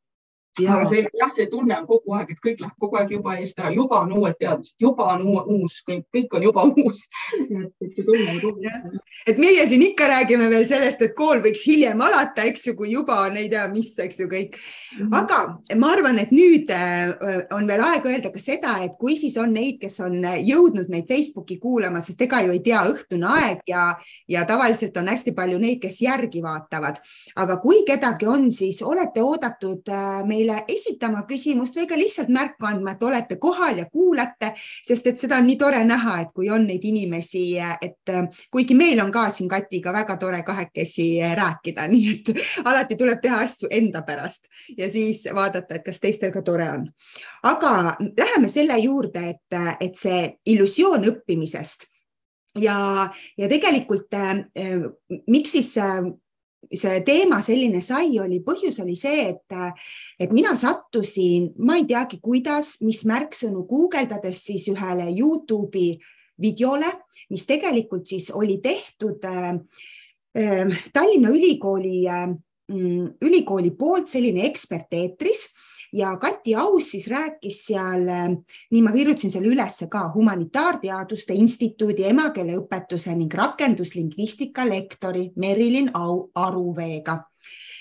aga 0.65 0.85
see 0.89 1.03
jah, 1.19 1.29
see 1.33 1.47
tunne 1.51 1.75
on 1.77 1.87
kogu 1.89 2.15
aeg, 2.17 2.31
et 2.33 2.41
kõik 2.43 2.61
läheb 2.63 2.81
kogu 2.81 2.99
aeg 2.99 3.13
juba 3.13 3.35
eest 3.41 3.59
ära, 3.59 3.71
juba 3.75 4.01
on 4.01 4.13
uued 4.17 4.37
teadmised, 4.39 4.75
juba 4.81 5.09
on 5.13 5.25
uus, 5.57 5.79
kõik, 5.87 6.05
kõik 6.15 6.37
on 6.37 6.47
juba 6.47 6.65
uus. 6.83 7.03
et 7.37 7.91
see 7.93 8.05
tunne 8.07 8.27
on 8.33 8.41
kogu 8.41 8.65
aeg. 8.65 8.97
et 9.27 9.41
meie 9.41 9.67
siin 9.69 9.85
ikka 9.89 10.09
räägime 10.13 10.49
veel 10.53 10.67
sellest, 10.69 11.03
et 11.05 11.15
kool 11.17 11.43
võiks 11.45 11.65
hiljem 11.67 12.01
alata, 12.01 12.47
eks 12.49 12.69
ju, 12.69 12.75
kui 12.79 12.91
juba 12.93 13.19
on 13.27 13.37
ei 13.37 13.49
tea 13.51 13.67
mis, 13.71 13.93
eks 13.99 14.23
ju 14.23 14.29
kõik. 14.31 14.57
Mhm. 14.97 15.13
aga 15.13 15.39
ma 15.77 15.91
arvan, 15.93 16.19
et 16.23 16.33
nüüd 16.35 16.71
äh, 16.73 17.13
on 17.55 17.67
veel 17.69 17.83
aeg 17.83 18.05
öelda 18.07 18.31
ka 18.33 18.41
seda, 18.41 18.77
et 18.85 18.97
kui 18.99 19.17
siis 19.19 19.37
on 19.41 19.53
neid, 19.53 19.79
kes 19.81 19.99
on 20.05 20.19
jõudnud 20.23 20.89
meid 20.91 21.07
Facebooki 21.09 21.59
kuulama, 21.61 22.01
sest 22.01 22.21
ega 22.25 22.41
ju 22.45 22.55
ei 22.55 22.61
tea, 22.65 22.81
õhtune 22.87 23.27
aeg 23.37 23.63
ja, 23.69 23.89
ja 24.29 24.45
tavaliselt 24.49 24.97
on 24.97 25.11
hästi 25.11 25.33
palju 25.37 25.59
neid, 25.61 25.81
kes 25.83 26.01
järgi 26.01 26.41
vaatavad. 26.43 27.01
aga 27.35 27.57
kui 27.61 27.83
kedagi 27.87 28.27
on, 28.27 28.49
siis 28.51 28.81
olete 28.81 29.21
oodatud 29.23 29.89
äh, 29.91 30.23
meil 30.27 30.46
meile 30.47 30.63
esitama 30.71 31.23
küsimust 31.27 31.75
või 31.77 31.87
ka 31.87 31.97
lihtsalt 31.97 32.29
märku 32.33 32.67
andma, 32.67 32.93
et 32.95 33.03
olete 33.03 33.37
kohal 33.41 33.81
ja 33.81 33.85
kuulate, 33.91 34.53
sest 34.57 35.07
et 35.07 35.19
seda 35.19 35.39
on 35.41 35.47
nii 35.47 35.57
tore 35.59 35.83
näha, 35.83 36.19
et 36.21 36.31
kui 36.35 36.49
on 36.49 36.65
neid 36.67 36.83
inimesi, 36.83 37.57
et 37.81 38.13
kuigi 38.51 38.75
meil 38.75 38.99
on 39.03 39.11
ka 39.11 39.27
siin 39.31 39.49
Katiga 39.49 39.93
väga 39.93 40.17
tore 40.17 40.41
kahekesi 40.43 41.09
rääkida, 41.35 41.87
nii 41.93 42.13
et 42.13 42.31
alati 42.65 42.97
tuleb 42.99 43.21
teha 43.21 43.41
asju 43.45 43.71
enda 43.71 44.03
pärast 44.07 44.47
ja 44.77 44.89
siis 44.91 45.27
vaadata, 45.33 45.75
et 45.75 45.85
kas 45.85 45.99
teistel 45.99 46.31
ka 46.31 46.41
tore 46.41 46.69
on. 46.71 46.87
aga 47.43 47.95
läheme 47.99 48.49
selle 48.49 48.77
juurde, 48.79 49.29
et, 49.29 49.59
et 49.79 49.95
see 49.95 50.31
illusioon 50.45 51.05
õppimisest 51.11 51.87
ja, 52.59 53.09
ja 53.37 53.49
tegelikult 53.49 54.13
äh, 54.13 54.45
miks 55.27 55.51
siis 55.57 55.75
äh, 55.77 56.01
see 56.73 57.01
teema 57.07 57.39
selline 57.45 57.81
sai, 57.85 58.17
oli, 58.19 58.39
põhjus 58.45 58.79
oli 58.83 58.95
see, 58.99 59.29
et, 59.31 59.57
et 60.19 60.33
mina 60.35 60.55
sattusin, 60.57 61.51
ma 61.63 61.77
ei 61.79 61.85
teagi, 61.89 62.19
kuidas, 62.23 62.77
mis 62.85 63.03
märksõnu 63.07 63.63
guugeldades 63.69 64.43
siis 64.49 64.67
ühele 64.71 65.07
Youtube'i 65.13 65.95
videole, 66.41 66.89
mis 67.33 67.45
tegelikult 67.49 68.07
siis 68.09 68.29
oli 68.35 68.59
tehtud 68.63 69.23
äh, 69.25 69.55
Tallinna 70.93 71.31
Ülikooli 71.33 72.03
äh,, 72.11 72.27
ülikooli 72.67 73.71
poolt 73.79 74.09
selline 74.11 74.43
ekspert 74.47 74.91
eetris 74.93 75.47
ja 75.93 76.17
Kati 76.17 76.55
Aus 76.55 76.91
siis 76.91 77.07
rääkis 77.07 77.63
seal, 77.69 78.07
äh, 78.07 78.27
nii 78.71 78.81
ma 78.81 78.91
kirjutasin 78.91 79.31
selle 79.31 79.53
ülesse 79.53 79.87
ka, 79.91 80.07
Humanitaarteaduste 80.15 81.33
Instituudi 81.33 82.07
emakeeleõpetuse 82.11 83.15
ning 83.15 83.33
rakenduslingvistika 83.33 84.67
lektori 84.69 85.31
Merilin 85.35 85.91
Aruveega 86.35 87.21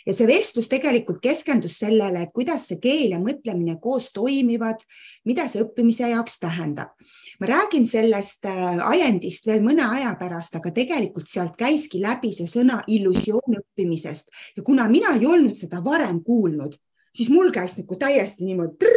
ja 0.07 0.15
see 0.15 0.27
vestlus 0.29 0.69
tegelikult 0.71 1.19
keskendus 1.23 1.81
sellele, 1.81 2.23
et 2.23 2.33
kuidas 2.35 2.69
see 2.71 2.81
keel 2.83 3.17
ja 3.17 3.21
mõtlemine 3.23 3.77
koos 3.83 4.13
toimivad, 4.15 4.83
mida 5.27 5.49
see 5.51 5.65
õppimise 5.65 6.11
jaoks 6.13 6.39
tähendab. 6.43 6.95
ma 7.41 7.47
räägin 7.47 7.85
sellest 7.87 8.47
äh, 8.49 8.79
ajendist 8.81 9.47
veel 9.47 9.61
mõne 9.61 9.85
aja 9.85 10.15
pärast, 10.17 10.55
aga 10.57 10.71
tegelikult 10.73 11.29
sealt 11.29 11.57
käiski 11.59 12.01
läbi 12.01 12.33
see 12.33 12.47
sõna 12.49 12.79
illusioon 12.87 13.59
õppimisest 13.59 14.31
ja 14.57 14.63
kuna 14.63 14.89
mina 14.89 15.13
ei 15.19 15.27
olnud 15.27 15.57
seda 15.59 15.83
varem 15.85 16.23
kuulnud, 16.25 16.79
siis 17.17 17.31
mul 17.33 17.49
käis 17.55 17.79
nagu 17.81 17.97
täiesti 17.99 18.45
niimoodi 18.45 18.93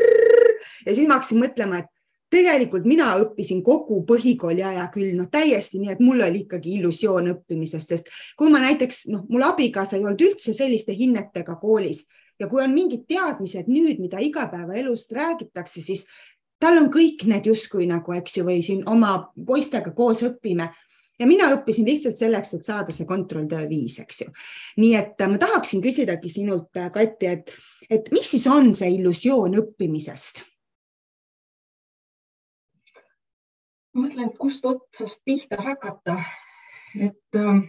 ja 0.86 0.94
siis 0.94 1.08
ma 1.08 1.18
hakkasin 1.18 1.42
mõtlema, 1.42 1.80
et 1.84 1.90
tegelikult 2.30 2.86
mina 2.86 3.10
õppisin 3.24 3.64
kogu 3.66 4.04
põhikooli 4.08 4.64
aja 4.66 4.86
küll 4.94 5.16
noh, 5.18 5.30
täiesti 5.32 5.82
nii, 5.82 5.96
et 5.96 6.02
mul 6.04 6.22
oli 6.26 6.44
ikkagi 6.46 6.76
illusioon 6.78 7.32
õppimisest, 7.34 7.94
sest 7.96 8.12
kui 8.38 8.52
ma 8.54 8.62
näiteks 8.64 9.08
noh, 9.14 9.26
mul 9.30 9.46
abikaasa 9.48 9.98
ei 9.98 10.06
olnud 10.06 10.22
üldse 10.28 10.54
selliste 10.58 10.94
hinnetega 10.98 11.58
koolis 11.62 12.06
ja 12.40 12.48
kui 12.48 12.62
on 12.64 12.76
mingid 12.76 13.08
teadmised 13.10 13.72
nüüd, 13.72 14.00
mida 14.02 14.22
igapäevaelust 14.24 15.12
räägitakse, 15.16 15.82
siis 15.84 16.06
tal 16.62 16.78
on 16.80 16.92
kõik 16.94 17.26
need 17.28 17.50
justkui 17.50 17.88
nagu, 17.90 18.14
eks 18.16 18.38
ju, 18.40 18.46
või 18.48 18.62
siin 18.66 18.86
oma 18.90 19.16
poistega 19.34 19.92
koos 19.96 20.24
õpime 20.28 20.70
ja 21.20 21.28
mina 21.28 21.50
õppisin 21.56 21.88
lihtsalt 21.88 22.20
selleks, 22.20 22.54
et 22.56 22.68
saada 22.68 22.96
see 22.96 23.08
kontrolltöö 23.10 23.66
viis, 23.70 24.00
eks 24.04 24.22
ju. 24.24 24.30
nii 24.80 24.94
et 25.00 25.26
ma 25.28 25.42
tahaksin 25.42 25.84
küsidagi 25.84 26.32
sinult, 26.32 26.72
Kati, 26.94 27.34
et, 27.34 27.52
et 27.90 28.12
mis 28.16 28.32
siis 28.36 28.48
on 28.48 28.72
see 28.74 28.94
illusioon 29.00 29.60
õppimisest? 29.64 30.46
ma 33.94 34.06
mõtlen, 34.06 34.30
kust 34.40 34.66
otsast 34.70 35.24
pihta 35.26 35.58
hakata, 35.60 36.20
et 36.96 37.36
äh, 37.36 37.64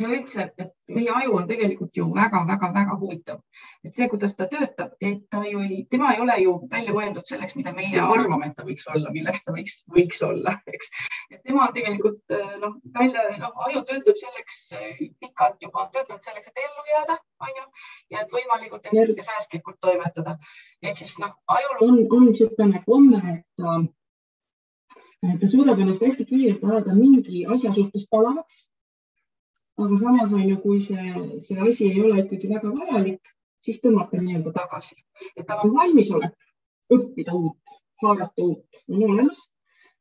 üleüldse, 0.00 0.44
et 0.60 0.92
meie 0.92 1.12
aju 1.12 1.36
on 1.38 1.46
tegelikult 1.48 1.96
ju 1.96 2.06
väga-väga-väga 2.14 2.96
huvitav, 3.00 3.38
et 3.84 3.96
see, 3.96 4.08
kuidas 4.12 4.34
ta 4.36 4.48
töötab, 4.50 4.92
et 5.00 5.22
ta 5.32 5.40
ju 5.46 5.62
ei, 5.64 5.78
tema 5.90 6.12
ei 6.14 6.20
ole 6.24 6.36
ju 6.42 6.56
välja 6.72 6.94
mõeldud 6.96 7.28
selleks, 7.28 7.56
mida 7.56 7.72
meie 7.76 8.02
arvame, 8.02 8.50
et 8.50 8.56
ta 8.58 8.66
võiks 8.66 8.88
olla, 8.92 9.12
milleks 9.14 9.44
ta 9.46 9.54
võiks, 9.56 9.78
võiks 9.96 10.20
olla, 10.26 10.56
eks. 10.74 10.92
et 11.30 11.40
tema 11.40 11.66
on 11.66 11.74
tegelikult 11.78 12.36
äh, 12.36 12.52
noh, 12.62 12.76
välja, 12.98 13.24
noh, 13.40 13.56
aju 13.68 13.84
töötab 13.88 14.20
selleks 14.20 14.60
äh, 14.76 15.02
pikalt 15.22 15.64
juba, 15.64 15.86
on 15.86 15.92
töötanud 15.96 16.28
selleks, 16.28 16.52
et 16.52 16.64
ellu 16.66 16.86
jääda, 16.92 17.18
on 17.46 17.60
ju, 17.62 17.66
ja 18.14 18.24
et 18.24 18.38
võimalikult 18.38 18.92
energiasäästlikult 18.92 19.80
toimetada. 19.80 20.36
ehk 20.82 21.00
siis 21.00 21.16
noh, 21.22 21.36
ajul 21.56 21.84
on, 21.88 22.00
on 22.12 22.30
niisugune 22.30 22.84
komme, 22.84 23.40
et 23.40 25.40
ta 25.40 25.50
suudab 25.50 25.80
ennast 25.80 26.04
hästi 26.04 26.24
kiirelt 26.28 26.64
ajada 26.64 26.94
mingi 26.94 27.46
asja 27.48 27.72
suhtes 27.74 28.04
palavaks. 28.10 28.66
Aga 29.84 29.98
samas 30.00 30.32
on 30.32 30.44
ju, 30.48 30.56
kui 30.62 30.80
see, 30.80 31.40
see 31.46 31.58
asi 31.68 31.90
ei 31.90 32.00
ole 32.04 32.22
ikkagi 32.22 32.48
väga 32.52 32.72
vajalik, 32.78 33.32
siis 33.64 33.80
tõmmata 33.82 34.20
nii-öelda 34.22 34.52
tagasi, 34.54 34.96
et 35.36 35.46
tal 35.48 35.64
on 35.66 35.74
valmisolek 35.76 36.96
õppida 36.96 37.34
uut, 37.36 37.76
haarata 38.02 38.48
uut, 38.48 38.82
on 38.88 39.04
olemas. 39.10 39.44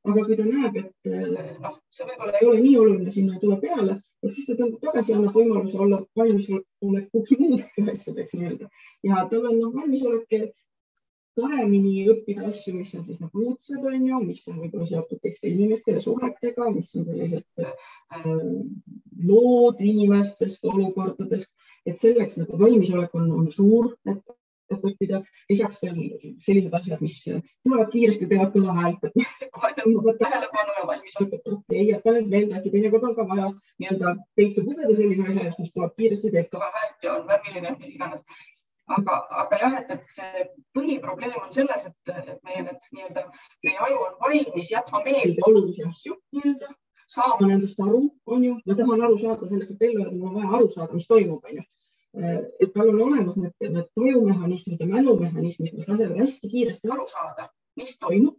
aga 0.05 0.21
kui 0.25 0.35
ta 0.37 0.43
näeb, 0.45 0.75
et 0.77 1.07
noh, 1.63 1.79
see 1.89 2.05
võib-olla 2.05 2.37
ei 2.37 2.47
ole 2.47 2.59
nii 2.61 2.75
oluline, 2.77 3.11
sinna 3.13 3.33
ei 3.33 3.39
tule 3.41 3.55
peale, 3.61 3.95
et 4.21 4.35
siis 4.35 4.45
ta 4.45 4.53
tõmbab 4.59 4.83
tagasi 4.83 5.15
annab 5.15 5.33
võimaluse 5.39 5.79
olla 5.81 5.97
valmisolekuks 6.19 7.33
muudeks 7.39 7.89
asjadeks 7.93 8.35
nii-öelda 8.37 8.69
ja 9.09 9.23
tal 9.31 9.47
on 9.49 9.57
noh, 9.63 9.71
valmisolek 9.73 10.53
paremini 11.35 12.05
õppida 12.11 12.47
asju, 12.49 12.73
mis 12.77 12.93
on 12.95 13.03
siis 13.05 13.19
nagu 13.23 13.43
uudsed, 13.43 13.83
on 13.83 14.07
ju, 14.07 14.21
mis 14.23 14.45
on 14.51 14.61
võib-olla 14.61 14.87
seotud 14.89 15.19
teiste 15.23 15.49
inimestele 15.51 16.01
suhetega, 16.03 16.69
mis 16.71 16.93
on 16.95 17.05
sellised 17.09 17.65
äh, 17.65 18.31
lood 19.25 19.83
inimestest, 19.83 20.65
olukordadest, 20.71 21.51
et 21.85 22.01
selleks 22.01 22.39
nagu 22.39 22.59
valmisolek 22.61 23.13
on, 23.19 23.29
on 23.35 23.51
suur, 23.53 23.91
et, 24.09 24.23
et 24.71 24.87
õppida. 24.89 25.21
lisaks 25.51 25.83
veel 25.83 25.99
sellised 26.45 26.73
asjad, 26.79 27.03
mis 27.03 27.19
tulevad 27.27 27.91
kiiresti, 27.91 28.29
teevad 28.31 28.55
kõla 28.55 28.79
häält, 28.79 29.03
et 29.05 29.19
kohe 29.55 29.75
tõmbavad 29.77 30.19
tähelepanu 30.23 30.79
ja 30.79 30.87
valmisolek, 30.89 31.37
et 31.37 31.47
okei 31.51 31.59
okay,, 31.59 31.85
jäta 31.91 32.15
nüüd 32.15 32.31
meelde, 32.31 32.59
äkki 32.61 32.73
teinekord 32.73 33.11
on 33.11 33.19
ka 33.19 33.27
vaja 33.29 33.51
nii-öelda 33.83 34.17
peitu 34.39 34.65
pugeda 34.65 34.95
sellise 34.97 35.27
asja 35.29 35.47
eest, 35.49 35.61
mis 35.61 35.75
tuleb 35.75 35.95
kiiresti, 35.99 36.33
teeb 36.33 36.51
kõva 36.55 36.71
häält 36.79 37.09
ja 37.09 37.17
on 37.19 37.27
värviline, 37.29 37.77
mis 37.77 37.93
iganes 37.93 38.25
aga, 38.87 39.19
aga 39.41 39.59
jah, 39.61 39.75
et, 39.81 39.91
et 39.95 40.15
see 40.17 40.45
põhiprobleem 40.77 41.37
on 41.41 41.51
selles, 41.53 41.85
et, 41.89 42.11
et 42.13 42.41
meie 42.47 42.63
need 42.65 42.89
nii-öelda, 42.97 43.25
meie 43.65 43.77
aju 43.87 44.01
on 44.07 44.17
valmis 44.21 44.71
jätma 44.71 45.01
meelde 45.05 45.45
olulisi 45.49 45.85
asju 45.87 46.17
nii-öelda, 46.37 46.71
saama 47.17 47.49
nendest 47.49 47.81
aru, 47.81 48.03
on 48.25 48.45
ju, 48.45 48.55
ma 48.65 48.77
tahan 48.77 49.05
aru 49.07 49.17
saada 49.21 49.49
selleks, 49.49 49.75
et 49.75 49.87
ellu 49.89 50.03
jääda, 50.03 50.15
mul 50.15 50.31
on 50.31 50.37
vaja 50.39 50.53
aru 50.59 50.71
saada, 50.73 50.93
mis 50.93 51.09
toimub, 51.09 51.43
on 51.49 51.59
ju. 51.59 51.67
et 52.63 52.71
tal 52.71 52.89
on 52.93 53.01
olemas 53.09 53.35
need, 53.35 53.53
need 53.59 53.87
tajumehhanismid 53.99 54.79
ja 54.79 54.87
mälumehhanismid, 54.87 55.73
mis 55.75 55.87
lasevad 55.89 56.21
hästi 56.21 56.49
kiiresti 56.53 56.91
aru 56.95 57.07
saada, 57.11 57.49
mis 57.75 57.97
toimub 57.99 58.37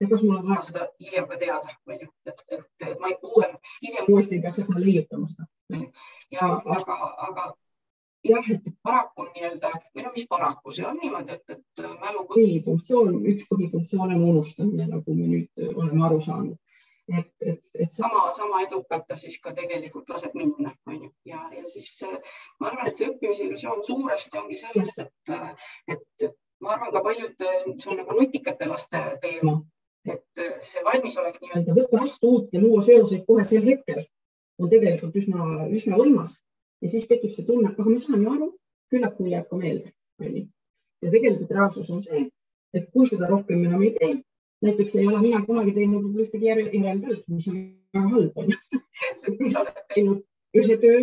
ja 0.00 0.08
kas 0.10 0.22
mul 0.22 0.36
on 0.36 0.48
vaja 0.48 0.64
seda 0.68 0.86
hiljem 1.00 1.28
ka 1.30 1.38
teada, 1.38 1.76
on 1.86 2.00
ju, 2.00 2.08
et, 2.26 2.42
et, 2.56 2.64
et 2.88 2.98
ma 3.00 3.12
ei, 3.12 3.18
uuem, 3.22 3.54
hiljem 3.84 4.08
uuesti 4.10 4.34
ei 4.38 4.42
peaks 4.42 4.62
hakkama 4.62 4.82
leiutama 4.82 5.28
seda. 5.30 5.46
ja 6.34 6.48
aga, 6.76 6.96
aga 7.28 7.46
jah, 8.24 8.50
et 8.50 8.68
paraku 8.82 9.26
nii-öelda 9.28 9.70
või 9.94 10.04
no 10.04 10.12
mis 10.14 10.26
paraku, 10.28 10.72
see 10.74 10.86
on 10.88 10.98
niimoodi, 11.00 11.36
et, 11.36 11.56
et 11.56 11.86
mälu 12.02 12.24
põhifunktsioon, 12.30 13.16
üks 13.32 13.48
põhifunktsioone 13.50 14.16
on 14.18 14.28
unustamine, 14.32 14.86
nagu 14.90 15.16
me 15.16 15.26
nüüd 15.32 15.66
oleme 15.74 16.06
aru 16.08 16.20
saanud. 16.28 16.60
et, 17.12 17.28
et, 17.44 17.66
et 17.84 17.92
sama, 17.92 18.30
sama 18.32 18.62
edukalt 18.64 19.04
ta 19.08 19.16
siis 19.20 19.36
ka 19.40 19.52
tegelikult 19.52 20.08
laseb 20.08 20.32
minna, 20.40 20.72
on 20.88 21.02
ju, 21.02 21.10
ja, 21.28 21.42
ja 21.52 21.64
siis 21.68 21.90
ma 22.60 22.70
arvan, 22.70 22.88
et 22.88 22.96
see 22.96 23.10
õppimise 23.10 23.44
illusioon 23.44 23.84
suuresti 23.84 24.40
ongi 24.40 24.56
sellest, 24.62 25.02
et, 25.04 25.34
et 25.92 26.26
ma 26.64 26.72
arvan 26.78 26.94
ka 26.96 27.04
paljud, 27.04 27.44
see 27.76 27.92
on 27.92 28.00
nagu 28.00 28.16
nutikate 28.20 28.70
laste 28.70 29.02
teema, 29.20 29.58
et 30.08 30.44
see 30.64 30.86
valmisolek 30.88 31.36
nii-öelda 31.42 31.76
võtta 31.76 32.00
vastu 32.06 32.32
uut 32.32 32.56
ja 32.56 32.64
luua 32.64 32.80
seoseid 32.88 33.28
kohe 33.28 33.44
sel 33.44 33.68
hetkel 33.68 34.00
on 34.58 34.72
tegelikult 34.72 35.16
üsna, 35.20 35.68
üsna 35.76 36.00
võimas 36.00 36.40
ja 36.84 36.92
siis 36.92 37.08
tekib 37.08 37.32
see 37.32 37.46
tunne, 37.48 37.70
et 37.70 37.80
aga 37.80 37.90
ma 37.90 37.98
saan 38.02 38.22
ju 38.22 38.36
aru, 38.36 38.50
küllap 38.92 39.18
mul 39.18 39.32
jääb 39.32 39.48
ka 39.48 39.58
meelde, 39.60 39.92
onju. 40.20 40.44
ja 41.02 41.12
tegelikult 41.14 41.54
reaalsus 41.56 41.90
on 41.94 42.02
see, 42.04 42.24
et 42.76 42.88
kui 42.92 43.08
seda 43.08 43.30
rohkem 43.30 43.64
enam 43.64 43.82
ei 43.86 43.92
tee, 43.98 44.14
näiteks 44.66 44.96
ei 45.00 45.06
ole 45.08 45.20
mina 45.22 45.40
kunagi 45.48 45.72
teinud 45.78 46.18
ühtegi 46.24 46.50
järeltööd, 46.50 47.22
mis 47.32 47.48
on 47.52 47.60
väga 47.96 48.08
halb, 48.16 48.40
onju. 48.42 48.80
sest 49.22 49.38
kui 49.40 49.52
sa 49.52 49.62
oled 49.62 49.80
teinud 49.94 50.24
ühe 50.60 50.76
töö, 50.82 50.98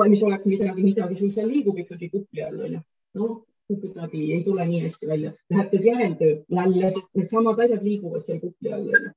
valmisolek 0.00 0.46
midagi, 0.48 0.86
midagi 0.86 1.20
sul 1.20 1.34
seal 1.36 1.52
liigub 1.52 1.82
ikkagi 1.84 2.08
kupli 2.14 2.46
all, 2.46 2.64
onju. 2.68 2.80
noh, 3.20 3.36
kuidagi 3.68 4.24
ei 4.38 4.40
tule 4.48 4.64
nii 4.70 4.80
hästi 4.86 5.12
välja. 5.12 5.34
Läheb 5.52 5.70
teed 5.74 5.86
järeltöö, 5.90 6.40
jälle 6.56 6.90
needsamad 7.20 7.60
asjad 7.66 7.84
liiguvad 7.84 8.24
seal 8.24 8.40
kupli 8.40 8.72
all, 8.72 8.88
onju. 8.96 9.14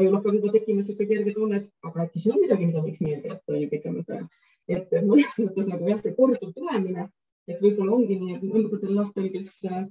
ajul 0.00 0.18
hakkab 0.18 0.40
juba 0.40 0.56
tekkima 0.56 0.82
sihuke 0.88 1.12
kerge 1.12 1.36
tunne, 1.36 1.62
et 1.62 1.88
aga 1.90 2.08
äkki 2.08 2.24
siin 2.24 2.34
on 2.34 2.42
midagi, 2.42 2.72
mida 2.72 2.82
võiks 2.88 3.04
meelde 3.04 3.34
jätta, 3.34 3.52
onju, 3.52 3.72
pikemat 3.76 4.14
aega 4.16 4.28
et 4.68 4.92
mõnes 5.06 5.38
mõttes 5.42 5.68
nagu 5.70 5.88
jah, 5.90 6.00
see 6.00 6.14
korduv 6.16 6.52
tulemine, 6.56 7.08
et 7.50 7.62
võib-olla 7.62 7.96
ongi 7.98 8.18
nii, 8.18 8.36
et 8.36 8.44
mõndadel 8.46 8.96
lastel, 8.98 9.28
kes, 9.34 9.52
äh, 9.70 9.86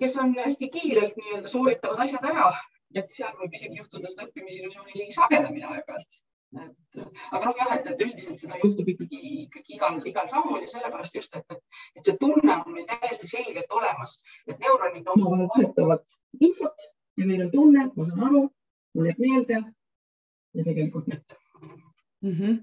kes 0.00 0.16
on 0.22 0.34
hästi 0.38 0.70
kiirelt 0.72 1.18
nii-öelda 1.20 1.52
sooritavad 1.52 2.00
asjad 2.06 2.26
ära, 2.32 2.48
et 2.96 3.12
seal 3.14 3.34
võib 3.38 3.54
isegi 3.56 3.80
juhtuda 3.80 4.10
seda 4.10 4.26
õppimisillusiooni 4.28 4.96
isegi 4.96 5.16
sagedamini 5.16 5.68
aeg-ajalt. 5.68 6.20
et 6.60 7.02
aga 7.30 7.44
noh, 7.44 7.58
jah, 7.60 7.74
et, 7.76 7.90
et 7.92 8.00
üldiselt 8.02 8.40
seda 8.42 8.56
juhtub 8.62 8.88
ikkagi, 8.90 9.20
ikkagi 9.44 9.76
igal, 9.76 10.00
igal 10.10 10.30
sammul 10.32 10.64
ja 10.64 10.70
sellepärast 10.72 11.18
just, 11.20 11.36
et, 11.36 11.60
et 11.94 12.08
see 12.08 12.16
tunne 12.18 12.56
on 12.56 12.72
meil 12.74 12.88
täiesti 12.90 13.30
selgelt 13.30 13.76
olemas, 13.76 14.16
et 14.48 14.58
neuronid 14.64 15.12
omavahel 15.14 15.46
vahetavad 15.52 16.16
infot 16.40 16.88
ja 17.20 17.28
meil 17.28 17.44
on 17.44 17.52
tunne, 17.54 17.84
ma 17.94 18.08
saan 18.08 18.26
aru, 18.30 18.42
mul 18.96 19.12
jääb 19.12 19.22
meelde 19.22 19.60
ja 19.60 20.66
tegelikult 20.66 21.06
mitte 21.12 21.38
mm. 21.60 22.34
-hmm 22.34 22.58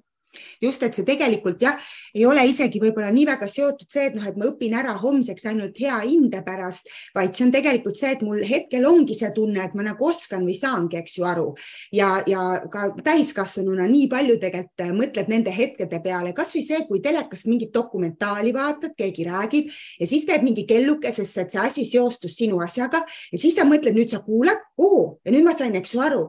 just, 0.61 0.83
et 0.83 0.95
see 0.95 1.05
tegelikult 1.07 1.61
jah, 1.61 1.77
ei 2.15 2.25
ole 2.27 2.43
isegi 2.49 2.81
võib-olla 2.81 3.09
nii 3.13 3.25
väga 3.29 3.47
seotud 3.51 3.89
see, 3.91 4.07
et 4.09 4.17
noh, 4.17 4.25
et 4.27 4.37
ma 4.39 4.47
õpin 4.49 4.75
ära 4.77 4.95
homseks 4.99 5.47
ainult 5.49 5.77
hea 5.81 5.97
hinde 6.03 6.41
pärast, 6.45 6.89
vaid 7.15 7.35
see 7.35 7.47
on 7.47 7.53
tegelikult 7.55 7.99
see, 7.99 8.13
et 8.15 8.23
mul 8.25 8.43
hetkel 8.47 8.87
ongi 8.89 9.17
see 9.17 9.29
tunne, 9.35 9.61
et 9.63 9.75
ma 9.77 9.85
nagu 9.87 10.07
oskan 10.09 10.45
või 10.47 10.57
saangi, 10.57 10.99
eks 11.01 11.17
ju, 11.19 11.27
aru. 11.27 11.47
Ja, 11.95 12.17
ja 12.29 12.43
ka 12.71 12.89
täiskasvanuna 13.03 13.87
nii 13.91 14.07
palju 14.11 14.37
tegelikult 14.41 14.85
äh, 14.85 14.93
mõtled 14.95 15.31
nende 15.31 15.53
hetkede 15.53 16.01
peale, 16.03 16.33
kasvõi 16.37 16.63
see, 16.65 16.81
kui 16.89 17.01
telekast 17.03 17.49
mingit 17.49 17.73
dokumentaali 17.75 18.53
vaatad, 18.55 18.95
keegi 18.97 19.27
räägib 19.27 19.71
ja 20.01 20.09
siis 20.09 20.25
käib 20.27 20.45
mingi 20.45 20.67
kelluke, 20.69 21.11
sest 21.15 21.43
et 21.43 21.53
see 21.53 21.63
asi 21.63 21.85
seostus 21.87 22.37
sinu 22.37 22.61
asjaga 22.65 23.03
ja 23.05 23.39
siis 23.39 23.55
sa 23.57 23.65
mõtled, 23.67 23.95
nüüd 23.97 24.11
sa 24.11 24.21
kuulad, 24.25 24.59
oo, 24.81 25.17
ja 25.25 25.33
nüüd 25.33 25.47
ma 25.47 25.55
sain, 25.57 25.75
eks 25.77 25.95
ju, 25.95 26.03
aru 26.03 26.27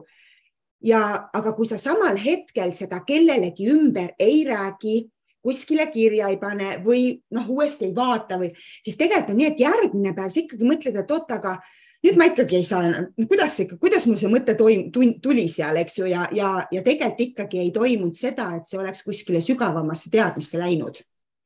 ja, 0.85 1.29
aga 1.33 1.53
kui 1.57 1.67
sa 1.67 1.79
samal 1.81 2.19
hetkel 2.19 2.73
seda 2.77 3.01
kellelegi 3.07 3.69
ümber 3.71 4.13
ei 4.19 4.43
räägi, 4.47 5.09
kuskile 5.43 5.87
kirja 5.91 6.29
ei 6.29 6.37
pane 6.39 6.77
või 6.83 7.13
noh, 7.35 7.47
uuesti 7.49 7.87
ei 7.87 7.95
vaata 7.95 8.39
või 8.39 8.51
siis 8.57 8.97
tegelikult 8.99 9.33
on 9.33 9.39
nii, 9.39 9.51
et 9.53 9.61
järgmine 9.63 10.15
päev 10.15 10.31
sa 10.33 10.41
ikkagi 10.41 10.67
mõtled, 10.67 10.99
et 10.99 11.13
oot, 11.15 11.31
aga 11.31 11.55
nüüd 12.03 12.19
ma 12.19 12.27
ikkagi 12.29 12.59
ei 12.59 12.67
saa 12.67 12.83
enam, 12.87 13.07
kuidas 13.21 13.55
see, 13.59 13.79
kuidas 13.79 14.07
mul 14.07 14.19
see 14.19 14.31
mõte 14.31 14.55
toim, 14.59 14.89
tuli 15.23 15.47
seal, 15.51 15.79
eks 15.79 15.99
ju, 16.01 16.09
ja, 16.11 16.27
ja, 16.35 16.51
ja 16.71 16.83
tegelikult 16.85 17.25
ikkagi 17.29 17.63
ei 17.63 17.73
toimunud 17.75 18.19
seda, 18.19 18.51
et 18.57 18.67
see 18.67 18.79
oleks 18.79 19.03
kuskile 19.07 19.43
sügavamasse 19.43 20.11
teadmisse 20.11 20.59
läinud. 20.59 21.03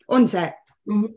on 0.08 0.28
see 0.28 0.46
mm? 0.86 1.04
-hmm. 1.04 1.13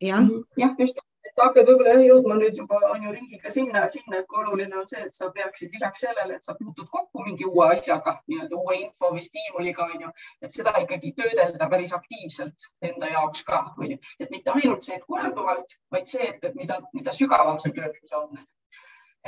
jah 0.00 0.20
mm 0.20 0.28
-hmm., 0.28 0.44
jah, 0.56 0.74
just 0.78 1.09
sa 1.36 1.46
hakkad 1.46 1.68
võib-olla 1.70 1.94
jõudma 2.04 2.36
nüüd 2.40 2.58
juba 2.60 2.80
on 2.90 3.04
ju 3.06 3.12
ringiga 3.14 3.52
sinna, 3.54 3.84
sinna, 3.94 4.20
et 4.20 4.28
kui 4.30 4.40
oluline 4.42 4.78
on 4.80 4.86
see, 4.90 5.02
et 5.06 5.16
sa 5.16 5.30
peaksid 5.36 5.74
lisaks 5.76 6.04
sellele, 6.06 6.38
et 6.38 6.46
sa 6.46 6.56
puutud 6.58 6.88
kokku 6.94 7.24
mingi 7.26 7.48
uue 7.48 7.68
asjaga, 7.74 8.16
nii-öelda 8.30 8.62
uue 8.62 8.78
info 8.80 9.12
või 9.16 9.24
stiimuliga 9.26 9.86
on 9.86 10.06
ju, 10.06 10.14
et 10.46 10.56
seda 10.56 10.74
ikkagi 10.84 11.12
töödelda 11.20 11.70
päris 11.74 11.94
aktiivselt 11.96 12.70
enda 12.90 13.12
jaoks 13.14 13.44
ka, 13.50 13.62
on 13.78 13.94
ju, 13.96 14.00
et 14.20 14.32
mitte 14.34 14.56
ainult 14.56 14.86
see, 14.86 14.98
et 14.98 15.06
korduvalt, 15.06 15.76
vaid 15.94 16.10
see, 16.14 16.32
et 16.32 16.58
mida, 16.58 16.80
mida 16.96 17.14
sügavam 17.16 17.60
see 17.62 17.76
töötlus 17.76 18.18
on. 18.22 18.42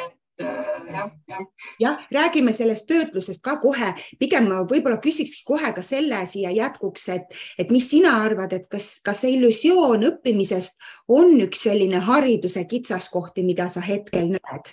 et 0.03 0.13
Äh, 0.41 0.47
jah, 0.93 1.11
jah. 1.29 1.47
jah, 1.79 1.99
räägime 2.11 2.53
sellest 2.53 2.87
töötlusest 2.89 3.43
ka 3.45 3.59
kohe, 3.61 3.91
pigem 4.19 4.47
ma 4.49 4.63
võib-olla 4.65 4.97
küsikski 5.03 5.45
kohe 5.45 5.73
ka 5.77 5.83
selle 5.85 6.23
siia 6.27 6.49
jätkuks, 6.57 7.05
et, 7.13 7.35
et 7.61 7.73
mis 7.75 7.85
sina 7.91 8.15
arvad, 8.25 8.55
et 8.57 8.65
kas, 8.73 8.95
kas 9.05 9.21
see 9.21 9.35
illusioon 9.37 10.07
õppimisest 10.09 10.81
on 11.13 11.37
üks 11.45 11.67
selline 11.69 12.01
hariduse 12.07 12.65
kitsaskohti, 12.71 13.45
mida 13.45 13.69
sa 13.69 13.85
hetkel 13.85 14.33
näed? 14.39 14.73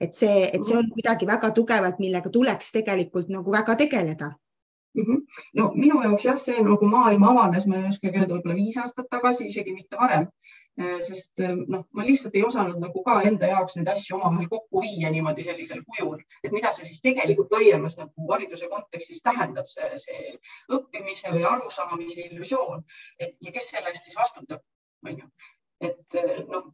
et 0.00 0.16
see, 0.16 0.48
et 0.52 0.64
see 0.64 0.76
on 0.76 0.88
kuidagi 0.92 1.28
väga 1.28 1.50
tugevalt, 1.56 2.00
millega 2.00 2.32
tuleks 2.32 2.72
tegelikult 2.72 3.28
nagu 3.32 3.52
väga 3.52 3.76
tegeleda 3.80 4.32
mm. 4.96 5.04
-hmm. 5.04 5.22
no 5.60 5.70
minu 5.74 6.02
jaoks 6.02 6.24
jah, 6.24 6.40
see 6.40 6.62
nagu 6.62 6.88
maailm 6.88 7.24
avanes, 7.24 7.66
ma 7.66 7.82
ei 7.82 7.92
oskagi 7.92 8.16
öelda, 8.16 8.34
võib-olla 8.34 8.56
viis 8.56 8.76
aastat 8.80 9.08
tagasi, 9.10 9.46
isegi 9.52 9.76
mitte 9.76 9.96
varem 10.00 10.28
sest 10.76 11.40
äh, 11.40 11.54
noh, 11.56 11.86
ma 11.96 12.04
lihtsalt 12.04 12.34
ei 12.36 12.44
osanud 12.44 12.80
nagu 12.82 13.02
ka 13.04 13.16
enda 13.28 13.48
jaoks 13.48 13.78
neid 13.78 13.88
asju 13.88 14.18
omavahel 14.18 14.48
kokku 14.50 14.82
viia 14.84 15.10
niimoodi 15.12 15.44
sellisel 15.46 15.80
kujul, 15.88 16.18
et 16.44 16.52
mida 16.52 16.72
see 16.76 16.88
siis 16.88 17.00
tegelikult 17.04 17.52
laiemas 17.56 17.96
nagu 18.00 18.28
hariduse 18.32 18.68
kontekstis 18.72 19.22
tähendab, 19.24 19.70
see, 19.72 19.88
see 20.02 20.34
õppimise 20.76 21.32
või 21.32 21.46
arusaamise 21.48 22.26
illusioon, 22.28 22.84
et 23.18 23.36
ja 23.40 23.54
kes 23.56 23.70
selle 23.72 23.92
eest 23.92 24.10
siis 24.10 24.18
vastutab, 24.20 24.60
on 25.06 25.22
ju. 25.22 25.30
et 25.88 26.20
äh, 26.20 26.42
noh, 26.50 26.68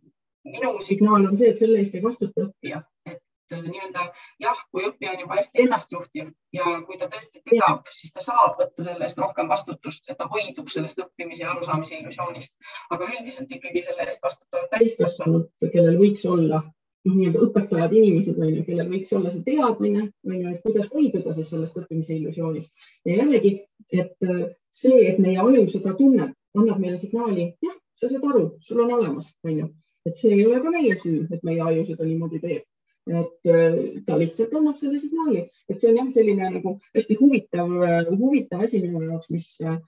minu 0.50 0.74
signaal 0.82 1.28
on 1.30 1.38
see, 1.38 1.52
et 1.54 1.62
selle 1.62 1.78
eest 1.78 1.94
ei 1.94 2.02
vastuta 2.02 2.48
õppija, 2.48 2.82
et 3.06 3.22
nii-öelda 3.60 4.04
jah, 4.42 4.58
kui 4.70 4.84
õppija 4.88 5.14
on 5.14 5.24
juba 5.24 5.38
hästi 5.38 5.64
ennastjuhtiv 5.66 6.30
ja 6.56 6.76
kui 6.86 6.98
ta 7.00 7.08
tõesti 7.12 7.42
teab, 7.48 7.88
siis 7.94 8.12
ta 8.12 8.24
saab 8.24 8.60
võtta 8.60 8.86
selle 8.86 9.08
eest 9.08 9.20
rohkem 9.20 9.48
vastutust, 9.52 10.08
et 10.08 10.18
ta 10.18 10.28
hoidub 10.32 10.70
sellest 10.72 11.00
õppimise 11.04 11.44
ja 11.44 11.50
arusaamise 11.52 11.98
illusioonist. 11.98 12.54
aga 12.90 13.08
üldiselt 13.08 13.52
ikkagi 13.58 13.82
selle 13.82 14.06
eest 14.08 14.22
vastutavad 14.24 14.70
täiskasvanud, 14.76 15.50
kellel 15.72 15.98
võiks 16.00 16.24
olla 16.28 16.62
noh, 16.62 17.14
nii-öelda 17.16 17.44
õpetavad 17.46 17.94
inimesed, 17.98 18.38
on 18.38 18.50
ju, 18.54 18.64
kellel 18.66 18.90
võiks 18.90 19.12
olla 19.16 19.32
see 19.34 19.44
teadmine, 19.46 20.08
on 20.28 20.36
ju, 20.38 20.54
et 20.54 20.64
kuidas 20.66 20.90
hoiduda 20.92 21.34
siis 21.36 21.50
sellest 21.52 21.78
õppimise 21.80 22.14
illusioonist. 22.16 22.72
ja 23.08 23.18
jällegi, 23.22 23.54
et 23.90 24.28
äh, 24.28 24.42
see, 24.70 25.06
et 25.10 25.18
meie 25.22 25.40
aju 25.42 25.66
seda 25.70 25.96
tunneb, 25.98 26.34
annab 26.58 26.82
meile 26.82 26.98
signaali, 27.00 27.52
jah, 27.64 27.78
sa 27.98 28.10
saad 28.10 28.28
aru, 28.28 28.44
sul 28.66 28.84
on 28.84 28.92
olemas, 28.98 29.32
on 29.46 29.58
ju, 29.58 29.70
et 30.06 30.18
see 30.18 30.36
ei 30.36 30.46
ole 30.46 30.60
ka 30.62 30.74
meie 30.74 30.94
süü, 30.98 31.26
et 31.30 31.42
meie 31.46 31.62
aju 31.62 31.86
seda 31.90 32.06
niimoodi 32.06 32.42
teeb 32.42 32.66
et 33.06 33.50
äh, 33.50 34.02
ta 34.06 34.18
lihtsalt 34.18 34.52
annab 34.54 34.76
selle 34.78 34.98
signaali, 34.98 35.48
et 35.68 35.80
see 35.80 35.90
on 35.90 35.98
jah, 35.98 36.10
selline 36.14 36.50
nagu 36.54 36.76
hästi 36.94 37.16
huvitav, 37.18 37.72
äh, 37.82 38.06
huvitav 38.10 38.62
asi 38.66 38.82
minu 38.82 39.02
jaoks, 39.02 39.30
mis, 39.34 39.48
äh, 39.66 39.80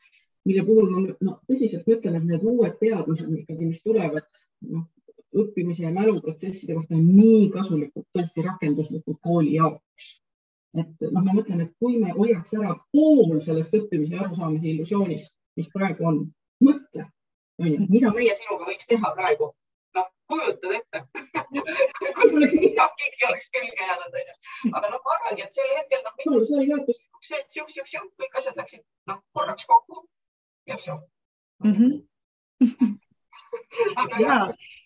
mille 0.48 0.64
puhul 0.66 0.90
ma 0.90 1.04
no, 1.28 1.36
tõsiselt 1.50 1.86
mõtlen, 1.90 2.18
et 2.18 2.26
need 2.32 2.42
uued 2.42 2.74
teadmised 2.80 3.30
ikkagi, 3.38 3.70
mis 3.70 3.86
tulevad 3.86 4.26
noh, 4.72 4.88
õppimise 5.44 5.86
ja 5.86 5.94
mäluprotsesside 5.94 6.74
kohta 6.74 6.98
on 6.98 7.06
nii 7.06 7.48
kasulikud, 7.54 8.06
tõesti 8.14 8.44
rakenduslikud 8.46 9.18
kooli 9.22 9.56
jaoks. 9.60 10.12
et 10.74 11.06
noh, 11.06 11.22
ma 11.22 11.30
mõtlen, 11.30 11.62
et 11.62 11.74
kui 11.78 12.00
me 12.02 12.10
hoiaks 12.18 12.56
ära 12.58 12.74
pool 12.92 13.38
sellest 13.46 13.74
õppimise 13.78 14.16
ja 14.16 14.24
arusaamise 14.26 14.72
illusioonist, 14.72 15.36
mis 15.54 15.70
praegu 15.70 16.06
on, 16.10 16.24
mõtle, 16.66 17.06
mida 17.62 18.10
meie 18.10 18.34
sinuga 18.34 18.66
võiks 18.66 18.90
teha 18.90 19.14
praegu 19.14 19.54
kujutad 20.32 20.72
ette 20.78 20.98
kui 22.16 22.30
mul 22.30 22.38
oleks 22.38 22.56
midagigi 22.64 23.28
oleks 23.28 23.50
külge 23.56 23.88
jäänud, 23.88 24.18
onju. 24.20 24.34
aga 24.72 24.90
noh, 24.94 25.02
ma 25.04 25.16
arvangi, 25.16 25.46
et 25.46 25.56
sel 25.58 25.72
hetkel 25.78 26.04
noh, 26.06 26.16
minul 26.20 26.46
sai 26.48 26.66
saavutuslikuks 26.70 27.30
see, 27.30 27.40
et 27.42 27.56
siuh-siuh-siuh, 27.58 28.10
kõik 28.22 28.40
asjad 28.40 28.60
läksid 28.60 28.84
noh, 29.10 29.22
korraks 29.36 29.68
kokku 29.70 30.04
ja 30.70 30.80
vsu 30.80 30.98
mm. 31.64 31.74
-hmm. 31.78 32.94
ja, 34.24 34.38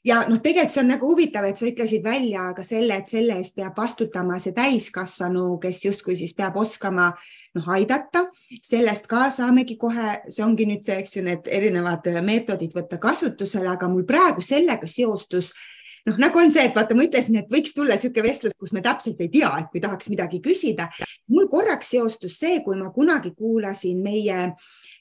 ja 0.05 0.21
noh, 0.29 0.41
tegelikult 0.43 0.75
see 0.75 0.83
on 0.83 0.93
nagu 0.93 1.11
huvitav, 1.11 1.49
et 1.49 1.61
sa 1.61 1.67
ütlesid 1.69 2.05
välja 2.05 2.49
ka 2.57 2.65
selle, 2.67 3.01
et 3.01 3.11
selle 3.11 3.39
eest 3.41 3.57
peab 3.59 3.77
vastutama 3.79 4.39
see 4.43 4.55
täiskasvanu, 4.57 5.51
kes 5.63 5.85
justkui 5.85 6.17
siis 6.19 6.35
peab 6.37 6.57
oskama 6.61 7.11
noh, 7.57 7.73
aidata. 7.75 8.27
sellest 8.63 9.09
ka 9.11 9.29
saamegi 9.35 9.77
kohe, 9.81 10.19
see 10.29 10.45
ongi 10.45 10.69
nüüd 10.69 10.85
see, 10.87 11.01
eks 11.03 11.19
ju, 11.19 11.25
need 11.27 11.51
erinevad 11.51 12.07
meetodid 12.25 12.77
võtta 12.77 13.01
kasutusele, 13.03 13.69
aga 13.73 13.89
mul 13.89 14.07
praegu 14.09 14.45
sellega 14.45 14.87
seostus 14.87 15.53
noh, 16.09 16.19
nagu 16.21 16.41
on 16.41 16.53
see, 16.55 16.65
et 16.69 16.77
vaata, 16.77 16.97
ma 16.97 17.07
ütlesin, 17.07 17.39
et 17.41 17.53
võiks 17.53 17.75
tulla 17.77 17.99
niisugune 17.99 18.27
vestlus, 18.29 18.57
kus 18.59 18.73
me 18.77 18.83
täpselt 18.85 19.21
ei 19.25 19.31
tea, 19.33 19.51
et 19.61 19.69
kui 19.73 19.83
tahaks 19.85 20.11
midagi 20.13 20.41
küsida. 20.45 20.89
mul 21.29 21.49
korraks 21.53 21.93
seostus 21.95 22.39
see, 22.41 22.63
kui 22.65 22.79
ma 22.81 22.91
kunagi 22.95 23.35
kuulasin 23.37 24.01
meie, 24.03 24.53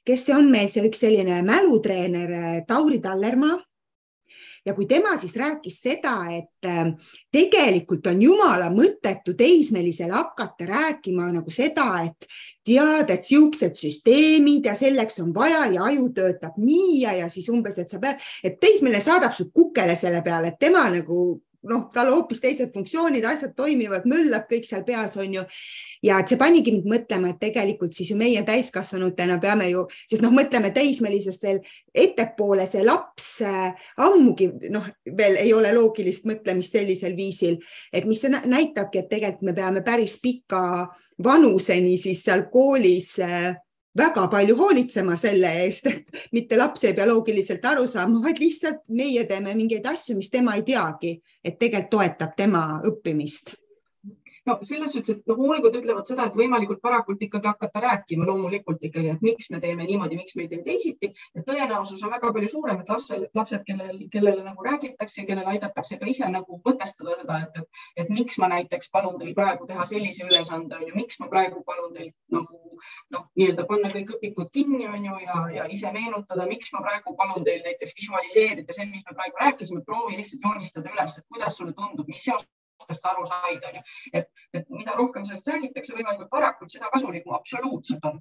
kes 0.08 0.28
see 0.28 0.36
on 0.36 0.52
meil 0.52 0.70
see 0.74 0.86
üks 0.88 1.04
selline 1.06 1.41
mälutreener 1.48 2.63
Tauri 2.67 3.00
Tallermaa 3.04 3.58
ja 4.68 4.76
kui 4.76 4.86
tema 4.86 5.16
siis 5.18 5.36
rääkis 5.40 5.80
seda, 5.86 6.14
et 6.36 6.68
ähm, 6.68 6.94
tegelikult 7.32 8.08
on 8.12 8.22
jumala 8.22 8.68
mõttetu 8.74 9.36
teismelisel 9.40 10.12
hakata 10.12 10.68
rääkima 10.68 11.30
nagu 11.32 11.54
seda, 11.54 11.88
et 12.04 12.28
tead, 12.68 13.12
et 13.14 13.28
siuksed 13.28 13.80
süsteemid 13.80 14.68
ja 14.68 14.76
selleks 14.76 15.22
on 15.24 15.32
vaja 15.36 15.64
ja 15.72 15.88
aju 15.88 16.10
töötab 16.16 16.60
nii 16.60 17.02
ja, 17.06 17.16
ja 17.22 17.30
siis 17.32 17.48
umbes, 17.54 17.80
et 17.80 17.92
sa 17.92 18.02
pead, 18.04 18.20
et 18.44 18.60
teismeline 18.60 19.02
saadab 19.04 19.36
su 19.38 19.50
kukele 19.56 19.96
selle 19.96 20.22
peale, 20.26 20.52
et 20.52 20.60
tema 20.60 20.88
nagu 20.92 21.22
noh, 21.67 21.88
tal 21.93 22.12
hoopis 22.13 22.41
teised 22.43 22.74
funktsioonid, 22.74 23.26
asjad 23.26 23.56
toimivad, 23.58 24.06
möllab 24.10 24.46
kõik 24.50 24.67
seal 24.67 24.84
peas, 24.88 25.17
on 25.17 25.34
ju. 25.39 25.43
ja 26.06 26.20
et 26.22 26.30
see 26.30 26.39
panigi 26.39 26.72
mind 26.76 26.88
mõtlema, 26.91 27.32
et 27.34 27.41
tegelikult 27.41 27.98
siis 27.98 28.12
ju 28.12 28.17
meie 28.20 28.43
täiskasvanutena 28.46 29.39
peame 29.41 29.70
ju, 29.72 29.86
sest 30.10 30.24
noh, 30.26 30.34
mõtleme 30.36 30.72
teismelisest 30.76 31.43
veel 31.43 31.62
ettepoole, 31.93 32.67
see 32.70 32.86
laps 32.86 33.30
äh, 33.48 33.89
ammugi 34.06 34.52
noh, 34.74 34.86
veel 35.17 35.41
ei 35.41 35.54
ole 35.54 35.74
loogilist 35.76 36.28
mõtlemist 36.30 36.78
sellisel 36.78 37.17
viisil, 37.17 37.58
et 37.91 38.06
mis 38.06 38.22
see 38.22 38.32
näitabki, 38.32 39.04
et 39.04 39.12
tegelikult 39.12 39.50
me 39.50 39.58
peame 39.58 39.84
päris 39.86 40.20
pika 40.22 40.88
vanuseni 41.24 41.98
siis 41.98 42.22
seal 42.26 42.46
koolis 42.54 43.15
äh, 43.26 43.56
väga 43.98 44.28
palju 44.32 44.56
hoolitsema 44.58 45.16
selle 45.18 45.52
eest, 45.64 45.88
et 45.92 46.28
mitte 46.32 46.58
laps 46.58 46.84
ei 46.88 46.94
pea 46.98 47.08
loogiliselt 47.10 47.66
aru 47.66 47.88
saama, 47.88 48.22
vaid 48.24 48.42
lihtsalt 48.42 48.84
meie 48.90 49.26
teeme 49.30 49.56
mingeid 49.58 49.86
asju, 49.86 50.18
mis 50.18 50.30
tema 50.34 50.56
ei 50.58 50.66
teagi, 50.68 51.18
et 51.44 51.60
tegelikult 51.60 51.90
toetab 51.98 52.36
tema 52.38 52.64
õppimist 52.86 53.56
no 54.48 54.58
selles 54.64 54.94
suhtes, 54.96 55.18
et 55.18 55.30
noh, 55.30 55.40
uuringud 55.44 55.76
ütlevad 55.80 56.08
seda, 56.10 56.28
et 56.28 56.38
võimalikult 56.40 56.82
varakult 56.84 57.24
ikkagi 57.26 57.50
hakata 57.52 57.82
rääkima 57.84 58.28
loomulikult 58.28 58.84
ikkagi, 58.90 59.12
et 59.16 59.26
miks 59.26 59.50
me 59.54 59.60
teeme 59.64 59.88
niimoodi, 59.88 60.20
miks 60.20 60.36
me 60.38 60.46
ei 60.46 60.52
tee 60.54 60.64
teisiti. 60.66 61.12
ja 61.36 61.44
tõenäosus 61.48 62.04
on 62.06 62.14
väga 62.16 62.32
palju 62.34 62.52
suurem, 62.54 62.82
et 62.82 62.92
lapsed, 62.94 63.28
lapsed, 63.38 63.64
kellel, 63.68 64.00
kellele 64.14 64.46
nagu 64.46 64.68
räägitakse, 64.70 65.26
kellele 65.28 65.54
aidatakse 65.56 66.00
ka 66.00 66.10
ise 66.14 66.30
nagu 66.32 66.62
mõtestada 66.66 67.18
seda, 67.22 67.42
et, 67.48 67.62
et, 67.62 67.84
et 68.04 68.14
miks 68.14 68.40
ma 68.42 68.52
näiteks 68.54 68.92
palun 68.94 69.20
teil 69.20 69.36
praegu 69.38 69.68
teha 69.70 69.86
sellise 69.92 70.26
ülesande, 70.28 70.80
on 70.80 70.88
ju, 70.88 70.96
miks 70.96 71.20
ma 71.24 71.30
praegu 71.34 71.64
palun 71.68 71.94
teil 71.98 72.12
nagu 72.34 72.62
noh, 73.14 73.28
nii-öelda 73.40 73.66
panna 73.70 73.92
kõik 73.94 74.16
õpikud 74.18 74.52
kinni, 74.54 74.86
on 74.88 75.08
ju, 75.10 75.18
ja, 75.26 75.40
ja 75.60 75.68
ise 75.78 75.92
meenutada, 75.96 76.48
miks 76.50 76.72
ma 76.76 76.84
praegu 76.86 77.16
palun 77.20 77.48
teil 77.48 77.64
näiteks 77.66 77.96
visualiseerida 78.00 78.76
see, 78.76 78.88
mis 78.92 79.04
me 79.10 79.18
praegu 79.18 79.44
rääkisime, 79.44 79.84
proovi 79.88 80.20
lihtsalt 80.20 80.46
joonistada 80.48 80.94
üles, 80.94 81.18
et 81.20 81.28
kuidas 81.34 81.58
sulle 81.58 81.76
tundub, 81.78 82.08
mis 82.08 82.24
seos 82.24 82.46
aastast 82.80 83.06
aru 83.12 83.28
said, 83.32 83.70
onju. 83.70 83.84
et, 84.20 84.30
et 84.60 84.74
mida 84.80 84.96
rohkem 84.98 85.26
sellest 85.28 85.48
räägitakse 85.52 85.96
võimalikult 85.98 86.34
varakult, 86.40 86.74
seda 86.74 86.92
kasulikum 86.94 87.38
absoluutselt 87.38 88.10
on. 88.12 88.20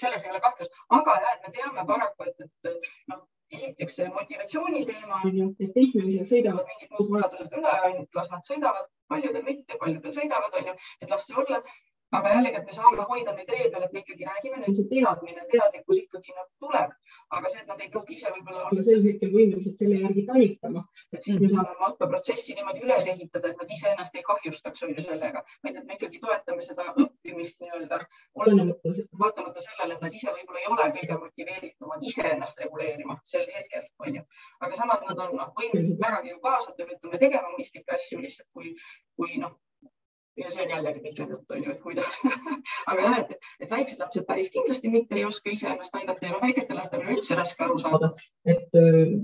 selles 0.00 0.24
ei 0.24 0.30
ole 0.34 0.44
kahtlust, 0.44 0.78
aga 1.00 1.18
jah, 1.24 1.34
et 1.34 1.48
me 1.48 1.56
teame 1.58 1.86
paraku, 1.92 2.30
et, 2.30 2.48
et 2.70 2.88
noh, 3.12 3.26
esiteks 3.56 3.98
see 3.98 4.08
motivatsiooni 4.14 4.84
teema 4.88 5.20
on 5.24 5.36
ju, 5.40 5.48
et 5.64 5.74
teismelised 5.76 6.28
sõidavad 6.30 6.66
mingid 6.68 6.90
muud 6.94 7.12
vajadused 7.14 7.54
üle, 7.60 7.76
las 8.18 8.32
nad 8.34 8.48
sõidavad, 8.48 8.90
paljudel 9.12 9.46
mitte, 9.46 9.78
paljudel 9.82 10.16
sõidavad, 10.16 10.58
onju, 10.60 10.74
et 11.02 11.14
las 11.14 11.28
see 11.28 11.38
olla 11.42 11.62
aga 12.16 12.30
jällegi, 12.34 12.56
et 12.60 12.68
me 12.68 12.74
saame 12.74 13.04
hoida 13.10 13.34
neid 13.36 13.50
ree 13.52 13.68
peal, 13.72 13.84
et 13.84 13.92
me 13.92 14.00
ikkagi 14.02 14.28
räägime, 14.28 14.60
neil 14.62 14.76
see 14.76 14.88
teadmine, 14.92 15.42
teadlikkus 15.52 15.98
ikkagi 16.00 16.34
nagu 16.36 16.48
tuleb, 16.64 16.94
aga 17.36 17.50
see, 17.52 17.60
et 17.62 17.68
nad 17.72 17.82
ei 17.84 17.90
pruugi 17.92 18.16
ise 18.16 18.32
võib-olla 18.32 18.64
olla 18.70 18.84
sel 18.86 19.04
hetkel 19.04 19.32
võimelised 19.34 19.76
selle 19.80 19.98
järgi 20.04 20.24
talitama, 20.30 20.84
et 21.12 21.26
siis 21.26 21.36
me 21.42 21.50
saame 21.52 21.74
oma 21.74 21.90
õppeprotsessi 21.92 22.56
niimoodi 22.56 22.84
üles 22.86 23.10
ehitada, 23.12 23.52
et 23.52 23.60
nad 23.62 23.74
iseennast 23.76 24.16
ei 24.16 24.24
kahjustaks 24.30 24.86
on 24.86 24.94
ju 24.96 25.04
sellega, 25.04 25.44
vaid 25.66 25.76
et 25.82 25.84
me 25.90 25.98
ikkagi 25.98 26.22
toetame 26.24 26.64
seda 26.64 26.88
õppimist 27.04 27.60
nii-öelda, 27.64 28.00
olenemata, 28.40 28.96
vaatamata 29.24 29.66
sellele, 29.66 29.98
et 29.98 30.08
nad 30.08 30.18
ise 30.20 30.32
võib-olla 30.32 30.64
ei 30.64 30.72
ole 30.72 30.90
kõige 30.96 31.20
motiveeritumad 31.26 32.08
iseennast 32.10 32.64
reguleerima 32.64 33.20
sel 33.34 33.46
hetkel, 33.52 33.84
on 34.06 34.20
ju. 34.20 34.26
aga 34.64 34.80
samas 34.80 35.04
nad 35.04 35.24
on 35.26 35.36
noh, 35.36 35.52
võimelised 35.60 36.00
vägagi 36.00 36.32
ju 36.32 36.42
kaasata, 36.48 36.88
ütleme 36.88 37.20
tegema 37.20 37.52
mõistlikke 37.52 38.00
asju 38.00 38.24
lihtsalt 38.24 38.48
kui, 38.56 38.72
kui 39.18 39.36
noh, 39.44 39.58
ja 40.38 40.50
see 40.52 40.64
on 40.64 40.72
jällegi 40.74 41.02
pikem 41.04 41.30
jutt, 41.34 41.50
on 41.50 41.64
ju, 41.64 41.74
et 41.74 41.82
kuidas 41.82 42.20
aga 42.90 43.02
jah, 43.02 43.18
et, 43.22 43.50
et 43.60 43.70
väiksed 43.70 44.02
lapsed 44.02 44.26
päris 44.28 44.50
kindlasti 44.54 44.92
mitte 44.92 45.18
ei 45.18 45.26
oska 45.28 45.50
iseennast 45.54 45.98
aidata 46.00 46.26
ja 46.26 46.34
noh, 46.34 46.42
väikestel 46.44 46.78
lastel 46.78 47.04
on 47.04 47.14
üldse 47.16 47.38
raske 47.38 47.64
aru 47.66 47.78
saada, 47.82 48.12
et 48.54 48.78
äh, 48.78 49.14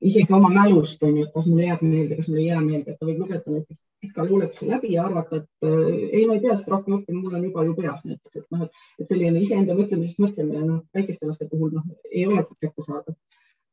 isegi 0.00 0.32
oma 0.36 0.50
mälust 0.54 1.02
on 1.06 1.16
ju, 1.16 1.26
et 1.26 1.32
kas 1.34 1.46
mulle 1.46 1.68
jääb 1.68 1.84
meelde, 1.84 2.18
kas 2.18 2.28
mulle 2.28 2.42
ei 2.44 2.50
jää 2.50 2.60
meelde, 2.64 2.92
et 2.92 3.00
ta 3.00 3.08
võib 3.08 3.24
lugeda 3.24 3.56
näiteks 3.56 3.80
pika 4.00 4.24
luuletuse 4.24 4.68
läbi 4.68 4.94
ja 4.94 5.04
arvata, 5.04 5.42
et 5.42 5.68
äh, 5.68 5.90
ei, 6.10 6.22
ma 6.26 6.36
ei 6.36 6.44
pea 6.44 6.56
seda 6.56 6.76
rohkem 6.76 6.96
õppima, 6.98 7.20
mul 7.20 7.36
on 7.36 7.44
juba 7.50 7.66
ju 7.66 7.74
peas 7.76 8.06
näiteks, 8.06 8.40
et 8.40 8.54
noh, 8.56 8.68
et 8.98 9.12
selline 9.12 9.42
iseenda 9.44 9.76
mõtlemisest 9.76 10.22
mõtlemine, 10.24 10.62
noh, 10.64 10.80
väikeste 10.96 11.28
laste 11.28 11.48
puhul 11.50 11.74
noh, 11.76 11.84
ei 12.10 12.24
olegi 12.28 12.56
kättesaadav. 12.64 13.18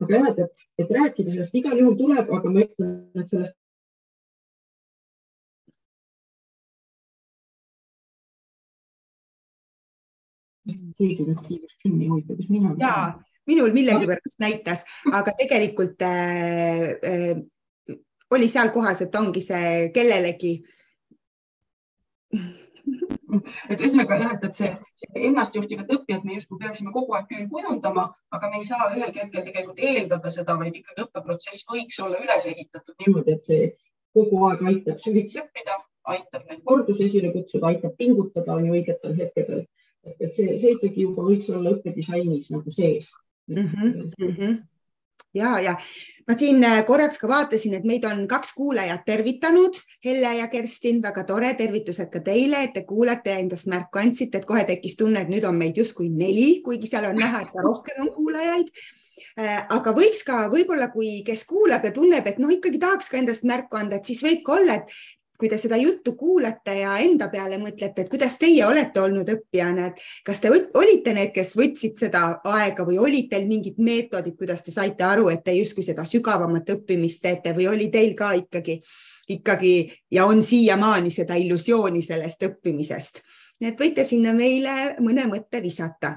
aga 0.04 0.20
jah, 0.20 0.28
et, 0.34 0.66
et 0.84 0.92
rääkida 1.00 1.32
sellest 1.32 1.56
igal 1.56 1.80
juhul 1.80 1.96
tuleb, 2.02 2.34
aga 2.40 2.52
ma 2.52 2.66
ütlen, 2.66 2.92
et 3.16 3.32
sellest 3.32 3.56
keegi 10.98 11.28
nüüd 11.28 11.42
kiirust 11.48 11.78
kinni 11.84 12.10
hoida, 12.12 12.38
kas 12.38 12.50
mina? 12.54 12.74
jaa, 12.82 13.06
minul 13.48 13.74
millegipärast 13.76 14.42
näitas, 14.44 14.86
aga 15.12 15.34
tegelikult 15.40 16.02
äh, 16.06 16.90
äh, 17.12 17.96
oli 18.32 18.50
seal 18.52 18.74
kohas, 18.76 19.02
et 19.06 19.16
ongi 19.16 19.44
see 19.46 19.90
kellelegi 19.96 20.58
et 23.72 23.82
ühesõnaga 23.82 24.18
jah, 24.22 24.36
et, 24.36 24.46
et 24.48 24.60
see, 24.60 24.70
see 25.02 25.26
ennastjuhtivat 25.30 25.90
õppijat 25.96 26.28
me 26.28 26.38
justkui 26.38 26.60
peaksime 26.62 26.94
kogu 26.96 27.16
aeg 27.18 27.28
küll 27.32 27.50
kujundama, 27.52 28.08
aga 28.36 28.52
me 28.52 28.62
ei 28.62 28.68
saa 28.68 28.90
ühelgi 28.94 29.24
hetkel 29.24 29.46
tegelikult 29.48 29.82
eeldada 29.90 30.32
seda, 30.34 30.56
vaid 30.62 30.78
ikkagi 30.80 31.06
õppeprotsess 31.06 31.68
võiks 31.72 32.00
olla 32.04 32.22
üles 32.24 32.48
ehitatud 32.52 32.96
niimoodi, 33.04 33.36
et 33.36 33.50
see 33.50 33.70
kogu 34.18 34.44
aeg 34.50 34.64
aitab 34.72 35.02
süvitsi 35.04 35.42
õppida, 35.44 35.80
aitab 36.14 36.48
neid 36.50 36.64
kordusi 36.68 37.08
esile 37.08 37.34
kutsuda, 37.36 37.74
aitab 37.74 37.98
pingutada 38.00 38.56
on 38.56 38.70
ju 38.70 38.78
õigetel 38.80 39.18
hetkedel 39.20 39.66
et 40.20 40.34
see, 40.34 40.58
see 40.58 40.74
ikkagi 40.76 41.08
juba 41.08 41.28
võiks 41.28 41.50
olla 41.54 41.76
õppedisainis 41.76 42.52
nagu 42.56 42.74
sees 42.74 43.12
mm. 43.52 43.68
-hmm. 43.68 44.10
Mm 44.18 44.34
-hmm 44.34 44.58
ja, 45.38 45.60
ja 45.60 45.76
ma 46.28 46.36
siin 46.38 46.64
äh, 46.64 46.82
korraks 46.86 47.20
ka 47.22 47.30
vaatasin, 47.30 47.78
et 47.78 47.88
meid 47.88 48.06
on 48.08 48.26
kaks 48.30 48.54
kuulajat 48.58 49.06
tervitanud, 49.06 49.80
Helle 50.06 50.34
ja 50.40 50.48
Kerstin, 50.52 51.02
väga 51.04 51.24
tore, 51.28 51.54
tervitused 51.60 52.12
ka 52.14 52.22
teile, 52.26 52.64
et 52.68 52.76
te 52.76 52.84
kuulate 52.88 53.36
ja 53.36 53.42
endast 53.44 53.70
märku 53.72 54.02
andsite, 54.02 54.42
et 54.42 54.48
kohe 54.50 54.64
tekkis 54.68 54.98
tunne, 55.00 55.24
et 55.24 55.32
nüüd 55.32 55.48
on 55.48 55.58
meid 55.58 55.78
justkui 55.78 56.10
neli, 56.14 56.62
kuigi 56.66 56.90
seal 56.90 57.10
on 57.12 57.20
näha, 57.20 57.44
et 57.46 57.54
ka 57.54 57.66
rohkem 57.66 58.06
on 58.06 58.14
kuulajaid. 58.16 58.72
Äh, 59.38 59.64
aga 59.74 59.94
võiks 59.98 60.24
ka 60.26 60.46
võib-olla, 60.52 60.92
kui, 60.94 61.22
kes 61.26 61.46
kuulab 61.50 61.86
ja 61.86 61.94
tunneb, 61.94 62.28
et 62.28 62.42
noh, 62.42 62.52
ikkagi 62.54 62.82
tahaks 62.82 63.10
ka 63.10 63.18
endast 63.22 63.48
märku 63.50 63.80
anda, 63.80 63.98
et 63.98 64.10
siis 64.10 64.22
võib 64.26 64.44
ka 64.46 64.60
olla, 64.60 64.82
et 64.82 64.98
kui 65.38 65.50
te 65.50 65.58
seda 65.62 65.78
juttu 65.78 66.16
kuulate 66.18 66.74
ja 66.80 66.96
enda 67.04 67.28
peale 67.30 67.60
mõtlete, 67.62 68.04
et 68.04 68.10
kuidas 68.10 68.38
teie 68.42 68.66
olete 68.66 69.02
olnud 69.02 69.30
õppijana, 69.30 69.92
et 69.92 70.02
kas 70.26 70.42
te 70.42 70.50
olite 70.52 71.14
need, 71.14 71.32
kes 71.36 71.54
võtsid 71.58 71.98
seda 72.00 72.24
aega 72.58 72.86
või 72.88 72.98
olid 73.02 73.30
teil 73.32 73.46
mingid 73.50 73.78
meetodid, 73.78 74.38
kuidas 74.40 74.66
te 74.66 74.74
saite 74.74 75.06
aru, 75.06 75.30
et 75.30 75.44
te 75.46 75.54
justkui 75.54 75.86
seda 75.86 76.06
sügavamat 76.10 76.74
õppimist 76.78 77.22
teete 77.22 77.54
või 77.58 77.70
oli 77.70 77.92
teil 77.94 78.16
ka 78.18 78.34
ikkagi, 78.42 78.80
ikkagi 79.38 79.74
ja 80.12 80.26
on 80.26 80.42
siiamaani 80.44 81.14
seda 81.14 81.38
illusiooni 81.38 82.02
sellest 82.06 82.50
õppimisest? 82.50 83.22
nii 83.58 83.72
et 83.72 83.80
võite 83.82 84.04
sinna 84.06 84.36
meile 84.38 84.74
mõne 85.02 85.24
mõtte 85.26 85.58
visata, 85.64 86.12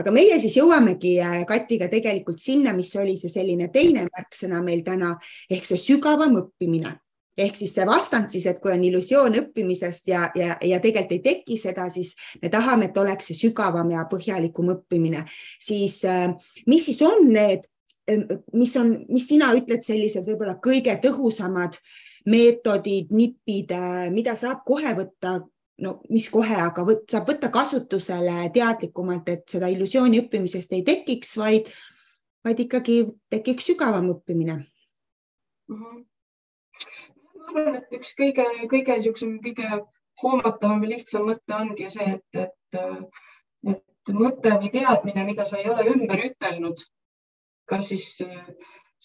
aga 0.00 0.12
meie 0.16 0.38
siis 0.40 0.54
jõuamegi 0.56 1.18
äh, 1.20 1.42
Katiga 1.44 1.90
tegelikult 1.92 2.40
sinna, 2.40 2.72
mis 2.72 2.94
oli 2.96 3.18
see 3.20 3.28
selline 3.28 3.68
teine 3.68 4.06
märksõna 4.08 4.62
meil 4.64 4.80
täna 4.84 5.10
ehk 5.52 5.68
see 5.68 5.76
sügavam 5.76 6.38
õppimine 6.40 6.94
ehk 7.36 7.56
siis 7.58 7.74
see 7.76 7.86
vastand 7.88 8.32
siis, 8.32 8.46
et 8.48 8.60
kui 8.62 8.72
on 8.72 8.84
illusioon 8.84 9.36
õppimisest 9.42 10.08
ja, 10.10 10.26
ja, 10.38 10.56
ja 10.64 10.80
tegelikult 10.82 11.16
ei 11.18 11.22
teki 11.24 11.58
seda, 11.60 11.88
siis 11.92 12.14
me 12.42 12.50
tahame, 12.52 12.88
et 12.88 13.00
oleks 13.00 13.30
see 13.30 13.40
sügavam 13.46 13.90
ja 13.92 14.06
põhjalikum 14.10 14.72
õppimine, 14.76 15.24
siis 15.62 16.02
äh, 16.08 16.30
mis 16.70 16.86
siis 16.88 17.02
on 17.04 17.28
need, 17.28 17.66
ähm, 18.10 18.24
mis 18.56 18.72
on, 18.80 18.94
mis 19.12 19.28
sina 19.28 19.52
ütled, 19.56 19.84
sellised 19.84 20.24
võib-olla 20.28 20.56
kõige 20.64 20.96
tõhusamad 21.02 21.76
meetodid, 22.32 23.12
nipid, 23.14 23.76
äh, 23.76 24.08
mida 24.14 24.36
saab 24.38 24.64
kohe 24.66 24.96
võtta? 24.96 25.42
No 25.76 25.98
mis 26.08 26.30
kohe, 26.32 26.54
aga 26.56 26.80
võt, 26.88 27.02
saab 27.12 27.26
võtta 27.28 27.50
kasutusele 27.52 28.46
teadlikumalt, 28.54 29.26
et 29.28 29.42
seda 29.52 29.68
illusiooni 29.68 30.22
õppimisest 30.22 30.72
ei 30.72 30.80
tekiks, 30.86 31.34
vaid, 31.36 31.68
vaid 32.40 32.62
ikkagi 32.64 33.02
tekiks 33.28 33.68
sügavam 33.74 34.08
õppimine. 34.14 34.62
Mm. 35.68 35.82
-hmm 35.82 36.04
arvan, 37.56 37.78
et 37.80 37.98
üks 37.98 38.14
kõige, 38.18 38.46
kõige 38.70 38.96
niisugusem, 38.98 39.36
kõige 39.44 39.82
hoomatavam 40.22 40.84
ja 40.84 40.92
lihtsam 40.94 41.26
mõte 41.30 41.56
ongi 41.56 41.90
see, 41.92 42.16
et, 42.16 42.40
et, 42.46 42.80
et 43.74 44.14
mõte 44.14 44.54
või 44.60 44.72
teadmine, 44.72 45.26
mida 45.28 45.44
sa 45.48 45.60
ei 45.60 45.70
ole 45.72 45.86
ümber 45.92 46.24
ütelnud, 46.30 46.82
kas 47.70 47.92
siis 47.92 48.08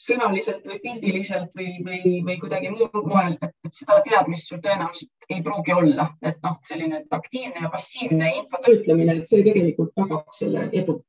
sõnaliselt 0.02 0.66
või 0.66 0.80
pildiliselt 0.84 1.56
või, 1.58 1.74
või, 1.86 2.16
või 2.28 2.38
kuidagi 2.40 2.72
muul 2.72 3.08
moel, 3.12 3.36
et, 3.44 3.56
seda 3.76 4.00
teadmist 4.06 4.50
sul 4.50 4.62
tõenäoliselt 4.64 5.28
ei 5.30 5.42
pruugi 5.44 5.76
olla, 5.76 6.08
et 6.24 6.40
noh, 6.46 6.58
selline 6.68 7.04
aktiivne 7.12 7.66
ja 7.66 7.72
passiivne 7.74 8.32
info 8.40 8.62
töötlemine, 8.66 9.20
see 9.28 9.44
tegelikult 9.48 9.92
tagab 10.00 10.32
selle 10.38 10.70
edu 10.72 11.02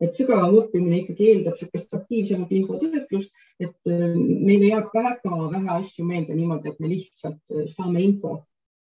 et 0.00 0.18
sügavam 0.18 0.54
õppimine 0.60 1.02
ikkagi 1.02 1.30
eeldab 1.32 1.56
niisugust 1.56 1.94
aktiivsemat 1.98 2.52
infotöötlust, 2.54 3.32
et 3.60 3.90
äh, 3.90 4.04
meile 4.18 4.72
jääb 4.72 4.92
väga 4.94 5.40
vähe 5.54 5.72
asju 5.80 6.06
meelde 6.06 6.36
niimoodi, 6.38 6.72
et 6.72 6.78
me 6.82 6.92
lihtsalt 6.92 7.54
äh, 7.54 7.66
saame 7.72 8.04
info 8.04 8.36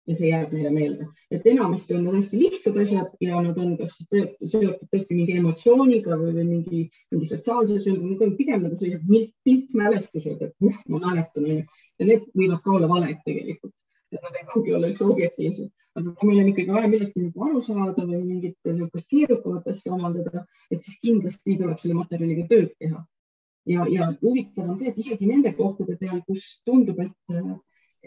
ja 0.08 0.16
see 0.16 0.30
jääb 0.32 0.54
meile 0.56 0.72
meelde. 0.72 1.08
et 1.32 1.48
enamasti 1.52 1.96
on 1.96 2.06
need 2.06 2.16
hästi 2.16 2.40
lihtsad 2.40 2.78
asjad 2.84 3.16
ja 3.22 3.42
nad 3.44 3.58
on 3.60 3.74
kas 3.80 3.98
seotud 4.08 4.86
tõesti 4.92 5.18
mingi 5.18 5.36
emotsiooniga 5.42 6.16
või, 6.22 6.32
või 6.38 6.46
mingi, 6.52 6.84
mingi 7.12 7.28
sotsiaalse 7.32 7.80
sündmusega, 7.84 8.38
pigem 8.38 8.64
nagu 8.64 8.80
sellised 8.80 9.34
piltmälestused, 9.44 10.46
et 10.48 10.70
uh, 10.70 10.80
ma 10.94 11.02
mäletan, 11.10 11.50
ja 11.50 12.08
need 12.08 12.30
võivad 12.38 12.64
ka 12.64 12.78
olla 12.78 12.90
valed 12.94 13.20
tegelikult. 13.26 13.74
et 14.08 14.24
nad 14.24 14.38
ei 14.40 14.48
pruugi 14.48 14.72
olla 14.72 14.88
üldse 14.88 15.04
objektiivsed 15.04 15.68
aga 15.98 16.14
kui 16.16 16.30
meil 16.30 16.42
on 16.44 16.50
ikkagi 16.52 16.74
vaja 16.76 16.90
millestki 16.92 17.26
nagu 17.26 17.46
aru 17.48 17.62
saada 17.66 18.06
või 18.06 18.24
mingit 18.24 18.58
niisugust 18.68 19.08
keerukamat 19.14 19.70
asja 19.74 19.94
omandada, 19.96 20.44
et 20.72 20.84
siis 20.84 21.00
kindlasti 21.04 21.58
tuleb 21.62 21.80
selle 21.84 21.98
materjaliga 21.98 22.48
tööd 22.52 22.74
teha. 22.82 23.06
ja, 23.68 23.88
ja 23.92 24.12
huvitav 24.22 24.70
on 24.70 24.78
see, 24.80 24.92
et 24.94 25.00
isegi 25.04 25.28
nende 25.28 25.52
kohtade 25.58 25.98
peal, 26.00 26.22
kus 26.28 26.54
tundub, 26.66 27.02
et, 27.04 27.42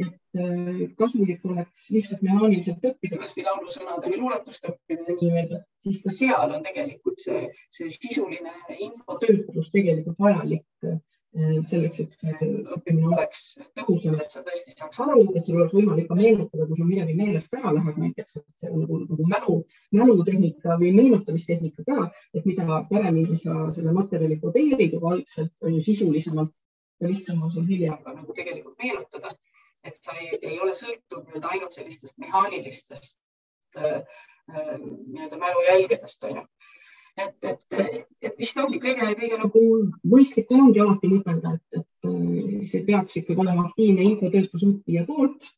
et 0.00 0.94
kasulik 0.96 1.44
oleks 1.44 1.90
lihtsalt 1.92 2.22
mehaaniliselt 2.24 2.86
õppida, 2.92 3.18
kasvõi 3.20 3.44
laulusõnade 3.48 4.08
või 4.08 4.22
luuletuste 4.22 4.72
õppimine 4.72 5.18
nii-öelda, 5.18 5.60
siis 5.84 6.00
ka 6.04 6.14
seal 6.14 6.56
on 6.56 6.64
tegelikult 6.64 7.20
see, 7.26 7.42
see 7.76 7.92
sisuline 7.92 8.54
infotöötlus 8.78 9.68
tegelikult 9.74 10.22
vajalik 10.24 10.64
Äh, 10.84 10.98
selleks, 11.30 12.00
et 12.02 12.14
see 12.16 12.32
õppimine 12.74 13.06
oleks 13.12 13.42
tõhusam, 13.78 14.16
et 14.18 14.32
sa 14.32 14.42
tõesti 14.42 14.72
saaks 14.74 14.98
aru, 15.04 15.28
et 15.38 15.46
sul 15.46 15.60
oleks 15.60 15.74
võimalik 15.76 16.08
ka 16.08 16.16
meenutada, 16.18 16.66
kui 16.66 16.78
sul 16.78 16.88
midagi 16.88 17.14
meelest 17.14 17.54
ära 17.54 17.70
läheb, 17.76 18.00
näiteks, 18.02 18.40
et 18.40 18.64
see 18.64 18.70
on 18.70 18.82
nagu, 18.82 18.98
nagu 19.04 19.28
mälu, 19.30 19.58
mälutehnika 19.94 20.78
või 20.80 20.90
meenutamistehnika 20.96 21.86
ka, 21.86 22.08
et 22.34 22.48
mida 22.50 22.80
paremini 22.90 23.38
sa 23.38 23.68
selle 23.76 23.94
materjali 23.94 24.40
kodeerid 24.42 24.98
juba 24.98 25.14
algselt, 25.14 25.54
on 25.62 25.78
ju 25.78 25.84
sisulisemalt 25.86 26.54
ja 27.00 27.12
lihtsam 27.12 27.42
on 27.46 27.54
sul 27.54 27.68
hiljem 27.68 27.96
ka 28.02 28.16
nagu 28.16 28.34
tegelikult 28.34 28.82
meenutada, 28.82 29.36
et 29.86 29.96
sa 29.96 30.18
ei, 30.18 30.34
ei 30.42 30.58
ole 30.58 30.74
sõltuv 30.76 31.22
nii-öelda 31.28 31.54
ainult 31.54 31.78
sellistest 31.78 32.18
mehaanilistest 32.20 33.22
äh, 33.78 34.02
äh, 34.50 34.74
nii-öelda 34.82 35.38
mälujälgedest, 35.38 36.26
on 36.26 36.42
ju 36.42 36.46
et, 37.18 37.44
et, 37.44 38.04
et 38.22 38.34
vist 38.38 38.58
ongi 38.60 38.80
kõige, 38.82 39.14
kõige 39.20 39.38
nagu 39.40 39.62
mõistlikum 40.12 40.66
ongi 40.66 40.82
alati 40.82 41.10
mõtelda, 41.10 41.56
et, 41.56 41.80
et 41.80 42.68
see 42.70 42.84
peaks 42.86 43.20
ikkagi 43.20 43.40
olema 43.40 43.68
aktiivne 43.68 44.06
infotöötlus 44.12 44.66
õppija 44.66 45.06
poolt 45.08 45.50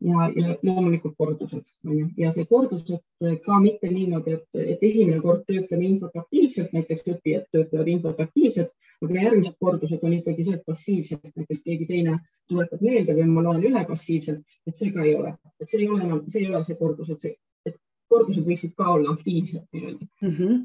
ja, 0.00 0.26
ja 0.36 0.56
loomulikult 0.62 1.14
kordused 1.18 1.70
on 1.86 1.98
ju. 1.98 2.08
Ja 2.20 2.32
see 2.34 2.46
kordused 2.50 3.00
ka 3.44 3.60
mitte 3.62 3.90
niimoodi, 3.92 4.36
et, 4.38 4.60
et 4.74 4.84
esimene 4.90 5.20
kord 5.24 5.46
töötleme 5.48 5.88
infot 5.88 6.18
aktiivselt, 6.22 6.74
näiteks 6.76 7.06
õppijad 7.14 7.48
töötlevad 7.54 7.90
infot 7.94 8.20
aktiivselt, 8.26 8.72
aga 9.04 9.18
järgmised 9.20 9.56
kordused 9.60 10.04
on 10.08 10.14
ikkagi 10.18 10.46
see, 10.46 10.58
et 10.58 10.68
passiivselt, 10.68 11.26
näiteks 11.32 11.64
keegi 11.64 11.88
teine 11.88 12.20
tuletab 12.50 12.84
meelde 12.84 13.16
või 13.16 13.26
ma 13.32 13.44
loen 13.48 13.66
üle 13.70 13.82
passiivselt, 13.88 14.44
et 14.66 14.78
see 14.78 14.92
ka 14.94 15.04
ei 15.04 15.16
ole, 15.18 15.34
et 15.60 15.68
see 15.68 15.82
ei 15.82 15.90
ole 15.90 16.04
enam, 16.04 16.22
see 16.32 16.44
ei 16.44 16.52
ole 16.52 16.62
see 16.64 16.78
kordus, 16.80 17.12
et 17.12 17.26
see, 17.26 17.36
et 17.68 17.76
kordused 18.12 18.46
võiksid 18.46 18.72
ka 18.78 18.88
olla 18.94 19.12
aktiivsed 19.12 19.62
nii-öelda. 19.72 20.08
Mm. 20.22 20.32
-hmm 20.38 20.64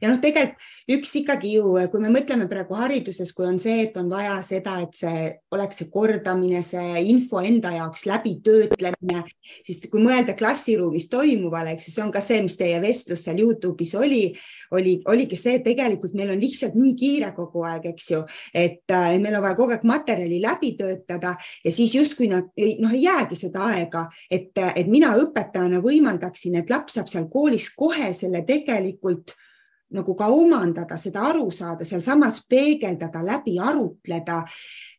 ja 0.00 0.10
noh, 0.10 0.20
tegelikult 0.22 0.72
üks 0.94 1.14
ikkagi 1.20 1.54
ju, 1.56 1.74
kui 1.90 2.02
me 2.02 2.10
mõtleme 2.12 2.46
praegu 2.50 2.76
hariduses, 2.76 3.32
kui 3.32 3.46
on 3.48 3.58
see, 3.62 3.86
et 3.86 3.96
on 4.00 4.10
vaja 4.10 4.36
seda, 4.44 4.76
et 4.84 4.96
see 4.98 5.28
oleks 5.54 5.80
see 5.80 5.88
kordamine, 5.92 6.60
see 6.66 7.04
info 7.08 7.40
enda 7.44 7.72
jaoks 7.72 8.04
läbitöötlemine, 8.10 9.22
siis 9.64 9.80
kui 9.90 10.02
mõelda 10.04 10.36
klassiruumis 10.36 11.08
toimuvale, 11.12 11.74
eks 11.74 11.88
ju, 11.88 11.94
see 11.96 12.04
on 12.04 12.12
ka 12.14 12.20
see, 12.24 12.42
mis 12.44 12.58
teie 12.60 12.80
vestlus 12.82 13.24
seal 13.24 13.40
Youtube'is 13.40 13.94
oli, 13.96 14.22
oli, 14.76 14.98
oligi 15.10 15.38
see, 15.40 15.56
et 15.58 15.64
tegelikult 15.66 16.16
meil 16.18 16.34
on 16.34 16.42
lihtsalt 16.42 16.76
nii 16.78 16.92
kiire 17.00 17.32
kogu 17.36 17.64
aeg, 17.68 17.88
eks 17.94 18.10
ju, 18.12 18.20
et 18.52 18.92
äh, 18.92 19.14
meil 19.22 19.38
on 19.38 19.46
vaja 19.46 19.58
kogu 19.58 19.76
aeg 19.76 19.88
materjali 19.88 20.42
läbi 20.42 20.74
töötada 20.78 21.34
ja 21.64 21.72
siis 21.72 21.94
justkui 21.96 22.28
nad 22.32 22.50
noh, 22.54 22.92
ei 22.92 23.06
jäägi 23.06 23.38
seda 23.38 23.70
aega, 23.72 24.06
et, 24.30 24.52
et 24.52 24.90
mina 24.90 25.14
õpetajana 25.20 25.80
võimaldaksin, 25.84 26.60
et 26.60 26.70
laps 26.72 26.98
saab 26.98 27.10
seal 27.10 27.28
koolis 27.32 27.70
kohe 27.76 28.12
selle 28.16 28.44
tegelikult 28.46 29.34
nagu 29.94 30.14
ka 30.16 30.28
omandada, 30.32 30.96
seda 30.98 31.26
aru 31.30 31.50
saada, 31.52 31.84
sealsamas 31.84 32.40
peegeldada, 32.50 33.22
läbi 33.24 33.58
arutleda, 33.60 34.42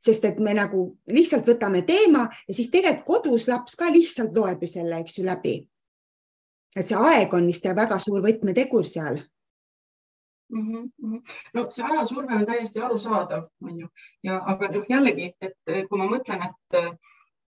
sest 0.04 0.26
et 0.30 0.40
me 0.40 0.54
nagu 0.56 0.88
lihtsalt 1.12 1.48
võtame 1.50 1.82
teema 1.88 2.26
ja 2.48 2.54
siis 2.54 2.70
tegelikult 2.72 3.06
kodus 3.06 3.48
laps 3.48 3.76
ka 3.76 3.90
lihtsalt 3.92 4.36
loeb 4.38 4.62
ju 4.64 4.70
selle, 4.70 5.00
eks 5.02 5.20
ju, 5.20 5.26
läbi. 5.26 5.56
et 6.76 6.88
see 6.88 6.98
aeg 6.98 7.34
on 7.34 7.46
vist 7.48 7.66
väga 7.66 8.00
suur 8.00 8.22
võtmetegur 8.22 8.84
seal 8.84 9.22
mm. 10.50 10.92
-hmm. 11.02 11.22
no 11.54 11.68
see 11.72 11.86
ajasurve 11.86 12.36
on 12.36 12.46
täiesti 12.46 12.80
arusaadav, 12.80 13.48
on 13.62 13.80
ju, 13.80 13.88
ja 14.24 14.42
aga 14.46 14.72
noh, 14.72 14.86
jällegi, 14.90 15.34
et 15.42 15.88
kui 15.90 15.98
ma 15.98 16.08
mõtlen, 16.12 16.44
et 16.50 16.80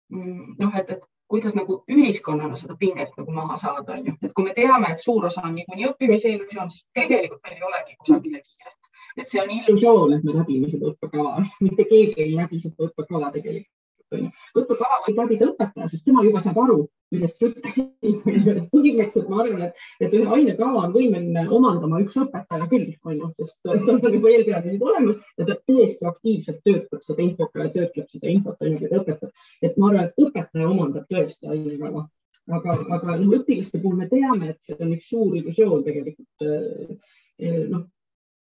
mm, 0.09 0.55
noh, 0.59 0.75
et, 0.75 0.89
et 0.89 1.03
kuidas 1.29 1.55
nagu 1.55 1.79
ühiskonnana 1.95 2.57
seda 2.57 2.75
pinget 2.79 3.15
nagu 3.17 3.31
maha 3.31 3.57
saada, 3.63 3.95
on 3.95 4.05
ju, 4.05 4.15
et 4.21 4.33
kui 4.33 4.47
me 4.47 4.53
teame, 4.57 4.91
et 4.93 5.03
suur 5.05 5.25
osa 5.29 5.45
on 5.45 5.55
niikuinii 5.55 5.89
õppimise 5.91 6.33
illusioon, 6.35 6.71
siis 6.73 6.87
tegelikult 6.99 7.41
meil 7.45 7.57
ei 7.57 7.67
olegi 7.71 7.97
kusagile 8.03 8.41
kiiret. 8.45 8.93
et 9.17 9.27
see 9.27 9.41
on 9.41 9.51
illusioon, 9.57 10.13
et 10.15 10.23
me 10.23 10.37
läbime 10.37 10.69
seda 10.71 10.93
õppekava, 10.93 11.43
mitte 11.65 11.85
keegi 11.91 12.25
ei 12.25 12.35
läbi 12.35 12.61
seda 12.65 12.89
õppekava 12.89 13.31
tegelikult 13.35 13.78
onju. 14.15 14.29
õppekava 14.61 14.99
võib 15.05 15.21
läbida 15.21 15.49
õpetaja, 15.51 15.89
sest 15.91 16.05
tema 16.07 16.23
juba 16.25 16.41
saab 16.43 16.59
aru, 16.63 16.77
millest 17.13 17.41
jutt 17.43 17.59
käib. 17.65 18.27
põhimõtteliselt 18.73 19.29
ma 19.31 19.41
arvan, 19.43 19.65
et, 19.69 19.87
et 20.03 20.13
ühe 20.17 20.27
ainekava 20.37 20.85
on 20.85 20.93
võimeline 20.95 21.45
omandama 21.59 22.03
üks 22.03 22.19
õpetaja 22.19 22.69
küll, 22.71 22.93
onju, 23.05 23.31
sest 23.39 23.59
tal 23.65 23.81
on 23.95 24.19
juba 24.19 24.35
eelteadmised 24.35 24.85
olemas 24.91 25.19
ja 25.39 25.49
ta 25.49 25.57
tõesti 25.69 26.07
aktiivselt 26.09 26.61
töötab 26.67 27.03
seda 27.07 27.25
infot 27.25 27.51
töötleb 27.55 28.07
seda 28.09 28.31
infot, 28.31 28.61
onju, 28.61 28.79
keda 28.85 29.03
õpetab. 29.03 29.51
et 29.61 29.77
ma 29.77 29.91
arvan, 29.91 30.07
et 30.09 30.25
õpetaja 30.27 30.69
omandab 30.69 31.11
tõesti 31.11 31.49
ainekava 31.49 32.07
aga, 32.55 32.75
aga 32.95 33.15
noh, 33.19 33.37
õpilaste 33.39 33.81
puhul 33.81 33.99
me 33.99 34.09
teame, 34.11 34.53
et 34.53 34.65
see 34.65 34.77
on 34.79 34.93
üks 34.95 35.09
suur 35.11 35.37
illusioon 35.37 35.85
tegelikult 35.85 36.45
eh, 36.45 37.15
eh, 37.39 37.63
noh, 37.69 37.85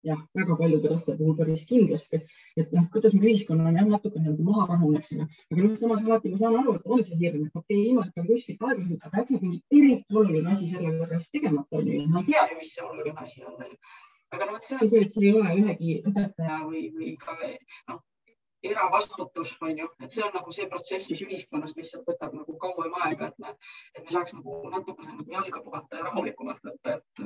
jah, 0.07 0.21
väga 0.37 0.57
paljude 0.59 0.91
laste 0.91 1.15
puhul 1.17 1.35
päris 1.37 1.63
kindlasti, 1.69 2.19
et 2.59 2.75
noh, 2.75 2.87
kuidas 2.93 3.15
me 3.17 3.25
ühiskonnana 3.29 3.73
jah, 3.77 3.89
natuke 3.95 4.21
nagu 4.23 4.45
maha 4.47 4.67
rahuneksime, 4.73 5.27
aga 5.53 5.63
noh, 5.63 5.75
samas 5.81 6.05
alati 6.05 6.33
ma 6.33 6.41
saan 6.41 6.59
aru, 6.61 6.77
et 6.79 6.93
on 6.97 7.03
see 7.07 7.19
hirm, 7.23 7.47
et 7.47 7.59
okei 7.61 7.79
okay,, 7.79 7.89
ilmselt 7.91 8.21
on 8.23 8.29
kuskilt 8.29 8.67
aeglaselt, 8.69 9.09
aga 9.09 9.23
äkki 9.23 9.41
mingi 9.41 9.59
eriti 9.79 10.21
oluline 10.21 10.55
asi 10.55 10.69
selle 10.71 10.93
võrra 10.99 11.19
siis 11.19 11.35
tegemata 11.37 11.81
on 11.81 11.91
ju, 11.91 12.05
ma 12.13 12.23
ei 12.23 12.31
tea 12.31 12.45
ju, 12.51 12.61
mis 12.61 12.73
see 12.75 12.87
oluline 12.87 13.27
asi 13.27 13.45
on. 13.45 13.59
aga 14.31 14.47
noh, 14.47 14.55
vot 14.55 14.69
see 14.69 14.79
on 14.79 14.93
see, 14.93 15.03
et 15.05 15.17
see 15.17 15.27
ei 15.27 15.35
ole 15.37 15.57
ühegi 15.63 15.99
õpetaja 16.11 16.61
või, 16.65 16.87
või 16.97 17.13
ka 17.21 17.37
noh, 17.41 18.01
eravastutus 18.63 19.55
on 19.61 19.77
ju, 19.77 19.87
et 20.03 20.13
see 20.13 20.23
on 20.25 20.33
nagu 20.35 20.53
see 20.55 20.67
protsess, 20.69 21.09
mis 21.13 21.23
ühiskonnas 21.25 21.73
lihtsalt 21.77 22.09
võtab 22.09 22.35
nagu 22.37 22.57
kauem 22.61 22.93
aega, 23.05 23.31
et 23.31 23.39
me, 23.41 23.55
et 23.97 24.03
me 24.05 24.13
saaks 24.13 24.35
nagu 24.37 24.59
natukene 24.73 25.15
nagu 25.15 25.37
jalga 25.37 25.63
puhata 25.65 25.97
ja 25.97 26.05
rahulikumalt 26.09 26.69
võtta, 26.69 26.99
et 26.99 27.25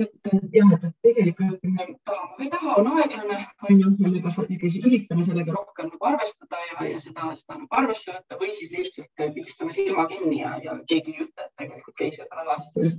et 0.00 0.30
jah, 0.54 0.72
et 0.78 0.94
tegelikult 1.04 1.64
me 1.68 1.86
tahame 2.08 2.36
või 2.38 2.46
ei 2.46 2.52
taha, 2.54 2.76
on 2.80 2.90
aeglane, 2.94 3.38
on 3.68 3.82
ju, 3.82 3.92
ja 4.16 4.22
kas 4.24 4.38
ikkagi 4.44 4.82
üritame 4.88 5.26
sellega 5.26 5.54
rohkem 5.56 5.90
nagu 5.90 6.08
arvestada 6.12 6.60
ja, 6.70 6.88
ja 6.88 7.02
seda, 7.02 7.28
seda 7.38 7.58
nagu 7.58 7.80
arvesse 7.82 8.12
võtta 8.14 8.40
või 8.40 8.54
siis 8.56 8.72
lihtsalt 8.72 9.24
pigistame 9.36 9.76
silma 9.76 10.06
kinni 10.10 10.40
ja, 10.40 10.56
ja 10.64 10.78
keegi 10.88 11.16
ei 11.16 11.26
ütle, 11.26 11.46
et 11.46 11.54
tegelikult 11.64 11.98
käis 12.00 12.20
seda 12.20 12.44
alasti. 12.44 12.92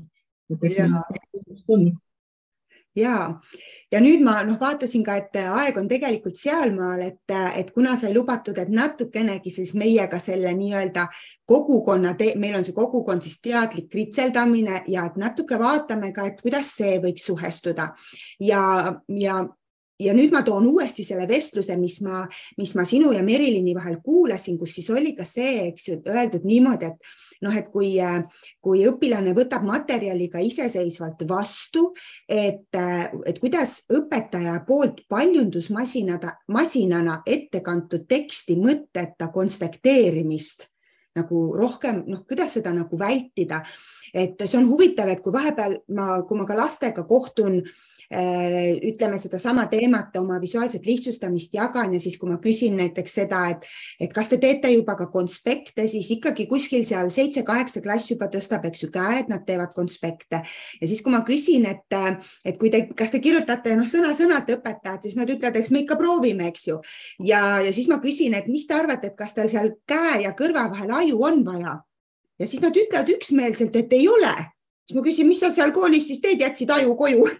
Ja, 2.95 3.15
ja 3.91 4.01
nüüd 4.03 4.23
ma 4.25 4.35
noh, 4.47 4.57
vaatasin 4.61 5.03
ka, 5.05 5.15
et 5.21 5.39
aeg 5.41 5.77
on 5.79 5.87
tegelikult 5.89 6.37
sealmaal, 6.39 7.01
et, 7.07 7.35
et 7.59 7.71
kuna 7.75 7.95
sai 7.99 8.13
lubatud, 8.13 8.57
et 8.57 8.69
natukenegi 8.73 9.53
siis 9.53 9.73
meiega 9.79 10.19
selle 10.21 10.53
nii-öelda 10.57 11.07
kogukonna, 11.49 12.13
meil 12.41 12.59
on 12.59 12.65
see 12.65 12.77
kogukond 12.77 13.25
siis 13.25 13.39
teadlik 13.43 13.89
kritseldamine 13.91 14.83
ja 14.87 15.07
et 15.09 15.17
natuke 15.21 15.59
vaatame 15.59 16.13
ka, 16.13 16.29
et 16.29 16.41
kuidas 16.41 16.75
see 16.77 16.99
võiks 17.03 17.27
suhestuda. 17.29 17.91
Ja, 18.41 18.63
ja 19.17 19.43
ja 19.99 20.13
nüüd 20.15 20.33
ma 20.33 20.41
toon 20.45 20.65
uuesti 20.67 21.03
selle 21.05 21.27
vestluse, 21.29 21.75
mis 21.77 21.99
ma, 22.05 22.23
mis 22.57 22.73
ma 22.77 22.85
sinu 22.87 23.11
ja 23.13 23.21
Merilini 23.25 23.75
vahel 23.75 23.99
kuulasin, 24.03 24.57
kus 24.59 24.75
siis 24.77 24.89
oli 24.93 25.13
ka 25.17 25.25
see, 25.27 25.67
eks 25.69 25.87
ju, 25.89 25.99
öeldud 26.09 26.47
niimoodi, 26.47 26.89
et 26.89 27.43
noh, 27.45 27.55
et 27.57 27.69
kui, 27.73 27.93
kui 28.63 28.83
õpilane 28.89 29.35
võtab 29.37 29.65
materjali 29.67 30.29
ka 30.33 30.41
iseseisvalt 30.43 31.23
vastu, 31.29 31.91
et, 32.27 32.69
et 32.73 33.39
kuidas 33.41 33.81
õpetaja 33.93 34.59
poolt 34.67 35.03
paljundusmasinada, 35.11 36.37
masinana 36.53 37.21
ette 37.25 37.61
kantud 37.65 38.07
teksti 38.09 38.57
mõteta 38.61 39.29
konspekteerimist 39.33 40.69
nagu 41.13 41.51
rohkem, 41.53 41.99
noh, 42.09 42.23
kuidas 42.25 42.55
seda 42.57 42.71
nagu 42.73 42.97
vältida, 42.97 43.59
et 44.17 44.39
see 44.47 44.57
on 44.57 44.65
huvitav, 44.65 45.11
et 45.13 45.19
kui 45.21 45.33
vahepeal 45.33 45.75
ma, 45.93 46.23
kui 46.25 46.39
ma 46.39 46.47
ka 46.49 46.57
lastega 46.57 47.03
kohtun 47.05 47.59
äh, 47.59 47.75
ütleme 48.13 49.17
sedasama 49.19 49.65
teemat, 49.71 50.15
oma 50.19 50.39
visuaalset 50.41 50.85
lihtsustamist 50.85 51.53
jagan 51.53 51.93
ja 51.93 51.99
siis, 52.03 52.17
kui 52.21 52.29
ma 52.29 52.37
küsin 52.41 52.77
näiteks 52.77 53.15
seda, 53.19 53.41
et, 53.53 53.67
et 54.01 54.13
kas 54.13 54.29
te 54.31 54.37
teete 54.41 54.71
juba 54.73 54.95
ka 54.99 55.07
konspekte, 55.13 55.87
siis 55.91 56.11
ikkagi 56.17 56.45
kuskil 56.51 56.85
seal 56.89 57.09
seitse-kaheksa 57.13 57.83
klass 57.85 58.11
juba 58.11 58.29
tõstab, 58.33 58.67
eks 58.69 58.85
ju, 58.85 58.91
käe, 58.93 59.23
et 59.23 59.31
nad 59.31 59.45
teevad 59.47 59.73
konspekte. 59.75 60.43
Ja 60.81 60.89
siis, 60.89 61.01
kui 61.03 61.13
ma 61.13 61.23
küsin, 61.27 61.67
et, 61.69 61.97
et 62.45 62.59
kui 62.61 62.71
te, 62.73 62.85
kas 62.97 63.13
te 63.13 63.21
kirjutate 63.23 63.75
noh, 63.79 63.89
sõna-sõnalt 63.89 64.51
õpetajad, 64.57 65.07
siis 65.07 65.17
nad 65.19 65.29
ütlevad, 65.29 65.59
eks 65.59 65.73
me 65.73 65.83
ikka 65.83 65.97
proovime, 65.99 66.49
eks 66.53 66.67
ju. 66.69 66.79
ja, 67.25 67.59
ja 67.63 67.73
siis 67.75 67.89
ma 67.91 67.99
küsin, 68.03 68.37
et 68.37 68.49
mis 68.51 68.67
te 68.67 68.77
arvate, 68.77 69.11
et 69.11 69.17
kas 69.19 69.35
teil 69.35 69.51
seal 69.51 69.73
käe 69.89 70.23
ja 70.27 70.33
kõrva 70.37 70.69
vahel 70.71 70.93
aju 71.01 71.23
on 71.29 71.45
vaja? 71.47 71.79
Ja 72.41 72.49
siis 72.49 72.63
nad 72.63 72.75
ütlevad 72.75 73.09
üksmeelselt, 73.13 73.75
et 73.77 73.93
ei 73.93 74.07
ole 74.09 74.33
siis 74.87 74.97
ma 74.97 75.03
küsin, 75.05 75.27
mis 75.29 75.39
sa 75.43 75.51
seal 75.53 75.71
koolis 75.75 76.07
siis 76.09 76.21
teed, 76.23 76.41
jätsid 76.43 76.73
aju 76.73 76.97
koju. 76.99 77.27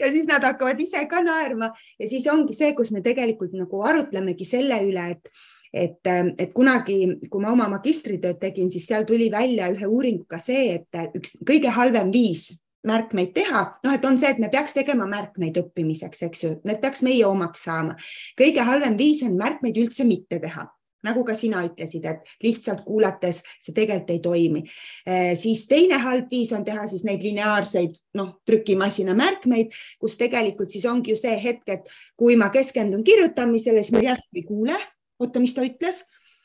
Ja 0.00 0.08
siis 0.10 0.26
nad 0.26 0.42
hakkavad 0.42 0.80
ise 0.82 1.04
ka 1.10 1.20
naerma. 1.22 1.68
Ja 2.00 2.08
siis 2.10 2.26
ongi 2.30 2.54
see, 2.56 2.72
kus 2.74 2.90
me 2.92 3.02
tegelikult 3.04 3.52
nagu 3.56 3.82
arutlemegi 3.86 4.46
selle 4.48 4.80
üle, 4.86 5.10
et 5.14 5.30
et, 5.74 6.06
et 6.38 6.52
kunagi, 6.54 6.96
kui 7.30 7.42
ma 7.42 7.50
oma 7.50 7.64
magistritööd 7.72 8.38
tegin, 8.38 8.68
siis 8.70 8.86
seal 8.86 9.02
tuli 9.08 9.26
välja 9.32 9.66
ühe 9.72 9.88
uuringuga 9.90 10.38
see, 10.38 10.76
et 10.76 11.18
üks 11.18 11.34
kõige 11.42 11.72
halvem 11.74 12.12
viis 12.14 12.52
märkmeid 12.86 13.32
teha, 13.34 13.64
noh, 13.82 13.96
et 13.96 14.06
on 14.06 14.18
see, 14.20 14.30
et 14.30 14.38
me 14.38 14.50
peaks 14.52 14.76
tegema 14.76 15.08
märkmeid 15.10 15.58
õppimiseks, 15.58 16.22
eks 16.28 16.44
ju, 16.44 16.52
need 16.68 16.78
peaks 16.82 17.02
meie 17.02 17.26
omaks 17.26 17.66
saama. 17.66 17.96
kõige 18.38 18.62
halvem 18.62 18.98
viis 19.00 19.24
on 19.26 19.34
märkmeid 19.40 19.82
üldse 19.82 20.06
mitte 20.06 20.38
teha 20.42 20.68
nagu 21.04 21.24
ka 21.26 21.36
sina 21.38 21.62
ütlesid, 21.66 22.06
et 22.08 22.34
lihtsalt 22.44 22.84
kuulates 22.86 23.42
see 23.62 23.74
tegelikult 23.76 24.14
ei 24.14 24.22
toimi. 24.24 24.64
Eh, 25.06 25.34
siis 25.38 25.66
teine 25.70 26.00
halb 26.02 26.32
viis 26.32 26.52
on 26.56 26.64
teha 26.64 26.86
siis 26.90 27.04
neid 27.06 27.22
lineaarseid 27.24 28.00
noh, 28.18 28.34
trükimasina 28.48 29.16
märkmeid, 29.18 29.74
kus 30.00 30.18
tegelikult 30.20 30.74
siis 30.74 30.88
ongi 30.90 31.14
ju 31.14 31.20
see 31.20 31.36
hetk, 31.40 31.68
et 31.68 31.94
kui 32.16 32.38
ma 32.40 32.50
keskendun 32.54 33.04
kirjutamisele, 33.04 33.84
siis 33.84 33.96
ma 33.96 34.04
järsku 34.04 34.40
ei 34.40 34.46
kuule, 34.48 34.80
oota, 35.20 35.42
mis 35.42 35.56
ta 35.56 35.64
ütles. 35.66 36.04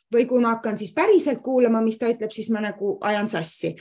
Või 0.09 0.23
kui 0.25 0.41
ma 0.41 0.55
hakkan 0.55 0.73
siis 0.73 0.89
päriselt 0.89 1.43
kuulama, 1.45 1.83
mis 1.85 1.99
ta 2.01 2.07
ütleb, 2.09 2.31
siis 2.33 2.47
ma 2.49 2.63
nagu 2.63 2.95
ajan 3.05 3.27
sassi. 3.29 3.75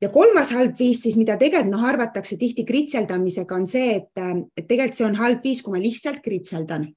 Ja 0.00 0.08
kolmas 0.08 0.54
halb 0.56 0.72
viis 0.78 1.02
siis, 1.04 1.18
mida 1.20 1.34
tegelikult 1.36 1.74
noh, 1.74 1.82
arvatakse 1.84 2.38
tihti 2.40 2.64
kritseldamisega 2.64 3.58
on 3.58 3.66
see, 3.68 3.98
et, 3.98 4.22
et 4.56 4.64
tegelikult 4.64 4.96
see 4.96 5.04
on 5.04 5.18
halb 5.20 5.44
viis, 5.44 5.60
kui 5.60 5.76
ma 5.76 5.82
lihtsalt 5.82 6.22
kritseldan 6.24 6.88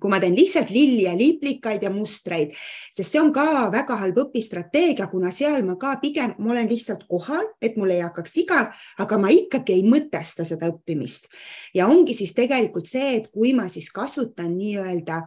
kui 0.00 0.10
ma 0.10 0.20
teen 0.22 0.36
lihtsalt 0.36 0.70
lilli 0.74 1.04
ja 1.06 1.14
liiplikaid 1.16 1.82
ja 1.84 1.90
mustreid, 1.92 2.54
sest 2.94 3.14
see 3.14 3.20
on 3.22 3.32
ka 3.34 3.68
väga 3.72 3.98
halb 4.00 4.20
õpistrateegia, 4.24 5.08
kuna 5.10 5.32
seal 5.34 5.64
ma 5.66 5.76
ka 5.80 5.96
pigem, 6.02 6.34
ma 6.38 6.54
olen 6.54 6.70
lihtsalt 6.70 7.06
kohal, 7.10 7.46
et 7.62 7.78
mul 7.80 7.94
ei 7.94 8.02
hakkaks 8.04 8.38
igav, 8.44 8.72
aga 9.02 9.20
ma 9.20 9.32
ikkagi 9.34 9.78
ei 9.78 9.84
mõtesta 9.86 10.46
seda 10.48 10.70
õppimist. 10.72 11.28
ja 11.74 11.88
ongi 11.90 12.14
siis 12.14 12.34
tegelikult 12.34 12.88
see, 12.90 13.16
et 13.18 13.30
kui 13.32 13.52
ma 13.56 13.68
siis 13.72 13.90
kasutan 13.94 14.54
nii-öelda 14.56 15.22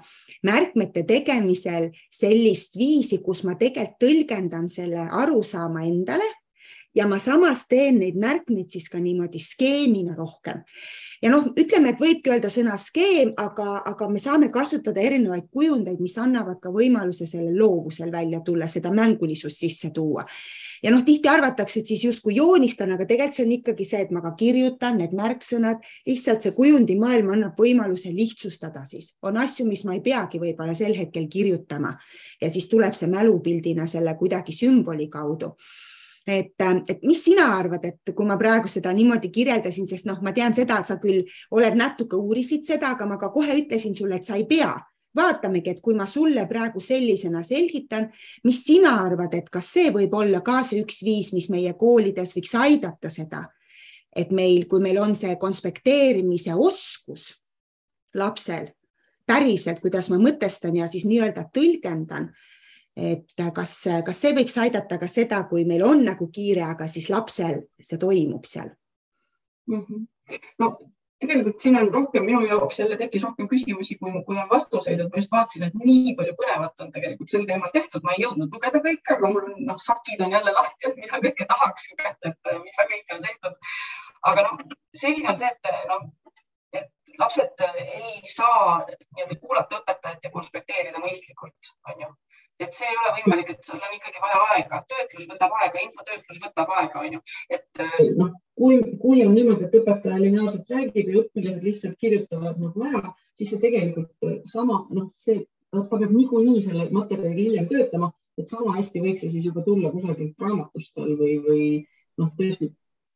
märkmete 0.48 1.04
tegemisel 1.08 1.92
sellist 2.12 2.78
viisi, 2.78 3.22
kus 3.24 3.44
ma 3.44 3.56
tegelikult 3.56 3.98
tõlgendan 3.98 4.68
selle 4.70 5.08
arusaama 5.12 5.86
endale 5.88 6.28
ja 6.96 7.08
ma 7.08 7.20
samas 7.20 7.66
teen 7.70 8.00
neid 8.02 8.18
märkmeid 8.20 8.72
siis 8.74 8.88
ka 8.90 9.00
niimoodi 9.02 9.40
skeemina 9.42 10.16
rohkem. 10.18 10.64
ja 11.22 11.32
noh, 11.34 11.48
ütleme, 11.58 11.92
et 11.94 12.02
võibki 12.02 12.30
öelda 12.30 12.50
sõna 12.54 12.76
skeem, 12.78 13.32
aga, 13.42 13.82
aga 13.90 14.08
me 14.10 14.22
saame 14.22 14.52
kasutada 14.54 15.02
erinevaid 15.02 15.48
kujundeid, 15.54 15.98
mis 16.02 16.18
annavad 16.22 16.60
ka 16.62 16.70
võimaluse 16.74 17.26
sellel 17.26 17.58
loovusel 17.58 18.12
välja 18.14 18.42
tulla, 18.46 18.68
seda 18.70 18.92
mängulisust 18.94 19.64
sisse 19.64 19.90
tuua. 19.94 20.26
ja 20.84 20.94
noh, 20.94 21.04
tihti 21.06 21.30
arvatakse, 21.30 21.80
et 21.82 21.92
siis 21.92 22.06
justkui 22.06 22.38
joonistan, 22.38 22.92
aga 22.94 23.06
tegelikult 23.06 23.38
see 23.38 23.46
on 23.46 23.52
ikkagi 23.58 23.86
see, 23.86 24.04
et 24.06 24.14
ma 24.14 24.22
ka 24.22 24.32
kirjutan 24.38 25.02
need 25.02 25.14
märksõnad, 25.18 25.84
lihtsalt 26.08 26.46
see 26.46 26.56
kujundimaailm 26.58 27.34
annab 27.34 27.60
võimaluse 27.60 28.14
lihtsustada 28.14 28.86
siis, 28.86 29.16
on 29.22 29.38
asju, 29.42 29.68
mis 29.68 29.84
ma 29.86 29.98
ei 29.98 30.02
peagi 30.06 30.42
võib-olla 30.42 30.78
sel 30.78 30.96
hetkel 30.98 31.28
kirjutama 31.30 31.94
ja 32.42 32.50
siis 32.54 32.70
tuleb 32.70 32.96
see 32.98 33.10
mälupildina 33.12 33.88
selle 33.90 34.14
kuidagi 34.18 34.54
sümboli 34.56 35.10
kaudu 35.10 35.56
et, 36.28 36.54
äh, 36.60 36.84
et 36.88 37.04
mis 37.04 37.24
sina 37.24 37.48
arvad, 37.58 37.86
et 37.86 38.14
kui 38.16 38.26
ma 38.28 38.38
praegu 38.38 38.68
seda 38.68 38.92
niimoodi 38.94 39.32
kirjeldasin, 39.32 39.88
sest 39.88 40.06
noh, 40.10 40.20
ma 40.22 40.34
tean 40.36 40.54
seda, 40.54 40.82
et 40.82 40.92
sa 40.92 41.00
küll 41.00 41.24
oled 41.56 41.80
natuke 41.80 42.20
uurisid 42.20 42.68
seda, 42.68 42.92
aga 42.96 43.08
ma 43.08 43.18
ka 43.18 43.32
kohe 43.32 43.56
ütlesin 43.62 43.96
sulle, 43.96 44.20
et 44.20 44.28
sa 44.28 44.36
ei 44.36 44.46
pea. 44.50 44.76
Vaatamegi, 45.18 45.72
et 45.72 45.80
kui 45.82 45.96
ma 45.98 46.06
sulle 46.06 46.44
praegu 46.46 46.82
sellisena 46.84 47.40
selgitan, 47.42 48.10
mis 48.46 48.60
sina 48.66 48.92
arvad, 49.02 49.34
et 49.34 49.48
kas 49.50 49.72
see 49.74 49.90
võib 49.96 50.14
olla 50.14 50.44
ka 50.46 50.60
see 50.68 50.84
üks 50.84 51.00
viis, 51.02 51.32
mis 51.34 51.48
meie 51.50 51.74
koolides 51.80 52.36
võiks 52.36 52.54
aidata 52.60 53.10
seda, 53.10 53.48
et 54.14 54.30
meil, 54.36 54.68
kui 54.70 54.84
meil 54.84 55.00
on 55.02 55.16
see 55.16 55.34
konspekteerimise 55.40 56.54
oskus 56.54 57.32
lapsel 58.14 58.68
päriselt, 59.26 59.82
kuidas 59.82 60.12
ma 60.12 60.20
mõtestan 60.22 60.78
ja 60.78 60.88
siis 60.92 61.08
nii-öelda 61.08 61.48
tõlgendan 61.56 62.30
et 62.98 63.46
kas, 63.54 63.74
kas 64.06 64.22
see 64.24 64.34
võiks 64.34 64.58
aidata 64.58 64.98
ka 64.98 65.08
seda, 65.12 65.44
kui 65.50 65.66
meil 65.70 65.84
on 65.86 66.04
nagu 66.06 66.30
kiire, 66.34 66.64
aga 66.66 66.88
siis 66.90 67.12
lapsel 67.14 67.62
see 67.80 68.00
toimub 68.02 68.46
seal 68.50 68.72
mm? 69.70 69.84
-hmm. 69.84 70.06
no 70.60 70.72
tegelikult 71.22 71.62
siin 71.62 71.78
on 71.80 71.90
rohkem 71.94 72.26
minu 72.26 72.42
jaoks 72.46 72.80
jälle 72.80 72.98
tekkis 72.98 73.24
rohkem 73.24 73.48
küsimusi, 73.48 73.98
kui, 73.98 74.12
kui 74.26 74.38
on 74.38 74.50
vastuseid, 74.50 75.00
et 75.00 75.10
ma 75.14 75.22
just 75.22 75.32
vaatasin, 75.34 75.64
et 75.68 75.80
nii 75.82 76.14
palju 76.20 76.36
põnevat 76.42 76.86
on 76.86 76.92
tegelikult 76.94 77.34
sel 77.34 77.48
teemal 77.50 77.74
tehtud, 77.74 78.06
ma 78.06 78.14
ei 78.16 78.24
jõudnud 78.26 78.54
lugeda 78.54 78.82
kõike, 78.86 79.16
aga 79.16 79.32
mul 79.34 79.48
on 79.50 79.64
noh, 79.72 79.80
sakid 79.88 80.22
on 80.26 80.36
jälle 80.38 80.54
lahti, 80.60 80.92
et 80.92 81.02
mida 81.02 81.22
kõike 81.26 81.50
tahaksin 81.54 81.98
kätte, 82.04 82.34
et 82.34 82.62
mida 82.68 82.88
kõike 82.94 83.18
on 83.18 83.26
tehtud. 83.30 83.74
aga 84.32 84.46
noh, 84.50 84.62
selge 85.02 85.34
on 85.34 85.42
see, 85.42 85.50
et 85.72 85.90
noh, 85.90 86.06
et 86.82 87.20
lapsed 87.24 87.66
ei 87.66 88.22
saa 88.36 88.86
nii-öelda 88.86 89.42
kuulata 89.42 89.82
õpetajat 89.82 90.30
ja 90.30 90.34
konspekteerida 90.38 91.02
mõistlikult, 91.02 91.74
on 91.90 92.06
ju 92.06 92.14
et 92.64 92.74
see 92.74 92.88
ei 92.90 92.98
ole 93.00 93.14
võimalik, 93.18 93.52
et 93.54 93.68
seal 93.68 93.82
on 93.82 93.96
ikkagi 93.98 94.22
vaja 94.24 94.40
aega, 94.54 94.80
töötlus 94.92 95.28
võtab 95.32 95.56
aega, 95.62 95.82
infotöötlus 95.86 96.40
võtab 96.46 96.72
aega, 96.78 97.04
on 97.04 97.18
ju, 97.18 97.22
et 97.58 97.84
äh, 97.84 98.00
noh, 98.18 98.32
kui, 98.58 98.80
kui 99.02 99.22
on 99.26 99.36
niimoodi, 99.38 99.68
et 99.68 99.78
õpetaja 99.82 100.22
lineaarselt 100.24 100.74
räägib 100.74 101.12
ja 101.12 101.22
õpilased 101.22 101.68
lihtsalt 101.68 102.00
kirjutavad 102.02 102.58
nagu 102.64 102.88
ära, 102.90 103.14
siis 103.38 103.54
see 103.54 103.62
tegelikult 103.62 104.30
äh, 104.30 104.40
sama, 104.50 104.82
noh, 104.90 105.12
see, 105.14 105.44
ta 105.74 105.84
peab 105.92 106.10
niikuinii 106.16 106.64
selle 106.66 106.90
materjaliga 106.96 107.44
hiljem 107.44 107.70
töötama, 107.70 108.12
et 108.42 108.50
sama 108.50 108.76
hästi 108.78 109.04
võiks 109.04 109.24
see 109.24 109.34
siis 109.34 109.48
juba 109.50 109.64
tulla 109.66 109.92
kusagilt 109.94 110.42
raamatust 110.42 110.94
tal 110.98 111.14
või, 111.20 111.38
või 111.46 111.64
noh, 112.22 112.34
tõesti 112.38 112.72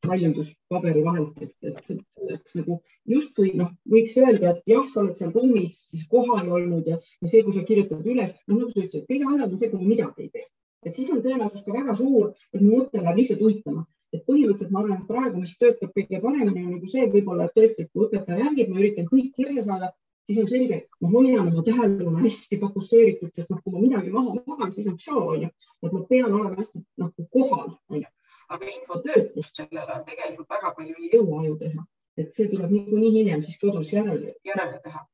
väljendus 0.07 0.49
paberi 0.69 1.03
vahelt, 1.05 1.37
et, 1.41 1.53
et 1.61 1.81
selleks 1.85 2.55
nagu 2.57 2.79
justkui 3.09 3.53
noh, 3.57 3.71
võiks 3.93 4.17
öelda, 4.21 4.55
et 4.55 4.73
jah, 4.73 4.83
sa 4.89 5.03
oled 5.03 5.17
seal 5.17 5.31
ruumis 5.35 5.81
siis 5.91 6.07
kohal 6.11 6.49
olnud 6.49 6.89
ja, 6.89 6.97
ja 6.97 7.31
see, 7.31 7.43
kui 7.45 7.55
sa 7.55 7.63
kirjutad 7.67 8.05
üles, 8.07 8.33
noh 8.49 8.61
nagu 8.61 8.73
sa 8.73 8.81
ütlesid, 8.81 9.07
kõige 9.09 9.29
halvem 9.29 9.47
on 9.47 9.57
see, 9.61 9.71
kui 9.71 9.81
ma 9.81 9.89
midagi 9.93 10.27
ei 10.27 10.29
tee. 10.35 10.45
et 10.85 10.97
siis 10.97 11.09
on 11.13 11.21
tõenäosus 11.21 11.65
ka 11.65 11.73
väga 11.75 11.95
suur, 11.97 12.31
et 12.53 12.61
mu 12.61 12.77
mõte 12.77 13.01
läheb 13.01 13.19
lihtsalt 13.21 13.43
uitama. 13.45 13.85
et 14.11 14.23
põhimõtteliselt 14.27 14.71
ma 14.75 14.81
arvan, 14.81 14.97
et 14.99 15.07
praegu, 15.07 15.39
mis 15.39 15.57
töötab 15.57 15.91
kõige 15.95 16.17
paremini, 16.19 16.65
on 16.65 16.71
nagu 16.75 16.87
see 16.93 17.05
võib-olla 17.13 17.45
tõesti, 17.55 17.85
et 17.85 17.91
kui 17.93 18.09
õpetaja 18.09 18.41
räägib, 18.41 18.71
ma 18.71 18.81
üritan 18.81 19.05
kõik 19.07 19.29
kirja 19.37 19.63
saada, 19.63 19.93
siis 20.27 20.41
on 20.41 20.49
selge, 20.49 20.79
et 20.81 20.97
ma 20.99 21.11
hoian 21.13 21.45
oma 21.45 21.63
tähelepanu 21.63 22.19
hästi 22.25 22.59
fokusseeritud, 22.59 23.31
sest 23.37 23.53
noh, 23.53 23.61
kui 23.63 23.71
ma 23.71 23.85
midagi 23.85 24.11
maha 24.11 24.35
magan, 24.49 24.73
siis 24.75 24.89
on 24.91 24.97
show 24.99 25.29
on 25.31 25.45
ju, 25.45 25.51
et 25.85 25.95
ma 25.95 26.03
pean 26.09 26.27
olema 26.27 26.57
hästi 26.59 26.83
nagu 26.99 27.27
kohal, 27.37 27.71
on 27.87 28.01
ju 28.01 28.09
aga 28.55 28.67
infotöötlust 28.75 29.61
sellele 29.61 30.01
tegelikult 30.09 30.49
väga 30.55 30.73
palju 30.77 30.97
ei 30.99 31.09
jõua 31.15 31.39
aju 31.43 31.55
teha, 31.63 31.87
et 32.23 32.35
see 32.35 32.51
tuleb 32.51 32.75
niikuinii 32.75 33.15
hiljem 33.17 33.41
siis 33.47 33.57
kodus 33.63 33.93
järele, 33.95 34.35
järele 34.51 34.79
teha. 34.85 35.07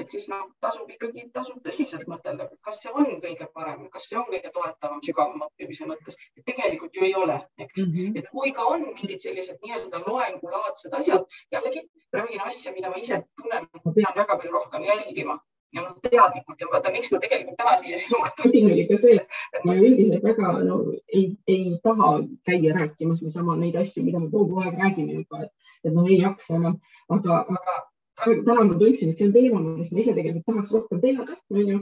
et 0.00 0.08
siis 0.08 0.28
noh, 0.32 0.46
tasub 0.64 0.88
ikkagi, 0.94 1.26
tasub 1.34 1.58
tõsiselt 1.64 2.06
mõtelda, 2.08 2.46
kas 2.66 2.78
see 2.82 2.92
on 3.02 3.18
kõige 3.24 3.48
parem, 3.56 3.82
kas 3.94 4.06
see 4.08 4.16
on 4.16 4.30
kõige 4.30 4.52
toetavam 4.54 5.02
sügavam 5.04 5.44
õppimise 5.46 5.88
mõttes. 5.90 6.16
tegelikult 6.50 6.96
ju 6.96 7.04
ei 7.08 7.14
ole, 7.22 7.36
eks 7.58 7.82
mm, 7.82 7.92
-hmm. 7.96 8.18
et 8.18 8.30
kui 8.32 8.54
ka 8.56 8.64
on 8.74 8.86
mingid 8.86 9.20
sellised 9.26 9.60
nii-öelda 9.66 10.00
loengulaadsed 10.06 10.96
asjad, 11.02 11.28
jällegi 11.52 11.84
räägin 12.16 12.48
asja, 12.48 12.72
mida 12.78 12.90
ma 12.90 13.04
ise 13.04 13.22
tunnen, 13.36 13.68
ma 13.84 13.94
pean 13.98 14.18
väga 14.22 14.36
palju 14.36 14.56
rohkem 14.56 14.88
jälgima 14.88 15.38
ja 15.72 15.84
noh, 15.84 15.94
teadlikult 16.02 16.60
ja 16.60 16.68
vaata, 16.72 16.90
miks 16.94 17.10
ma 17.12 17.20
tegelikult 17.22 17.58
täna 17.60 17.76
siia 17.80 17.98
sinuga 18.00 18.32
tulin, 18.38 18.70
oli 18.72 18.86
ka 18.88 18.98
see, 19.00 19.20
et 19.54 19.66
ma 19.68 19.76
üldiselt 19.78 20.24
väga 20.26 20.52
no, 20.66 20.80
ei, 21.06 21.24
ei 21.50 21.76
taha 21.84 22.10
käia 22.48 22.74
rääkimas 22.76 23.22
niisama 23.24 23.56
neid 23.60 23.78
asju, 23.82 24.02
mida 24.06 24.22
me 24.22 24.30
kogu 24.32 24.60
aeg 24.64 24.80
räägime 24.82 25.20
juba, 25.20 25.46
et, 25.46 25.72
et 25.84 25.94
noh, 25.94 26.08
ei 26.08 26.18
jaksa 26.24 26.56
enam, 26.58 26.78
aga, 27.16 27.40
aga 27.54 27.78
täna 28.26 28.66
ma 28.66 28.78
tundsin, 28.82 29.12
et 29.12 29.18
see 29.18 29.28
on 29.28 29.34
teema, 29.36 29.62
millest 29.64 29.94
ma 29.94 30.02
ise 30.02 30.14
tegelikult 30.16 30.48
tahaks 30.50 30.76
rohkem 30.76 31.02
teada, 31.04 31.38
onju. 31.54 31.80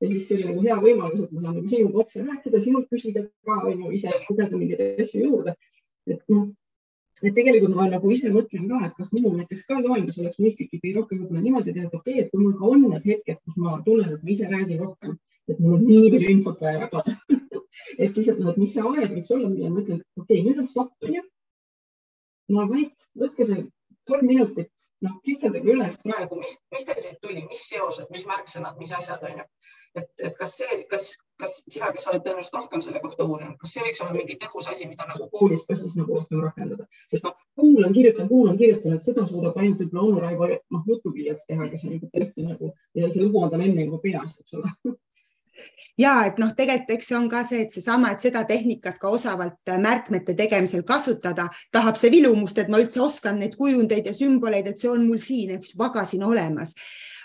ja 0.00 0.08
siis 0.08 0.28
see 0.28 0.38
oli 0.38 0.48
nagu 0.50 0.64
hea 0.66 0.78
võimalus, 0.86 1.26
et 1.26 1.34
ma 1.34 1.44
saan 1.44 1.58
nagu 1.58 1.74
sinuga 1.74 2.04
otse 2.04 2.24
rääkida, 2.24 2.62
sinult 2.66 2.90
küsida 2.92 3.26
ka, 3.46 3.60
onju, 3.70 3.92
ise 3.98 4.16
lugeda 4.28 4.58
mingeid 4.58 5.04
asju 5.04 5.22
juurde. 5.26 5.56
et 6.10 6.22
noh, 6.32 6.48
et 7.24 7.34
tegelikult 7.36 7.74
ma 7.76 7.86
nagu 7.90 8.12
ise 8.14 8.30
mõtlen 8.32 8.68
ka, 8.70 8.80
et 8.86 8.94
kas 8.98 9.10
minul 9.14 9.36
näiteks 9.38 9.66
ka 9.68 9.80
loengus 9.80 10.18
oleks 10.22 10.38
mõistlik 10.42 10.70
ikkagi 10.70 10.94
rohkem 10.96 11.22
võib-olla 11.22 11.42
niimoodi 11.46 11.74
teha, 11.74 11.88
et 11.88 11.96
okei 11.98 12.14
okay,, 12.14 12.24
et 12.24 12.30
kui 12.32 12.42
mul 12.42 12.54
ka 12.58 12.70
on 12.74 12.86
need 12.86 13.08
hetked, 13.10 13.40
kus 13.44 13.58
ma 13.60 13.76
tunnen, 13.86 14.14
et 14.16 14.24
ma 14.24 14.32
ise 14.34 14.50
räägin 14.50 14.82
rohkem, 14.84 15.16
et 15.50 15.60
mul 15.60 15.76
on 15.76 15.86
nii 15.88 16.12
palju 16.14 16.32
infot 16.34 16.64
vaja 16.64 16.84
jagada 16.84 17.16
et 18.02 18.14
siis, 18.14 18.28
et 18.28 18.38
noh, 18.40 18.52
et 18.52 18.60
mis 18.62 18.74
see 18.74 18.86
aeg 18.92 19.14
võiks 19.16 19.32
olla, 19.36 19.50
millal 19.52 19.74
ma 19.74 19.84
ütlen, 19.84 20.02
okei 20.20 20.40
okay,, 20.40 20.46
nüüd 20.48 20.62
on 20.62 20.70
stopp, 20.70 20.94
onju. 21.08 21.24
no 22.56 22.68
vait, 22.72 23.08
võtke 23.24 23.48
see 23.48 23.66
kolm 24.10 24.26
minutit, 24.26 24.72
noh, 25.06 25.16
kitsendage 25.26 25.74
üles 25.74 25.96
praegu, 26.04 26.38
mis, 26.40 26.56
mis 26.74 26.86
teil 26.88 27.02
siit 27.04 27.18
tuli, 27.24 27.44
mis 27.46 27.66
seosed, 27.70 28.08
mis 28.14 28.26
märksõnad, 28.28 28.78
mis 28.80 28.94
asjad 28.96 29.24
onju. 29.28 29.46
et, 30.00 30.10
et 30.18 30.38
kas 30.38 30.56
see, 30.60 30.80
kas, 30.90 31.12
kas 31.40 31.56
sina, 31.66 31.90
kes 31.94 32.06
sa 32.06 32.12
oled 32.12 32.24
tõenäoliselt 32.26 32.58
rohkem 32.58 32.84
selle 32.84 33.02
kohta 33.04 33.26
uurinud, 33.26 33.58
kas 33.60 33.74
see 33.74 33.84
võiks 33.86 34.00
olla 34.04 34.16
mingi 34.16 34.38
tõhus 34.44 34.70
asi, 34.72 34.88
mida 34.90 35.06
nagu 35.08 35.28
koolis 35.34 35.66
ka 35.68 35.76
siis 35.80 35.96
nagu 35.98 36.18
rohkem 36.18 36.42
rakendada, 36.44 36.88
sest 37.10 37.26
noh, 37.26 37.36
kuulan, 37.58 37.94
kirjutan, 37.96 38.28
kuulan, 38.30 38.58
kirjutan, 38.60 38.96
et 38.96 39.06
seda 39.06 39.26
suudab 39.28 39.58
ainult 39.60 39.82
võib-olla 39.84 40.06
onu 40.08 40.24
Raivo 40.24 40.50
noh, 40.50 40.88
jutupliiats 40.92 41.48
teha, 41.48 41.68
kes 41.72 41.86
on 41.86 41.96
juba 41.98 42.10
tõesti 42.16 42.48
nagu 42.48 42.74
ja 42.98 43.10
see 43.10 43.24
lugu 43.24 43.44
on 43.44 43.54
tal 43.54 43.64
enne 43.66 43.86
juba 43.88 44.02
peas, 44.04 44.36
eks 44.40 44.58
ole 44.60 44.96
ja 45.98 46.14
et 46.28 46.38
noh, 46.40 46.52
tegelikult 46.56 46.94
eks 46.96 47.10
see 47.10 47.16
on 47.18 47.28
ka 47.30 47.42
see, 47.46 47.64
et 47.66 47.74
seesama, 47.74 48.12
et 48.14 48.24
seda 48.24 48.42
tehnikat 48.48 48.98
ka 49.00 49.12
osavalt 49.12 49.72
märkmete 49.82 50.34
tegemisel 50.38 50.82
kasutada, 50.88 51.48
tahab 51.72 51.98
see 52.00 52.12
vilumust, 52.12 52.58
et 52.58 52.70
ma 52.72 52.80
üldse 52.82 53.02
oskan 53.04 53.38
neid 53.40 53.56
kujundeid 53.60 54.08
ja 54.08 54.14
sümboleid, 54.16 54.70
et 54.70 54.80
see 54.80 54.90
on 54.90 55.06
mul 55.06 55.20
siin, 55.22 55.56
eks 55.58 55.74
pagasin 55.78 56.24
olemas. 56.26 56.74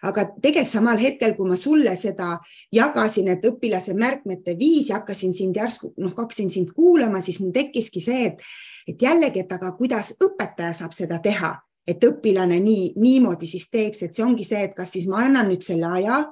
Aga 0.05 0.27
tegelikult 0.41 0.69
samal 0.69 0.99
hetkel, 1.01 1.33
kui 1.37 1.49
ma 1.49 1.57
sulle 1.57 1.95
seda 1.97 2.35
jagasin, 2.73 3.31
et 3.33 3.45
õpilase 3.47 3.95
märkmete 3.97 4.57
viisi, 4.59 4.93
hakkasin 4.93 5.33
sind 5.33 5.57
järsku, 5.57 5.93
noh, 6.01 6.13
hakkasin 6.17 6.51
sind 6.51 6.73
kuulama, 6.75 7.21
siis 7.25 7.39
mul 7.41 7.53
tekkiski 7.55 8.03
see, 8.03 8.25
et, 8.29 8.43
et 8.87 9.01
jällegi, 9.01 9.45
et 9.45 9.55
aga 9.55 9.71
kuidas 9.79 10.13
õpetaja 10.19 10.75
saab 10.81 10.93
seda 10.93 11.21
teha, 11.23 11.55
et 11.87 12.03
õpilane 12.03 12.59
nii, 12.61 12.91
niimoodi 13.01 13.47
siis 13.49 13.69
teeks, 13.71 14.03
et 14.03 14.17
see 14.17 14.25
ongi 14.25 14.45
see, 14.45 14.61
et 14.67 14.75
kas 14.77 14.93
siis 14.97 15.07
ma 15.09 15.23
annan 15.25 15.49
nüüd 15.49 15.65
selle 15.65 15.89
aja 16.01 16.23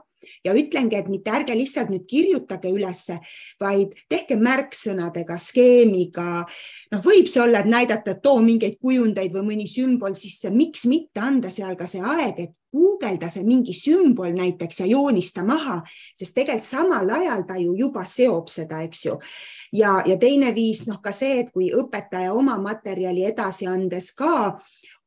ja 0.45 0.55
ütlengi, 0.57 0.97
et 0.99 1.11
mitte 1.11 1.34
ärge 1.34 1.55
lihtsalt 1.57 1.91
nüüd 1.93 2.07
kirjutage 2.09 2.71
ülesse, 2.74 3.19
vaid 3.61 3.93
tehke 4.09 4.38
märksõnadega, 4.39 5.38
skeemiga. 5.38 6.45
noh, 6.91 7.05
võib 7.05 7.30
see 7.30 7.43
olla, 7.43 7.63
et 7.63 7.71
näidata, 7.71 8.17
et 8.17 8.24
too 8.24 8.41
mingeid 8.41 8.80
kujundeid 8.82 9.34
või 9.34 9.47
mõni 9.53 9.69
sümbol 9.69 10.17
sisse, 10.17 10.51
miks 10.53 10.86
mitte 10.86 11.24
anda 11.24 11.51
seal 11.53 11.78
ka 11.80 11.88
see 11.89 12.01
aeg, 12.01 12.39
et 12.39 12.59
guugelda 12.74 13.30
see 13.30 13.45
mingi 13.45 13.74
sümbol 13.78 14.34
näiteks 14.34 14.82
ja 14.82 14.88
joonista 14.89 15.43
maha, 15.45 15.80
sest 16.17 16.34
tegelikult 16.36 16.67
samal 16.67 17.11
ajal 17.19 17.45
ta 17.47 17.57
ju 17.61 17.76
juba 17.78 18.05
seob 18.09 18.49
seda, 18.49 18.82
eks 18.88 19.05
ju. 19.05 19.17
ja, 19.78 19.99
ja 20.05 20.17
teine 20.17 20.53
viis, 20.55 20.86
noh 20.89 21.01
ka 21.03 21.13
see, 21.13 21.43
et 21.43 21.51
kui 21.53 21.69
õpetaja 21.74 22.34
oma 22.34 22.57
materjali 22.61 23.28
edasi 23.30 23.69
andes 23.69 24.11
ka 24.17 24.34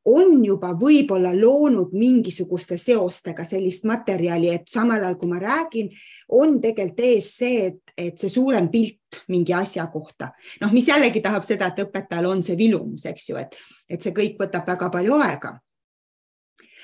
on 0.07 0.39
juba 0.45 0.71
võib-olla 0.79 1.33
loonud 1.35 1.91
mingisuguste 1.97 2.77
seostega 2.79 3.43
sellist 3.47 3.85
materjali, 3.89 4.49
et 4.53 4.67
samal 4.71 5.03
ajal 5.03 5.17
kui 5.19 5.31
ma 5.31 5.41
räägin, 5.41 5.91
on 6.37 6.57
tegelikult 6.63 7.03
ees 7.07 7.29
see, 7.41 7.67
et, 7.67 7.93
et 7.97 8.19
see 8.19 8.31
suurem 8.31 8.69
pilt 8.71 9.21
mingi 9.31 9.55
asja 9.55 9.87
kohta, 9.91 10.31
noh, 10.61 10.73
mis 10.75 10.87
jällegi 10.87 11.21
tahab 11.23 11.45
seda, 11.47 11.71
et 11.71 11.83
õpetajal 11.83 12.29
on 12.29 12.43
see 12.45 12.57
vilumus, 12.59 13.05
eks 13.09 13.29
ju, 13.31 13.39
et, 13.41 13.55
et 13.89 14.03
see 14.03 14.15
kõik 14.15 14.39
võtab 14.39 14.67
väga 14.67 14.91
palju 14.93 15.19
aega. 15.19 15.53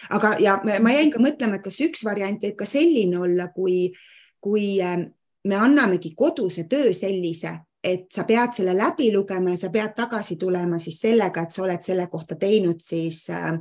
aga, 0.09 0.35
ja 0.43 0.57
ma 0.63 0.95
jäin 0.95 1.11
ka 1.11 1.23
mõtlema, 1.23 1.59
et 1.59 1.67
kas 1.67 1.79
üks 1.85 2.03
variant 2.03 2.43
võib 2.43 2.57
ka 2.59 2.67
selline 2.67 3.19
olla, 3.23 3.47
kui, 3.55 3.93
kui 4.43 4.81
äh, 4.83 5.05
me 5.47 5.55
annamegi 5.55 6.13
koduse 6.15 6.67
töö 6.67 6.91
sellise 6.93 7.55
et 7.83 8.05
sa 8.11 8.23
pead 8.23 8.55
selle 8.55 8.73
läbi 8.77 9.11
lugema 9.11 9.51
ja 9.51 9.59
sa 9.59 9.69
pead 9.69 9.91
tagasi 9.95 10.37
tulema 10.39 10.79
siis 10.79 11.01
sellega, 11.03 11.43
et 11.43 11.51
sa 11.51 11.63
oled 11.65 11.83
selle 11.83 12.07
kohta 12.07 12.35
teinud 12.39 12.79
siis 12.81 13.25
äh, 13.29 13.57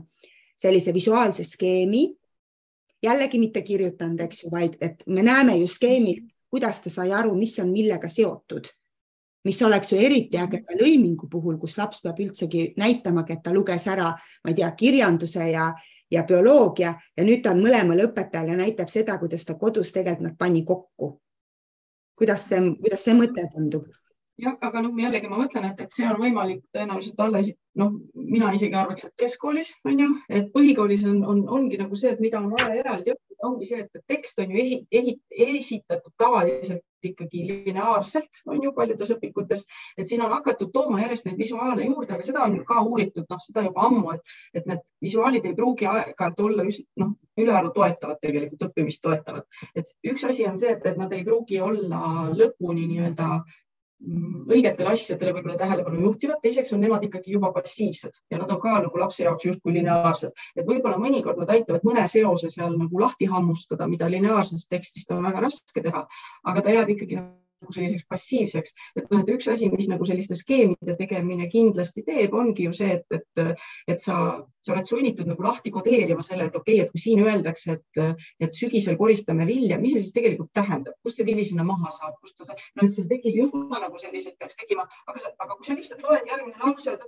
sellise 0.63 0.95
visuaalse 0.95 1.45
skeemi. 1.45 2.17
jällegi 3.03 3.39
mitte 3.39 3.63
kirjutanud, 3.63 4.21
eks 4.21 4.45
ju, 4.45 4.51
vaid 4.51 4.77
et 4.81 5.01
me 5.07 5.23
näeme 5.23 5.57
ju 5.57 5.67
skeemilt, 5.69 6.29
kuidas 6.51 6.81
ta 6.81 6.91
sai 6.91 7.11
aru, 7.13 7.35
mis 7.35 7.59
on 7.59 7.73
millega 7.73 8.09
seotud. 8.09 8.69
mis 9.45 9.63
oleks 9.63 9.93
ju 9.93 9.99
eriti 9.99 10.39
äge 10.39 10.61
ka 10.63 10.75
lõimingu 10.79 11.27
puhul, 11.31 11.57
kus 11.59 11.75
laps 11.79 11.99
peab 12.03 12.21
üldsegi 12.23 12.75
näitamagi, 12.79 13.33
et 13.33 13.43
ta 13.43 13.51
luges 13.51 13.87
ära, 13.91 14.13
ma 14.45 14.51
ei 14.51 14.55
tea, 14.55 14.69
kirjanduse 14.71 15.49
ja, 15.51 15.65
ja 16.11 16.23
bioloogia 16.23 16.93
ja 17.17 17.25
nüüd 17.25 17.43
ta 17.43 17.51
on 17.51 17.65
mõlemal 17.65 18.05
õpetajal 18.05 18.53
ja 18.53 18.61
näitab 18.61 18.89
seda, 18.89 19.19
kuidas 19.19 19.43
ta 19.45 19.57
kodus 19.59 19.91
tegelikult 19.93 20.29
nad 20.29 20.39
pani 20.39 20.63
kokku. 20.65 21.19
kuidas 22.15 22.47
see, 22.49 22.61
kuidas 22.79 23.03
see 23.03 23.19
mõte 23.19 23.49
tundub? 23.57 23.91
Jah, 24.43 24.57
aga 24.67 24.83
noh, 24.85 24.95
jällegi 24.99 25.31
ma 25.31 25.41
mõtlen, 25.41 25.69
et, 25.71 25.83
et 25.85 25.95
see 25.95 26.07
on 26.09 26.19
võimalik 26.21 26.63
tõenäoliselt 26.75 27.21
alles, 27.23 27.51
noh, 27.79 27.93
mina 28.15 28.53
isegi 28.57 28.79
arvaks, 28.79 29.07
et 29.09 29.15
keskkoolis 29.23 29.75
on 29.89 30.01
ju, 30.03 30.09
et 30.29 30.49
põhikoolis 30.55 31.05
on, 31.09 31.23
on, 31.29 31.45
ongi 31.59 31.79
nagu 31.81 31.99
see, 31.99 32.13
et 32.15 32.23
mida 32.23 32.41
on 32.43 32.51
vaja 32.53 32.75
eraldi 32.81 33.15
õppida, 33.15 33.43
ongi 33.49 33.69
see, 33.69 33.85
et 33.85 34.03
tekst 34.11 34.43
on 34.43 34.51
ju 34.53 34.63
esi, 34.65 34.81
esi, 34.91 35.19
esitatud 35.47 36.15
tavaliselt 36.21 36.83
ikkagi 37.03 37.41
lineaarselt, 37.49 38.43
on 38.47 38.61
ju 38.63 38.71
paljudes 38.77 39.11
õpikutes, 39.15 39.65
et 39.99 40.07
siin 40.07 40.23
on 40.23 40.31
hakatud 40.37 40.71
tooma 40.75 41.01
järjest 41.03 41.27
neid 41.27 41.41
visuaale 41.41 41.89
juurde, 41.89 42.15
aga 42.15 42.27
seda 42.27 42.45
on 42.47 42.61
ka 42.67 42.83
uuritud, 42.87 43.27
noh, 43.31 43.41
seda 43.43 43.65
juba 43.67 43.89
ammu, 43.89 44.13
et, 44.15 44.37
et 44.55 44.69
need 44.71 44.85
visuaalid 45.03 45.49
ei 45.49 45.57
pruugi 45.59 45.89
aeg-ajalt 45.91 46.45
olla 46.47 46.67
noh, 47.03 47.17
ülearu 47.43 47.73
toetavad 47.75 48.23
tegelikult 48.23 48.69
õppimist 48.69 49.03
toetavad, 49.03 49.49
et 49.75 49.91
üks 50.07 50.23
asi 50.29 50.47
on 50.47 50.59
see, 50.61 50.77
et, 50.77 50.87
et 50.87 51.01
nad 51.01 51.11
ei 51.15 51.27
pruugi 51.27 51.59
olla 51.63 52.31
lõpuni 52.31 52.87
nii-öelda 52.93 53.43
õigetele 54.03 54.95
asjadele 54.97 55.35
võib-olla 55.37 55.59
tähelepanu 55.61 56.01
juhtivad, 56.07 56.41
teiseks 56.43 56.73
on 56.75 56.83
nemad 56.83 57.05
ikkagi 57.07 57.35
juba 57.37 57.53
passiivsed 57.55 58.19
ja 58.33 58.41
nad 58.41 58.51
on 58.51 58.59
ka 58.63 58.75
nagu 58.87 58.99
lapse 58.99 59.23
jaoks 59.23 59.47
justkui 59.47 59.77
lineaarsed, 59.77 60.35
et 60.57 60.67
võib-olla 60.67 60.99
mõnikord 60.99 61.39
nad 61.43 61.53
aitavad 61.55 61.87
mõne 61.87 62.07
seose 62.11 62.51
seal 62.53 62.75
nagu 62.79 63.03
lahti 63.03 63.31
hammustada, 63.31 63.87
mida 63.91 64.11
lineaarsest 64.11 64.69
tekstist 64.73 65.15
on 65.15 65.23
väga 65.29 65.47
raske 65.47 65.85
teha, 65.87 66.07
aga 66.43 66.65
ta 66.65 66.75
jääb 66.75 66.91
ikkagi 66.97 67.21
nagu 67.63 67.75
selliseks 67.77 68.07
passiivseks, 68.11 68.75
et 68.99 69.11
noh, 69.13 69.23
et 69.23 69.33
üks 69.35 69.49
asi, 69.53 69.69
mis 69.73 69.89
nagu 69.91 70.07
selliste 70.09 70.37
skeemide 70.39 70.97
tegemine 70.99 71.49
kindlasti 71.53 72.05
teeb, 72.07 72.35
ongi 72.35 72.67
ju 72.69 72.75
see, 72.77 72.99
et, 72.99 73.19
et, 73.19 73.63
et 73.95 74.05
sa, 74.05 74.19
sa 74.65 74.75
oled 74.75 74.89
sunnitud 74.89 75.31
nagu 75.31 75.47
lahti 75.47 75.73
kodeerima 75.75 76.25
selle, 76.25 76.49
et 76.51 76.59
okei 76.59 76.81
okay,, 76.81 76.87
et 76.87 76.93
kui 76.93 77.03
siin 77.03 77.23
öeldakse, 77.25 77.79
et, 77.79 78.25
et 78.43 78.59
sügisel 78.59 78.99
koristame 79.01 79.47
vilja, 79.49 79.79
mis 79.83 79.95
see 79.97 80.05
siis 80.05 80.17
tegelikult 80.17 80.53
tähendab, 80.59 80.99
kust 81.05 81.21
see 81.21 81.29
vili 81.29 81.47
sinna 81.47 81.67
maha 81.67 81.93
saab, 81.95 82.19
kust 82.21 82.43
ta, 82.43 82.59
no 82.79 82.89
et 82.89 82.99
seal 82.99 83.09
tekib 83.11 83.39
juba 83.45 83.83
nagu 83.83 84.03
selliseid 84.03 84.39
peaks 84.41 84.59
tekkima, 84.61 84.87
aga, 85.09 85.25
aga 85.47 85.57
kui 85.57 85.69
sa 85.69 85.79
lihtsalt 85.79 86.05
loed 86.07 86.29
järgmine 86.31 86.59
lause, 86.63 86.99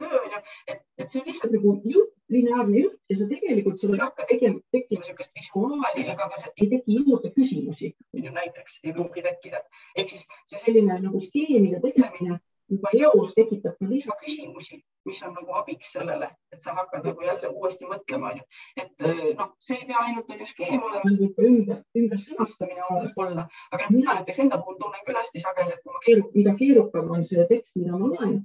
onju, 0.00 0.40
et, 0.70 0.82
et 1.00 1.12
see 1.12 1.22
on 1.22 1.28
lihtsalt 1.30 1.54
nagu 1.56 1.74
jutt, 1.94 2.12
lineaarne 2.34 2.84
jutt 2.84 3.12
ja 3.12 3.16
sa 3.20 3.28
tegelikult, 3.30 3.80
sul 3.80 3.96
ei 3.96 4.02
hakka 4.04 4.26
tegema, 4.28 4.60
tekkima 4.76 5.02
niisugust 5.02 5.32
visuaali 5.40 6.04
ega 6.04 6.28
ka 6.34 6.44
ei 6.50 6.68
teki 6.74 6.98
juurde 6.98 7.32
küsimusi, 7.36 7.94
näiteks 8.40 8.80
ei 8.84 8.94
pruugi 8.96 9.24
tekkida 9.26 9.64
ehk 9.96 10.14
siis 10.14 10.28
see 10.52 10.62
selline 10.64 11.00
nagu 11.06 11.24
skeemide 11.26 11.82
tegemine 11.86 12.38
juba 12.70 12.90
eos 12.94 13.34
tekitab 13.34 13.74
ka 13.78 13.88
lisaküsimusi, 13.90 14.78
mis 15.08 15.22
on 15.26 15.32
nagu 15.34 15.56
abiks 15.58 15.90
sellele, 15.94 16.28
et 16.54 16.62
sa 16.62 16.74
hakkad 16.78 17.08
nagu 17.08 17.26
jälle 17.26 17.50
uuesti 17.50 17.88
mõtlema, 17.90 18.30
onju. 18.30 18.44
et 18.82 19.06
eh, 19.08 19.24
noh, 19.40 19.50
see 19.66 19.80
ei 19.80 19.88
pea 19.88 20.04
ainult 20.04 20.30
on 20.30 20.44
ju 20.44 20.48
skeem 20.52 20.86
olema, 20.88 21.10
see 21.10 21.18
võib 21.24 21.34
ka 21.38 21.48
ümber, 21.48 21.82
ümber 22.02 22.22
sõnastamine 22.26 22.86
olla, 22.92 23.48
aga 23.74 23.90
mina 23.90 24.16
näiteks 24.20 24.42
enda 24.46 24.60
puhul 24.62 24.78
tunnen 24.82 25.04
küll 25.06 25.18
hästi 25.18 25.42
sageli, 25.42 25.74
et 25.74 25.82
kui 25.82 25.96
ma 25.96 26.04
keeru-, 26.06 26.30
mida 26.36 26.54
keerukam 26.62 27.10
on 27.16 27.26
see 27.26 27.46
tekst, 27.50 27.74
mida 27.80 27.98
ma 27.98 28.12
loen, 28.14 28.38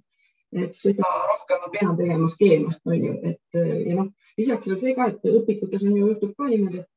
et 0.54 0.76
seda 0.80 1.14
rohkem 1.32 1.64
ma 1.64 1.72
pean 1.74 1.96
tegema 1.98 2.28
skeeme, 2.32 2.76
onju, 2.86 3.14
et 3.32 3.60
eh, 3.60 3.72
ja 3.89 3.96
noh, 4.02 4.12
lisaks 4.38 4.68
veel 4.70 4.82
see 4.82 4.98
ka, 4.98 5.10
et 5.12 5.32
õpikutes 5.32 5.86
on 5.88 5.96
ju 5.96 6.12
juhtub 6.12 6.36
ka 6.38 6.50
niimoodi, 6.52 6.84
et 6.84 6.91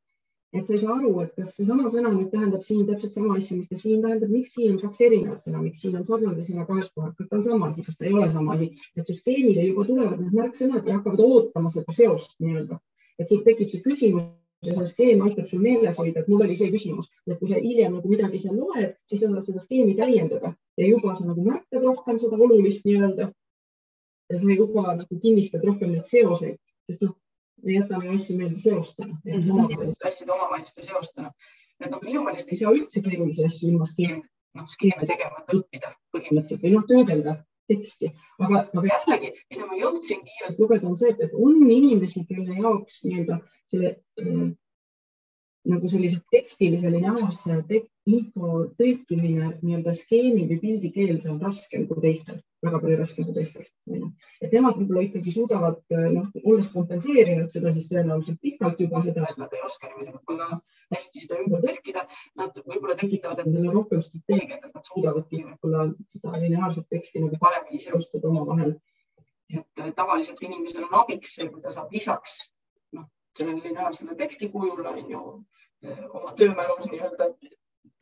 et 0.53 0.67
sa 0.67 0.73
ei 0.73 0.81
saa 0.81 0.95
aru, 0.97 1.11
et 1.21 1.35
kas 1.37 1.51
seesama 1.59 1.91
sõna 1.93 2.11
nüüd 2.15 2.31
tähendab 2.33 2.63
siin 2.65 2.87
täpselt 2.89 3.17
sama 3.19 3.35
asja, 3.37 3.57
mis 3.59 3.69
ta 3.69 3.77
siin 3.77 4.01
tähendab, 4.05 4.31
miks 4.33 4.55
siin 4.57 4.73
on 4.75 4.79
kaks 4.81 5.03
erinevat 5.05 5.45
sõna, 5.45 5.61
miks 5.61 5.83
siin 5.85 5.99
on 5.99 6.07
sarnane 6.09 6.45
sõna 6.47 6.65
kahes 6.71 6.89
kohas, 6.95 7.13
kas 7.19 7.29
ta 7.29 7.37
on 7.37 7.45
sama 7.45 7.69
asi, 7.69 7.85
kas 7.85 7.99
ta 7.99 8.07
ei 8.09 8.15
ole 8.17 8.31
sama 8.33 8.55
asi, 8.57 8.71
et 8.97 9.11
süsteemile 9.13 9.67
juba 9.69 9.85
tulevad 9.91 10.23
need 10.23 10.39
märksõnad 10.39 10.89
ja 10.89 10.97
hakkavad 10.97 11.21
ootama 11.27 11.73
seda 11.75 11.97
seost 11.99 12.39
nii-öelda, 12.41 12.81
et 13.21 13.29
sul 13.29 13.45
tekib 13.45 13.69
see 13.75 13.85
küsimus 13.85 14.25
ja 14.67 14.75
see 14.75 14.87
skeem 14.91 15.21
aitab 15.23 15.47
sul 15.47 15.61
meeles 15.63 15.99
hoida, 15.99 16.23
et 16.23 16.31
mul 16.31 16.43
oli 16.47 16.57
see 16.59 16.71
küsimus, 16.73 17.07
et 17.27 17.39
kui 17.39 17.51
sa 17.51 17.61
hiljem 17.63 17.95
nagu 17.95 18.11
midagi 18.11 18.41
seal 18.43 18.57
loed, 18.59 18.97
siis 19.11 19.23
sa 19.23 19.31
saad 19.31 19.47
seda 19.47 19.63
skeemi 19.63 19.95
täiendada 19.99 20.55
ja 20.81 20.89
juba 20.89 21.15
sa 21.15 21.27
nagu 21.29 21.45
märkad 21.47 21.85
rohkem 21.85 22.19
seda 22.23 22.41
olulist 22.47 22.89
nii-öelda. 22.89 23.29
ja 24.31 24.39
sa 24.39 24.57
juba 24.57 24.95
nagu 24.97 25.21
kinnistad 25.23 25.65
rohkem 25.65 25.95
neid 25.95 26.09
seoseid, 26.09 26.59
sest 26.91 27.07
noh, 27.07 27.15
me 27.65 27.79
jätame 27.79 28.11
asju 28.15 28.37
meelde 28.39 28.59
seostena 28.59 29.15
mm 29.15 29.33
-hmm., 29.33 29.53
omavaheliste 29.53 30.09
asjade 30.09 30.33
omavaheliste 30.33 30.83
seostena. 30.83 31.33
et 31.81 31.91
noh, 31.91 32.03
minu 32.03 32.25
meelest 32.25 32.49
ei 32.49 32.57
saa 32.57 32.73
üldse 32.73 33.03
keerulisi 33.03 33.45
asju 33.45 33.71
ilma 33.71 33.87
skeemi, 33.87 34.23
noh, 34.55 34.67
skeeme 34.75 35.07
tegemata 35.07 35.57
õppida 35.61 35.95
põhimõtteliselt 36.17 36.63
või 36.63 36.75
noh, 36.75 36.85
töödelda 36.91 37.37
teksti, 37.69 38.12
aga, 38.45 38.62
aga 38.73 38.87
jällegi, 38.93 39.33
mida 39.53 39.69
ma 39.69 39.81
jõudsin 39.81 40.23
kiirelt 40.25 40.62
lugeda, 40.62 40.89
on 40.89 40.97
see, 41.01 41.12
et 41.12 41.37
on 41.37 41.61
inimesi, 41.69 42.25
kelle 42.29 42.57
jaoks 42.62 43.03
nii-öelda 43.05 43.41
see 43.69 43.93
äh, 43.93 44.49
nagu 45.67 45.89
sellise 45.91 46.21
tekstilise 46.33 46.91
lineaarse 46.93 47.57
tek 47.69 47.89
info 48.09 48.63
tõlkimine 48.79 49.49
nii-öelda 49.61 49.93
skeemi 49.97 50.47
või 50.49 50.59
pildikeelde 50.63 51.29
on 51.33 51.41
raskem 51.45 51.85
kui 51.89 52.01
teistel, 52.05 52.39
väga 52.65 52.81
palju 52.83 52.99
raskem 53.01 53.27
kui 53.27 53.35
teistel. 53.37 53.67
et 54.41 54.53
nemad 54.55 54.79
võib-olla 54.79 55.05
ikkagi 55.09 55.35
suudavad, 55.35 55.81
noh, 56.15 56.29
olles 56.45 56.71
kompenseerinud 56.73 57.53
seda 57.53 57.73
siis 57.75 57.89
tõenäoliselt 57.91 58.41
pikalt 58.41 58.81
juba 58.81 59.03
seda, 59.05 59.27
et 59.29 59.41
nad 59.43 59.57
ei 59.57 59.65
oska 59.67 59.91
niimoodi 59.91 60.15
võib-olla 60.15 60.61
hästi 60.95 61.25
seda 61.25 61.41
ümber 61.43 61.65
tõlkida, 61.67 62.05
nad 62.41 62.61
võib-olla 62.65 62.97
tekitavad 63.03 63.43
endale 63.45 63.75
rohkem 63.75 64.05
strateegiat, 64.05 64.65
et 64.65 64.79
nad 64.79 64.93
suudavadki 64.93 65.43
võib-olla 65.43 65.89
seda 66.15 66.45
lineaarset 66.45 66.89
teksti 66.95 67.27
nagu 67.27 67.41
paremini 67.43 67.83
seostada 67.83 68.31
omavahel. 68.31 68.79
et 69.49 69.95
tavaliselt 69.97 70.43
inimesel 70.45 70.85
on 70.85 71.03
abiks 71.03 71.35
see, 71.35 71.49
kui 71.49 71.63
ta 71.65 71.71
saab 71.73 71.93
lisaks 71.93 72.43
noh, 73.39 73.55
sellele 73.55 73.62
lineaarsele 73.68 74.18
teksti 74.18 74.51
kujul 74.53 74.86
on 74.86 75.11
ju 75.11 75.22
oma 76.11 76.34
töömälus 76.39 76.91
nii-öelda 76.91 77.32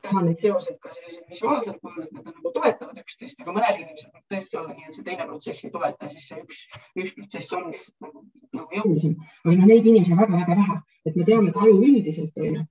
teha 0.01 0.21
neid 0.23 0.39
seoseid 0.41 0.77
ka 0.81 0.91
sellisel 0.93 1.25
visuaalsel 1.31 1.77
kujul, 1.81 2.05
et 2.05 2.13
nad 2.15 2.27
nagu 2.29 2.51
toetavad 2.55 2.99
üksteist, 3.01 3.39
aga 3.41 3.55
mõnel 3.55 3.79
inimesel 3.81 4.11
võib 4.13 4.33
tõesti 4.33 4.59
olla 4.59 4.75
nii, 4.75 4.85
et 4.89 4.97
see 4.97 5.05
teine 5.07 5.25
protsess 5.29 5.65
ei 5.65 5.73
toeta, 5.73 6.09
siis 6.13 6.27
see 6.31 6.43
üks, 6.43 6.61
üks 7.03 7.15
protsess 7.17 7.55
on 7.57 7.67
lihtsalt 7.73 8.05
nagu, 8.05 8.23
nagu 8.59 8.79
jõulisem. 8.79 9.15
aga 9.43 9.55
noh, 9.55 9.69
neid 9.71 9.89
inimesi 9.91 10.13
on 10.15 10.21
väga-väga 10.21 10.59
vähe, 10.61 10.77
et 11.09 11.17
me 11.17 11.27
teame, 11.29 11.51
et 11.51 11.61
aju 11.63 11.81
üldiselt 11.89 12.41
on 12.43 12.59
ju, 12.59 12.65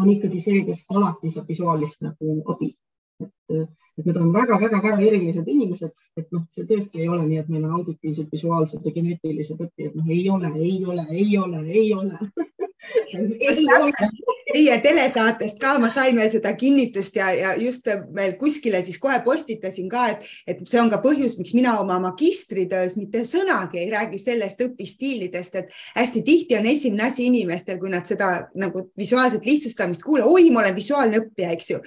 on 0.00 0.12
ikkagi 0.14 0.42
see, 0.46 0.64
kes 0.68 0.84
alati 0.96 1.32
saab 1.36 1.52
visuaalist 1.52 2.04
nagu 2.08 2.38
abi. 2.54 2.72
et, 3.22 3.68
et 3.98 4.06
need 4.06 4.16
on 4.16 4.32
väga-väga-väga 4.34 5.00
erilised 5.06 5.48
inimesed, 5.48 5.92
et 6.16 6.28
noh, 6.32 6.46
see 6.54 6.64
tõesti 6.68 7.02
ei 7.02 7.08
ole 7.12 7.26
nii, 7.26 7.42
et 7.42 7.50
meil 7.52 7.66
on 7.68 7.78
auditiivsed, 7.80 8.30
visuaalsed 8.32 8.86
ja 8.88 8.94
geneetilised 8.94 9.60
õppijad, 9.60 9.96
noh, 9.98 10.12
ei 10.16 10.24
ole, 10.32 10.52
ei 10.58 10.78
ole, 10.84 11.06
ei 11.10 11.38
ole, 11.38 11.64
ei 11.68 11.88
ole 11.94 12.18
Teie 14.52 14.74
telesaatest 14.82 15.60
ka? 15.62 15.76
Ma 15.80 15.88
sain 15.92 16.16
veel 16.18 16.30
seda 16.32 16.52
kinnitust 16.58 17.14
ja, 17.16 17.28
ja 17.36 17.52
just 17.60 17.86
veel 17.86 18.34
kuskile 18.40 18.82
siis 18.82 18.98
kohe 19.02 19.20
postitasin 19.24 19.88
ka, 19.92 20.08
et, 20.12 20.26
et 20.50 20.62
see 20.68 20.80
on 20.82 20.90
ka 20.90 20.98
põhjus, 21.04 21.36
miks 21.38 21.54
mina 21.56 21.76
oma 21.80 22.00
magistritöös 22.02 22.96
mitte 22.98 23.22
sõnagi 23.28 23.84
ei 23.84 23.90
räägi 23.92 24.18
sellest 24.20 24.64
õpistiilidest, 24.66 25.60
et 25.62 25.70
hästi 25.94 26.24
tihti 26.26 26.58
on 26.58 26.66
esimene 26.72 27.06
asi 27.06 27.28
inimestel, 27.30 27.78
kui 27.80 27.92
nad 27.92 28.08
seda 28.08 28.32
nagu 28.58 28.88
visuaalset 28.98 29.46
lihtsustamist 29.46 30.02
kuulavad, 30.02 30.34
oi, 30.34 30.50
ma 30.50 30.64
olen 30.64 30.76
visuaalne 30.76 31.22
õppija, 31.22 31.54
eks 31.54 31.70
ju. 31.74 31.80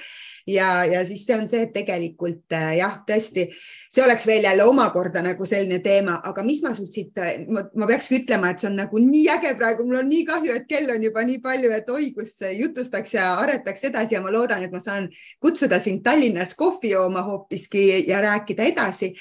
Ja, 0.48 0.86
ja 0.86 1.02
siis 1.06 1.26
see 1.26 1.36
on 1.36 1.48
see, 1.50 1.64
et 1.66 1.74
tegelikult 1.74 2.54
äh, 2.54 2.76
jah, 2.80 3.00
tõesti 3.08 3.50
see 3.96 4.04
oleks 4.04 4.26
veel 4.28 4.44
jälle 4.44 4.64
omakorda 4.68 5.22
nagu 5.24 5.46
selline 5.48 5.80
teema, 5.84 6.18
aga 6.28 6.44
mis 6.44 6.62
ma 6.66 6.74
sult 6.76 6.92
siit, 6.92 7.16
ma 7.48 7.88
peakski 7.88 8.20
ütlema, 8.20 8.52
et 8.52 8.60
see 8.60 8.68
on 8.68 8.76
nagu 8.82 9.00
nii 9.00 9.24
äge 9.38 9.54
praegu, 9.56 9.86
mul 9.88 10.02
on 10.02 10.10
nii 10.12 10.26
kahju, 10.28 10.58
et 10.60 10.68
kell 10.68 10.92
on 10.92 11.04
juba 11.08 11.24
nii 11.28 11.40
palju, 11.44 11.72
et 11.78 11.90
oi, 11.96 12.10
kus 12.18 12.36
jutustaks 12.58 13.16
ja 13.16 13.32
aretaks 13.40 13.88
edasi 13.92 14.18
ja 14.18 14.24
ma 14.26 14.34
loodan, 14.36 14.66
et 14.68 14.76
ma 14.76 14.84
saan 14.84 15.08
kutsuda 15.44 15.80
sind 15.80 16.04
Tallinnas 16.04 16.56
kohvi 16.60 16.92
jooma 16.92 17.24
hoopiski 17.24 17.86
ja 18.10 18.20
rääkida 18.26 18.68
edasi 18.74 19.14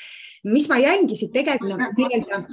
mis 0.45 0.69
ma 0.69 0.79
jäingi 0.79 1.17
siit 1.17 1.33
tegelikult 1.33 1.79
nagu 1.79 1.97
kirjeldan, 1.97 2.47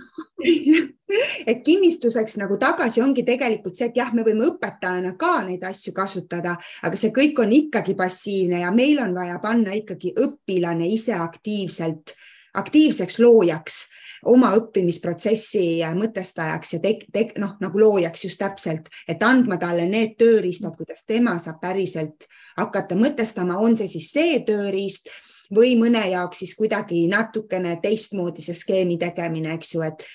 et 1.49 1.63
kinnistuseks 1.65 2.37
nagu 2.39 2.57
tagasi 2.61 3.03
ongi 3.03 3.23
tegelikult 3.27 3.77
see, 3.77 3.89
et 3.91 3.99
jah, 3.99 4.13
me 4.15 4.25
võime 4.27 4.47
õpetajana 4.51 5.13
ka 5.19 5.41
neid 5.47 5.63
asju 5.67 5.93
kasutada, 5.95 6.55
aga 6.57 6.99
see 6.99 7.13
kõik 7.15 7.39
on 7.43 7.53
ikkagi 7.55 7.95
passiivne 7.99 8.63
ja 8.63 8.71
meil 8.75 9.01
on 9.03 9.15
vaja 9.17 9.39
panna 9.43 9.75
ikkagi 9.77 10.15
õpilane 10.19 10.87
ise 10.91 11.17
aktiivselt, 11.19 12.15
aktiivseks 12.57 13.19
loojaks 13.23 13.83
oma 14.29 14.51
õppimisprotsessi 14.57 15.81
mõtestajaks 15.97 16.75
ja 16.75 16.79
tek, 16.83 17.05
tek, 17.13 17.33
noh, 17.41 17.55
nagu 17.63 17.79
loojaks 17.81 18.27
just 18.27 18.39
täpselt, 18.41 18.91
et 19.09 19.23
andma 19.25 19.57
talle 19.61 19.87
need 19.89 20.13
tööriistad, 20.19 20.75
kuidas 20.77 21.03
tema 21.07 21.37
saab 21.41 21.61
päriselt 21.63 22.27
hakata 22.59 22.95
mõtestama, 22.99 23.57
on 23.57 23.77
see 23.79 23.89
siis 23.89 24.11
see 24.13 24.39
tööriist 24.45 25.09
või 25.53 25.75
mõne 25.79 26.03
jaoks 26.11 26.43
siis 26.43 26.55
kuidagi 26.55 27.05
natukene 27.11 27.77
teistmoodi 27.83 28.43
see 28.45 28.55
skeemi 28.57 28.97
tegemine, 29.01 29.55
eks 29.57 29.75
ju, 29.75 29.83
et, 29.87 30.05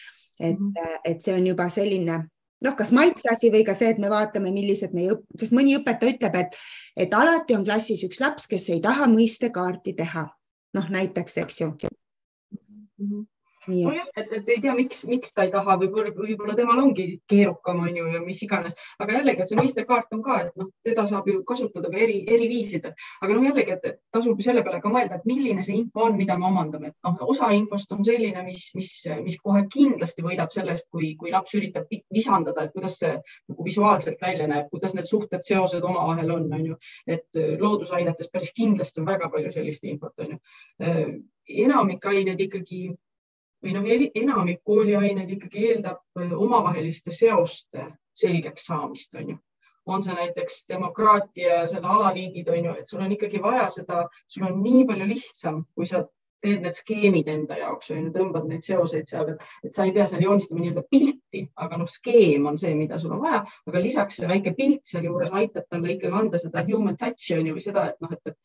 et, 0.40 0.56
mhm. 0.56 0.96
et 1.04 1.22
see 1.22 1.36
on 1.36 1.46
juba 1.52 1.68
selline 1.72 2.22
noh, 2.64 2.74
kas 2.76 2.92
maitse 2.96 3.28
asi 3.30 3.50
või 3.52 3.64
ka 3.66 3.74
see, 3.76 3.92
et 3.92 4.00
me 4.02 4.10
vaatame, 4.12 4.50
millised 4.54 4.96
meie 4.96 5.12
õpp-, 5.14 5.38
sest 5.40 5.54
mõni 5.56 5.76
õpetaja 5.76 6.16
ütleb, 6.16 6.40
et, 6.40 6.58
et 7.06 7.14
alati 7.14 7.56
on 7.56 7.66
klassis 7.66 8.02
üks 8.08 8.20
laps, 8.22 8.48
kes 8.50 8.70
ei 8.72 8.80
taha 8.84 9.10
mõistekaarti 9.12 9.96
teha. 9.98 10.28
noh, 10.76 10.88
näiteks, 10.92 11.38
eks 11.40 11.60
ju 11.60 11.70
mm. 11.72 12.60
-hmm 12.98 13.24
nojah, 13.68 14.08
et, 14.16 14.32
et 14.38 14.48
ei 14.54 14.60
tea, 14.62 14.74
miks, 14.76 15.02
miks 15.10 15.32
ta 15.34 15.46
ei 15.46 15.52
taha, 15.52 15.76
võib-olla, 15.80 16.12
võib-olla 16.16 16.56
temal 16.58 16.80
ongi 16.82 17.06
keerukam, 17.30 17.82
on 17.86 17.96
ju, 17.96 18.06
ja 18.14 18.20
mis 18.24 18.42
iganes, 18.46 18.76
aga 19.02 19.18
jällegi, 19.18 19.42
et 19.42 19.50
see 19.50 19.58
mõistekaart 19.58 20.14
on 20.16 20.22
ka, 20.24 20.38
et 20.46 20.60
noh, 20.60 20.70
teda 20.86 21.06
saab 21.10 21.28
ju 21.30 21.42
kasutada 21.48 21.90
ka 21.92 22.00
eri, 22.06 22.18
eri 22.36 22.48
viisidel, 22.50 22.94
aga 23.22 23.36
noh, 23.36 23.46
jällegi, 23.48 23.76
et 23.76 24.00
tasub 24.14 24.40
selle 24.44 24.64
peale 24.66 24.80
ka 24.84 24.92
mõelda, 24.92 25.20
et 25.20 25.28
milline 25.28 25.64
see 25.66 25.78
info 25.80 26.06
on, 26.06 26.16
mida 26.18 26.38
me 26.40 26.48
omandame, 26.50 26.92
et 26.92 27.08
noh, 27.08 27.18
osa 27.34 27.50
infost 27.56 27.92
on 27.96 28.04
selline, 28.06 28.42
mis, 28.46 28.68
mis, 28.78 28.92
mis 29.24 29.38
kohe 29.42 29.64
kindlasti 29.72 30.24
võidab 30.26 30.52
sellest, 30.54 30.88
kui, 30.92 31.14
kui 31.20 31.34
laps 31.34 31.54
üritab 31.58 31.90
visandada, 32.14 32.66
et 32.66 32.74
kuidas 32.76 32.98
see 33.02 33.14
nagu 33.16 33.66
visuaalselt 33.66 34.22
välja 34.22 34.48
näeb, 34.50 34.70
kuidas 34.72 34.94
need 34.96 35.08
suhted, 35.08 35.44
seosed 35.46 35.84
omavahel 35.84 36.34
on, 36.38 36.50
on 36.52 36.68
ju, 36.72 36.78
et 37.06 37.40
loodusainetes 37.60 38.30
päris 38.32 38.52
kindlasti 38.56 39.02
on 39.02 39.10
väga 39.10 39.30
palju 39.32 39.52
sellist 39.54 39.84
infot, 39.88 40.14
on 40.22 40.36
ju. 40.36 40.38
enamik 41.66 42.06
aineid 42.10 42.40
ikkagi 42.42 42.80
või 43.66 43.74
noh, 43.76 43.88
enamik 44.22 44.62
kooliaineid 44.64 45.32
ikkagi 45.36 45.66
eeldab 45.72 46.20
äh, 46.20 46.32
omavaheliste 46.32 47.14
seoste 47.14 47.90
selgeks 48.16 48.66
saamist, 48.70 49.14
on 49.14 49.34
ju. 49.34 49.38
on 49.86 50.02
see 50.02 50.14
näiteks 50.14 50.64
demokraatia, 50.68 51.60
selle 51.70 51.86
alaliigid, 51.86 52.48
on 52.50 52.64
ju, 52.64 52.72
et 52.80 52.88
sul 52.90 53.02
on 53.04 53.12
ikkagi 53.14 53.38
vaja 53.42 53.68
seda, 53.70 54.06
sul 54.26 54.48
on 54.48 54.56
nii 54.62 54.82
palju 54.88 55.06
lihtsam, 55.12 55.60
kui 55.78 55.86
sa 55.86 56.00
teed 56.42 56.64
need 56.64 56.76
skeemid 56.76 57.28
enda 57.30 57.58
jaoks, 57.60 57.92
tõmbad 58.14 58.48
neid 58.50 58.64
seoseid 58.66 59.08
seal, 59.08 59.32
et 59.64 59.74
sa 59.74 59.86
ei 59.86 59.94
pea 59.94 60.06
seal 60.10 60.24
joonistama 60.24 60.62
nii-öelda 60.62 60.84
pilti, 60.90 61.44
aga 61.62 61.78
noh, 61.80 61.90
skeem 61.90 62.46
on 62.50 62.58
see, 62.60 62.74
mida 62.78 62.98
sul 63.02 63.14
on 63.16 63.22
vaja, 63.22 63.44
aga 63.70 63.82
lisaks 63.82 64.18
see 64.20 64.28
väike 64.30 64.52
pilt 64.58 64.84
sealjuures 64.90 65.34
aitab 65.36 65.68
talle 65.70 65.94
ikkagi 65.94 66.20
anda 66.20 66.40
seda 66.42 66.64
human 66.68 66.98
touch'i 67.00 67.38
on 67.38 67.50
ju, 67.50 67.56
või 67.56 67.64
seda, 67.64 67.88
et 67.92 68.04
noh, 68.04 68.12
et, 68.16 68.36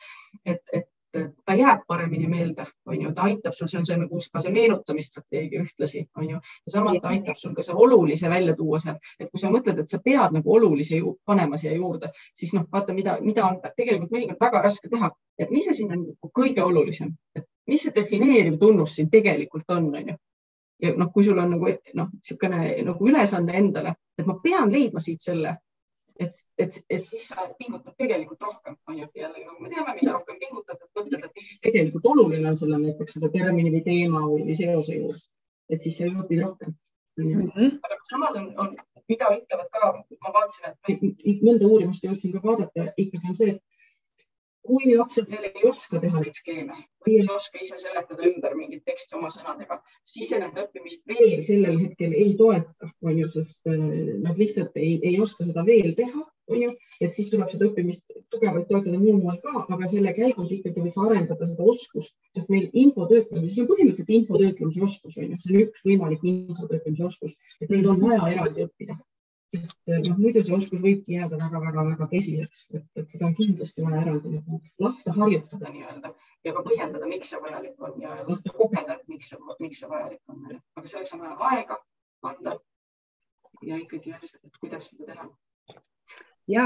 et, 0.45 0.63
et, 0.79 0.89
et 1.13 1.31
ta 1.45 1.55
jääb 1.55 1.81
paremini 1.87 2.27
meelde, 2.27 2.65
on 2.87 3.01
ju, 3.01 3.11
ta 3.15 3.25
aitab 3.27 3.55
sul, 3.55 3.67
see 3.67 3.79
on 3.79 3.85
see, 3.87 4.27
ka 4.33 4.41
see 4.43 4.53
meenutamisstrateegia 4.55 5.63
ühtlasi, 5.65 6.05
on 6.17 6.29
ju, 6.29 6.39
ja 6.39 6.73
samas 6.73 6.99
ta 7.03 7.11
aitab 7.11 7.39
sul 7.39 7.55
ka 7.57 7.65
see 7.65 7.75
olulise 7.75 8.29
välja 8.31 8.55
tuua 8.55 8.79
sealt, 8.79 9.11
et 9.19 9.29
kui 9.31 9.41
sa 9.41 9.51
mõtled, 9.51 9.81
et 9.81 9.91
sa 9.91 9.99
pead 10.03 10.35
nagu 10.37 10.55
olulise 10.55 11.01
panema 11.27 11.59
siia 11.59 11.75
juurde, 11.75 12.11
siis 12.37 12.53
noh, 12.55 12.67
vaata, 12.71 12.95
mida, 12.95 13.17
mida 13.21 13.45
on 13.47 13.59
tegelikult 13.63 14.11
mõnikord 14.15 14.43
väga 14.45 14.63
raske 14.67 14.91
teha, 14.91 15.11
et 15.39 15.51
mis 15.51 15.67
see 15.67 15.81
siin 15.81 15.95
on 15.97 16.05
kõige 16.39 16.63
olulisem, 16.63 17.11
et 17.35 17.47
mis 17.67 17.83
see 17.83 17.95
defineeriv 17.95 18.59
tunnus 18.61 18.95
siin 18.95 19.09
tegelikult 19.11 19.75
on, 19.75 19.91
on 19.95 20.13
ju. 20.13 20.19
ja 20.81 20.93
noh, 20.97 21.11
kui 21.13 21.27
sul 21.27 21.39
on 21.39 21.51
nagu 21.57 21.75
noh, 21.99 22.07
niisugune 22.15 22.63
nagu 22.87 23.11
ülesanne 23.11 23.57
endale, 23.59 23.97
et 24.17 24.25
ma 24.25 24.39
pean 24.43 24.71
leidma 24.71 25.03
siit 25.03 25.21
selle 25.21 25.57
et, 26.25 26.39
et, 26.57 26.77
et 26.89 27.03
siis 27.05 27.25
sa 27.31 27.47
pingutad 27.59 27.95
tegelikult 27.97 28.45
rohkem, 28.47 28.77
on 28.87 28.99
ju, 28.99 29.07
jällegi 29.17 29.45
nagu 29.47 29.63
me 29.63 29.71
teame, 29.73 29.95
mida 29.97 30.13
rohkem 30.15 30.37
pingutad, 30.43 30.77
et 30.77 30.99
mõtled, 30.99 31.25
et 31.25 31.39
mis 31.39 31.47
siis 31.49 31.61
tegelikult 31.65 32.07
oluline 32.13 32.51
on 32.51 32.59
sulle 32.59 32.79
näiteks 32.83 33.17
selle 33.17 33.31
termini 33.33 33.73
või 33.73 33.83
teema 33.87 34.21
või, 34.27 34.55
seose 34.59 34.99
juures, 34.99 35.27
et 35.73 35.83
siis 35.85 35.99
sa 35.99 36.09
õpid 36.11 36.43
rohkem. 36.45 36.77
Mm 37.19 37.49
-hmm. 37.55 37.73
aga 37.85 37.97
samas 38.09 38.37
on, 38.39 38.45
on, 38.63 38.75
mida 39.11 39.33
ütlevad 39.35 39.67
ka, 39.73 39.89
ma 40.25 40.33
vaatasin, 40.37 40.77
et 40.93 41.43
mõnda 41.43 41.67
uurimust 41.67 42.05
jõudsin 42.07 42.31
ka 42.35 42.43
vaadata, 42.45 42.87
ikkagi 42.97 43.33
on 43.33 43.35
see, 43.35 43.57
et 43.57 43.80
kui 44.67 44.95
lapsed 44.95 45.29
veel 45.31 45.47
ei 45.49 45.63
oska 45.69 45.99
teha 46.01 46.21
neid 46.21 46.37
skeeme 46.37 46.75
või 47.05 47.15
ei 47.17 47.29
oska 47.33 47.61
ise 47.63 47.79
seletada 47.81 48.27
ümber 48.29 48.53
mingit 48.57 48.83
teksti 48.85 49.17
oma 49.17 49.31
sõnadega, 49.33 49.79
siis 50.05 50.29
see 50.29 50.41
nende 50.41 50.65
õppimist 50.65 51.07
veel 51.09 51.41
sellel 51.47 51.79
hetkel 51.81 52.13
ei 52.13 52.35
toeta, 52.37 52.91
on 53.01 53.17
ju, 53.17 53.29
sest 53.33 53.65
äh, 53.71 53.81
nad 54.21 54.37
lihtsalt 54.37 54.77
ei, 54.77 54.99
ei 55.01 55.17
oska 55.23 55.47
seda 55.47 55.65
veel 55.65 55.95
teha, 55.97 56.23
on 56.51 56.61
ju, 56.65 56.71
et 57.01 57.17
siis 57.17 57.31
tuleb 57.33 57.49
seda 57.49 57.69
õppimist 57.69 58.05
tugevalt 58.33 58.67
toetada 58.69 58.99
muul 59.01 59.21
moel 59.23 59.39
ka, 59.41 59.65
aga 59.65 59.89
selle 59.89 60.13
käigus 60.17 60.53
ikkagi 60.53 60.85
võiks 60.85 60.99
arendada 61.01 61.49
seda 61.49 61.69
oskust, 61.73 62.17
sest 62.35 62.51
meil 62.53 62.69
info 62.71 63.07
töötlemise, 63.09 63.55
see 63.55 63.65
on 63.65 63.71
põhimõtteliselt 63.71 64.17
info 64.19 64.41
töötlemise 64.41 64.85
oskus, 64.89 65.17
on 65.17 65.31
ju, 65.31 65.39
see 65.41 65.55
on 65.55 65.63
üks 65.65 65.87
võimalik 65.87 66.27
info 66.35 66.67
töötlemise 66.67 67.07
oskus, 67.09 67.37
et 67.61 67.73
neid 67.73 67.89
on 67.89 68.03
vaja 68.03 68.27
eraldi 68.35 68.67
õppida 68.67 68.99
sest 69.51 69.91
eh, 69.91 69.99
noh, 70.05 70.17
muidu 70.19 70.43
see 70.45 70.55
oskus 70.55 70.79
võibki 70.83 71.17
jääda 71.17 71.39
väga-väga-väga 71.39 72.07
kesiseks, 72.13 72.63
et, 72.77 72.85
et 72.99 73.13
seda 73.13 73.27
on 73.27 73.35
kindlasti 73.35 73.83
vaja 73.85 74.01
eraldi 74.05 74.33
nagu 74.37 74.59
lasta 74.83 75.13
harjutada 75.17 75.71
nii-öelda 75.73 76.13
ja 76.47 76.53
ka 76.55 76.63
põhjendada, 76.67 77.09
miks 77.11 77.31
see 77.33 77.41
vajalik 77.43 77.87
on 77.87 77.97
ja 78.01 78.17
lasta 78.27 78.53
kogeda, 78.55 78.97
et 78.97 79.07
miks 79.11 79.31
see, 79.33 79.55
miks 79.59 79.81
see 79.83 79.91
vajalik 79.91 80.21
on. 80.31 80.45
aga 80.79 80.93
selleks 80.93 81.15
on 81.17 81.25
vaja 81.25 81.37
aega 81.51 81.79
anda 82.31 82.57
ja 83.67 83.81
ikkagi, 83.81 84.15
et 84.15 84.61
kuidas 84.61 84.89
seda 84.91 85.11
teha. 85.11 85.27
ja 86.47 86.65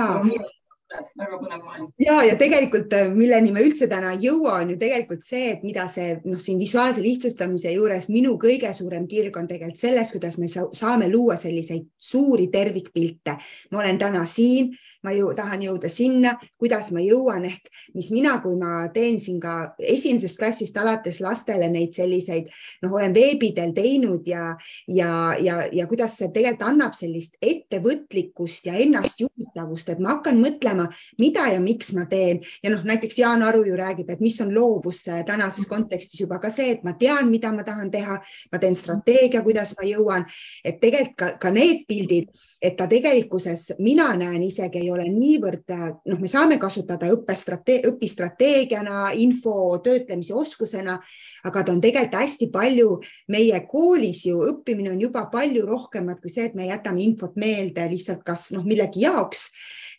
väga 0.94 1.40
põnev 1.42 1.64
maailm. 1.64 1.88
ja, 2.00 2.20
ja 2.24 2.36
tegelikult, 2.40 2.94
äh, 2.94 3.10
milleni 3.12 3.52
me 3.56 3.64
üldse 3.66 3.88
täna 3.92 4.14
ei 4.16 4.28
jõua, 4.28 4.60
on 4.62 4.74
ju 4.74 4.78
tegelikult 4.82 5.26
see, 5.26 5.50
et 5.56 5.64
mida 5.66 5.88
see 5.92 6.16
noh, 6.24 6.40
siin 6.42 6.60
visuaalse 6.62 7.04
lihtsustamise 7.04 7.74
juures 7.74 8.10
minu 8.14 8.36
kõige 8.42 8.72
suurem 8.78 9.08
kirg 9.10 9.38
on 9.38 9.50
tegelikult 9.50 9.82
selles, 9.82 10.14
kuidas 10.14 10.38
me 10.42 10.50
saame 10.50 11.10
luua 11.12 11.38
selliseid 11.42 11.88
suuri 11.98 12.48
tervikpilte. 12.54 13.38
ma 13.72 13.82
olen 13.82 13.98
täna 14.02 14.26
siin 14.30 14.74
ma 15.06 15.14
ju 15.16 15.32
tahan 15.38 15.64
jõuda 15.68 15.92
sinna, 15.94 16.36
kuidas 16.58 16.90
ma 16.96 17.04
jõuan 17.06 17.46
ehk 17.46 17.70
mis 17.96 18.12
mina, 18.12 18.36
kui 18.44 18.56
ma 18.60 18.88
teen 18.94 19.20
siin 19.24 19.38
ka 19.42 19.76
esimesest 19.80 20.40
klassist 20.40 20.78
alates 20.80 21.22
lastele 21.24 21.68
neid 21.72 21.94
selliseid, 21.96 22.50
noh, 22.84 22.96
olen 22.98 23.14
veebidel 23.16 23.72
teinud 23.76 24.28
ja, 24.28 24.56
ja, 24.92 25.10
ja, 25.40 25.62
ja 25.72 25.88
kuidas 25.88 26.18
see 26.20 26.32
tegelikult 26.34 26.66
annab 26.66 26.96
sellist 26.98 27.38
ettevõtlikkust 27.44 28.68
ja 28.70 28.76
ennastjuhitavust, 28.84 29.92
et 29.92 30.02
ma 30.04 30.16
hakkan 30.16 30.40
mõtlema, 30.42 30.88
mida 31.22 31.48
ja 31.54 31.62
miks 31.64 31.94
ma 31.96 32.08
teen. 32.10 32.42
Ja 32.64 32.72
noh, 32.74 32.84
näiteks 32.88 33.20
Jaan 33.22 33.46
Aru 33.46 33.64
ju 33.68 33.78
räägib, 33.78 34.10
et 34.12 34.24
mis 34.24 34.40
on 34.44 34.54
loovus 34.56 35.04
tänases 35.28 35.68
kontekstis 35.70 36.26
juba 36.26 36.40
ka 36.44 36.52
see, 36.54 36.76
et 36.76 36.84
ma 36.88 36.96
tean, 37.00 37.30
mida 37.32 37.52
ma 37.56 37.64
tahan 37.68 37.92
teha, 37.94 38.20
ma 38.52 38.62
teen 38.62 38.76
strateegia, 38.76 39.44
kuidas 39.46 39.76
ma 39.80 39.88
jõuan, 39.88 40.28
et 40.66 40.82
tegelikult 40.82 41.16
ka, 41.16 41.28
ka 41.40 41.52
need 41.54 41.86
pildid, 41.88 42.32
et 42.66 42.76
ta 42.76 42.88
tegelikkuses, 42.90 43.76
mina 43.84 44.08
näen 44.18 44.42
isegi 44.44 44.82
ei 44.82 44.90
ole 44.92 44.95
niivõrd, 45.04 45.74
noh, 46.08 46.20
me 46.22 46.30
saame 46.32 46.58
kasutada 46.62 47.10
õppestrateeg-, 47.12 47.90
õpistrateegiana, 47.92 49.12
info 49.20 49.78
töötlemise 49.84 50.34
oskusena, 50.34 50.96
aga 51.44 51.64
ta 51.64 51.74
on 51.74 51.82
tegelikult 51.84 52.22
hästi 52.22 52.50
palju 52.54 53.00
meie 53.34 53.60
koolis 53.68 54.26
ju 54.30 54.40
õppimine 54.48 54.94
on 54.94 55.02
juba 55.02 55.26
palju 55.32 55.66
rohkemat 55.68 56.22
kui 56.22 56.32
see, 56.32 56.48
et 56.48 56.56
me 56.56 56.70
jätame 56.70 57.04
infot 57.04 57.36
meelde 57.36 57.90
lihtsalt 57.92 58.24
kas 58.26 58.52
noh, 58.56 58.64
millegi 58.64 59.04
jaoks 59.04 59.50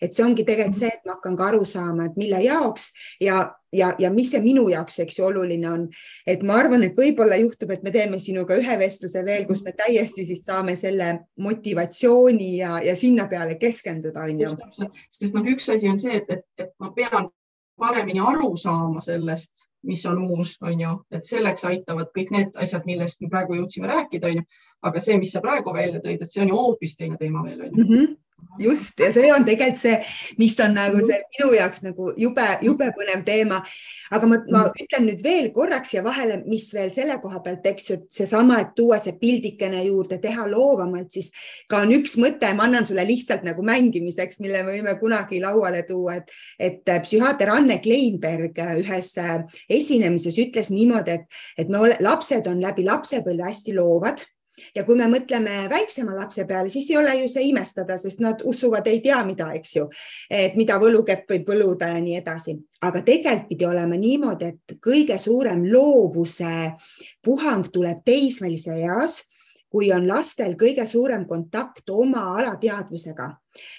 et 0.03 0.15
see 0.15 0.25
ongi 0.25 0.45
tegelikult 0.47 0.81
see, 0.81 0.91
et 0.93 1.07
ma 1.07 1.17
hakkan 1.17 1.37
ka 1.39 1.47
aru 1.51 1.65
saama, 1.69 2.09
et 2.09 2.19
mille 2.21 2.41
jaoks 2.45 2.91
ja, 3.23 3.43
ja, 3.73 3.93
ja 3.99 4.11
mis 4.13 4.31
see 4.33 4.43
minu 4.45 4.67
jaoks, 4.73 4.99
eks 5.05 5.19
ju, 5.21 5.27
oluline 5.29 5.71
on. 5.71 5.87
et 6.27 6.43
ma 6.47 6.59
arvan, 6.61 6.85
et 6.87 6.99
võib-olla 6.99 7.39
juhtub, 7.41 7.73
et 7.75 7.87
me 7.87 7.93
teeme 7.95 8.21
sinuga 8.23 8.59
ühe 8.61 8.79
vestluse 8.81 9.25
veel, 9.27 9.47
kus 9.49 9.63
me 9.67 9.73
täiesti 9.77 10.27
siis 10.29 10.45
saame 10.47 10.77
selle 10.77 11.13
motivatsiooni 11.43 12.53
ja, 12.59 12.77
ja 12.85 12.97
sinna 12.97 13.29
peale 13.31 13.59
keskenduda, 13.61 14.29
on 14.29 14.45
ju. 14.45 14.53
sest 15.21 15.35
noh, 15.35 15.51
üks 15.55 15.71
asi 15.73 15.91
on 15.91 16.01
see, 16.03 16.21
et, 16.23 16.31
et, 16.31 16.47
et 16.63 16.73
ma 16.83 16.93
pean 16.97 17.31
paremini 17.77 18.21
aru 18.21 18.55
saama 18.57 19.01
sellest, 19.05 19.67
mis 19.87 20.03
on 20.07 20.23
uus, 20.31 20.57
on 20.63 20.81
ju, 20.81 20.93
et 21.15 21.27
selleks 21.27 21.65
aitavad 21.69 22.11
kõik 22.17 22.33
need 22.35 22.57
asjad, 22.63 22.87
millest 22.89 23.21
me 23.23 23.31
praegu 23.33 23.59
jõudsime 23.59 23.91
rääkida, 23.91 24.33
on 24.33 24.41
ju. 24.41 24.47
aga 24.87 25.03
see, 25.03 25.19
mis 25.21 25.33
sa 25.35 25.43
praegu 25.45 25.73
välja 25.75 26.01
tõid, 26.05 26.23
et 26.23 26.31
see 26.31 26.43
on 26.43 26.53
ju 26.53 26.61
hoopis 26.61 26.97
teine 26.97 27.19
teema 27.21 27.45
veel, 27.45 27.67
on 27.69 27.77
ju. 27.77 28.07
Mhm. 28.37 28.65
just 28.65 29.01
ja 29.01 29.13
see 29.13 29.33
on 29.33 29.45
tegelikult 29.45 29.81
see, 29.81 29.97
mis 30.39 30.57
on 30.61 30.75
nagu 30.77 31.01
see 31.05 31.17
minu 31.37 31.53
jaoks 31.57 31.83
nagu 31.85 32.11
jube, 32.21 32.45
jube 32.65 32.89
põnev 32.97 33.25
teema. 33.25 33.63
aga 34.11 34.29
ma, 34.31 34.37
ma 34.53 34.61
ütlen 34.71 35.09
nüüd 35.09 35.23
veel 35.25 35.49
korraks 35.55 35.95
ja 35.97 36.03
vahele, 36.05 36.37
mis 36.47 36.69
veel 36.75 36.93
selle 36.95 37.17
koha 37.23 37.41
pealt, 37.43 37.65
eks 37.67 37.89
ju, 37.89 37.97
et 37.99 38.21
seesama, 38.21 38.61
et 38.63 38.71
tuua 38.79 39.01
see 39.03 39.17
pildikene 39.19 39.81
juurde, 39.89 40.21
teha 40.23 40.45
loovamalt, 40.47 41.11
siis 41.17 41.33
ka 41.67 41.81
on 41.83 41.91
üks 41.97 42.15
mõte, 42.23 42.53
ma 42.55 42.69
annan 42.69 42.87
sulle 42.87 43.03
lihtsalt 43.09 43.43
nagu 43.47 43.65
mängimiseks, 43.67 44.39
mille 44.45 44.63
me 44.63 44.77
võime 44.77 44.95
kunagi 45.01 45.41
lauale 45.43 45.83
tuua, 45.89 46.21
et, 46.21 46.31
et 46.69 46.95
psühhiaater 47.03 47.51
Anne 47.57 47.81
Kleinberg 47.83 48.63
ühes 48.85 49.11
esinemises 49.67 50.39
ütles 50.45 50.71
niimoodi, 50.71 51.19
et, 51.19 51.43
et 51.59 51.73
me 51.73 51.83
ole, 51.83 51.99
lapsed 52.07 52.47
on 52.47 52.63
läbi 52.63 52.87
lapsepõlve 52.87 53.51
hästi 53.51 53.75
loovad 53.75 54.23
ja 54.75 54.85
kui 54.85 54.97
me 54.99 55.09
mõtleme 55.11 55.67
väiksema 55.71 56.17
lapse 56.17 56.47
peale, 56.49 56.69
siis 56.73 56.91
ei 56.91 56.99
ole 57.01 57.15
ju 57.21 57.29
see 57.33 57.49
imestada, 57.51 57.99
sest 57.99 58.21
nad 58.25 58.43
usuvad, 58.45 58.87
ei 58.87 59.01
tea 59.05 59.23
mida, 59.27 59.51
eks 59.59 59.77
ju, 59.77 59.87
et 60.31 60.57
mida 60.57 60.81
võlukepp 60.83 61.31
võib 61.31 61.53
võluda 61.53 61.93
ja 61.95 62.01
nii 62.03 62.19
edasi. 62.21 62.57
aga 62.87 63.03
tegelikult 63.03 63.49
pidi 63.49 63.67
olema 63.67 63.97
niimoodi, 63.97 64.45
et 64.45 64.77
kõige 64.83 65.19
suurem 65.19 65.65
loovuse 65.73 66.77
puhang 67.25 67.71
tuleb 67.73 68.05
teismelise 68.05 68.77
eas 68.77 69.23
kui 69.77 69.91
on 69.93 70.07
lastel 70.09 70.55
kõige 70.57 70.87
suurem 70.89 71.27
kontakt 71.29 71.91
oma 71.91 72.23
alateadvusega 72.39 73.27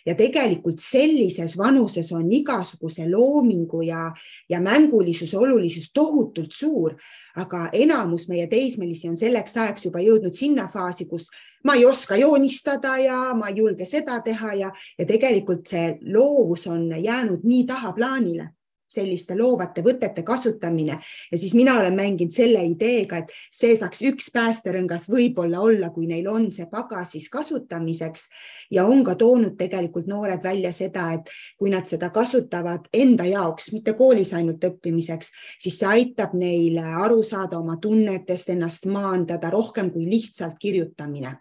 ja 0.06 0.16
tegelikult 0.18 0.82
sellises 0.84 1.56
vanuses 1.58 2.12
on 2.14 2.28
igasuguse 2.34 3.08
loomingu 3.10 3.82
ja, 3.88 4.10
ja 4.50 4.60
mängulisuse 4.62 5.38
olulisus 5.38 5.92
tohutult 5.94 6.54
suur, 6.54 6.98
aga 7.38 7.68
enamus 7.74 8.28
meie 8.28 8.48
teismelisi 8.50 9.10
on 9.10 9.18
selleks 9.18 9.58
ajaks 9.58 9.86
juba 9.86 10.02
jõudnud 10.02 10.34
sinna 10.34 10.68
faasi, 10.72 11.06
kus 11.06 11.28
ma 11.64 11.76
ei 11.78 11.86
oska 11.86 12.18
joonistada 12.18 12.98
ja 12.98 13.18
ma 13.38 13.52
ei 13.52 13.62
julge 13.62 13.86
seda 13.86 14.20
teha 14.26 14.54
ja, 14.54 14.72
ja 14.98 15.06
tegelikult 15.06 15.68
see 15.68 15.98
loovus 16.14 16.68
on 16.68 16.90
jäänud 17.04 17.46
nii 17.46 17.66
tahaplaanile 17.70 18.50
selliste 18.92 19.36
loovate 19.38 19.84
võtete 19.86 20.24
kasutamine. 20.28 20.98
Ja 21.32 21.40
siis 21.40 21.54
mina 21.58 21.78
olen 21.80 21.96
mänginud 21.96 22.34
selle 22.34 22.64
ideega, 22.66 23.22
et 23.22 23.34
see 23.54 23.76
saaks 23.78 24.04
üks 24.08 24.30
päästerõngas 24.34 25.08
võib-olla 25.12 25.62
olla, 25.64 25.92
kui 25.96 26.08
neil 26.10 26.28
on 26.32 26.50
see 26.52 26.68
pagasis 26.72 27.30
kasutamiseks. 27.34 28.28
Ja 28.72 28.86
on 28.86 29.04
ka 29.08 29.16
toonud 29.16 29.56
tegelikult 29.60 30.08
noored 30.08 30.44
välja 30.44 30.74
seda, 30.76 31.10
et 31.18 31.32
kui 31.58 31.72
nad 31.74 31.88
seda 31.88 32.10
kasutavad 32.14 32.90
enda 32.94 33.28
jaoks, 33.28 33.72
mitte 33.76 33.96
koolis 33.98 34.34
ainult 34.38 34.64
õppimiseks, 34.68 35.32
siis 35.60 35.80
see 35.80 35.88
aitab 35.88 36.36
neil 36.38 36.80
aru 36.84 37.24
saada 37.24 37.60
oma 37.60 37.78
tunnetest, 37.82 38.52
ennast 38.56 38.88
maandada 38.92 39.52
rohkem 39.54 39.92
kui 39.92 40.08
lihtsalt 40.10 40.60
kirjutamine 40.60 41.38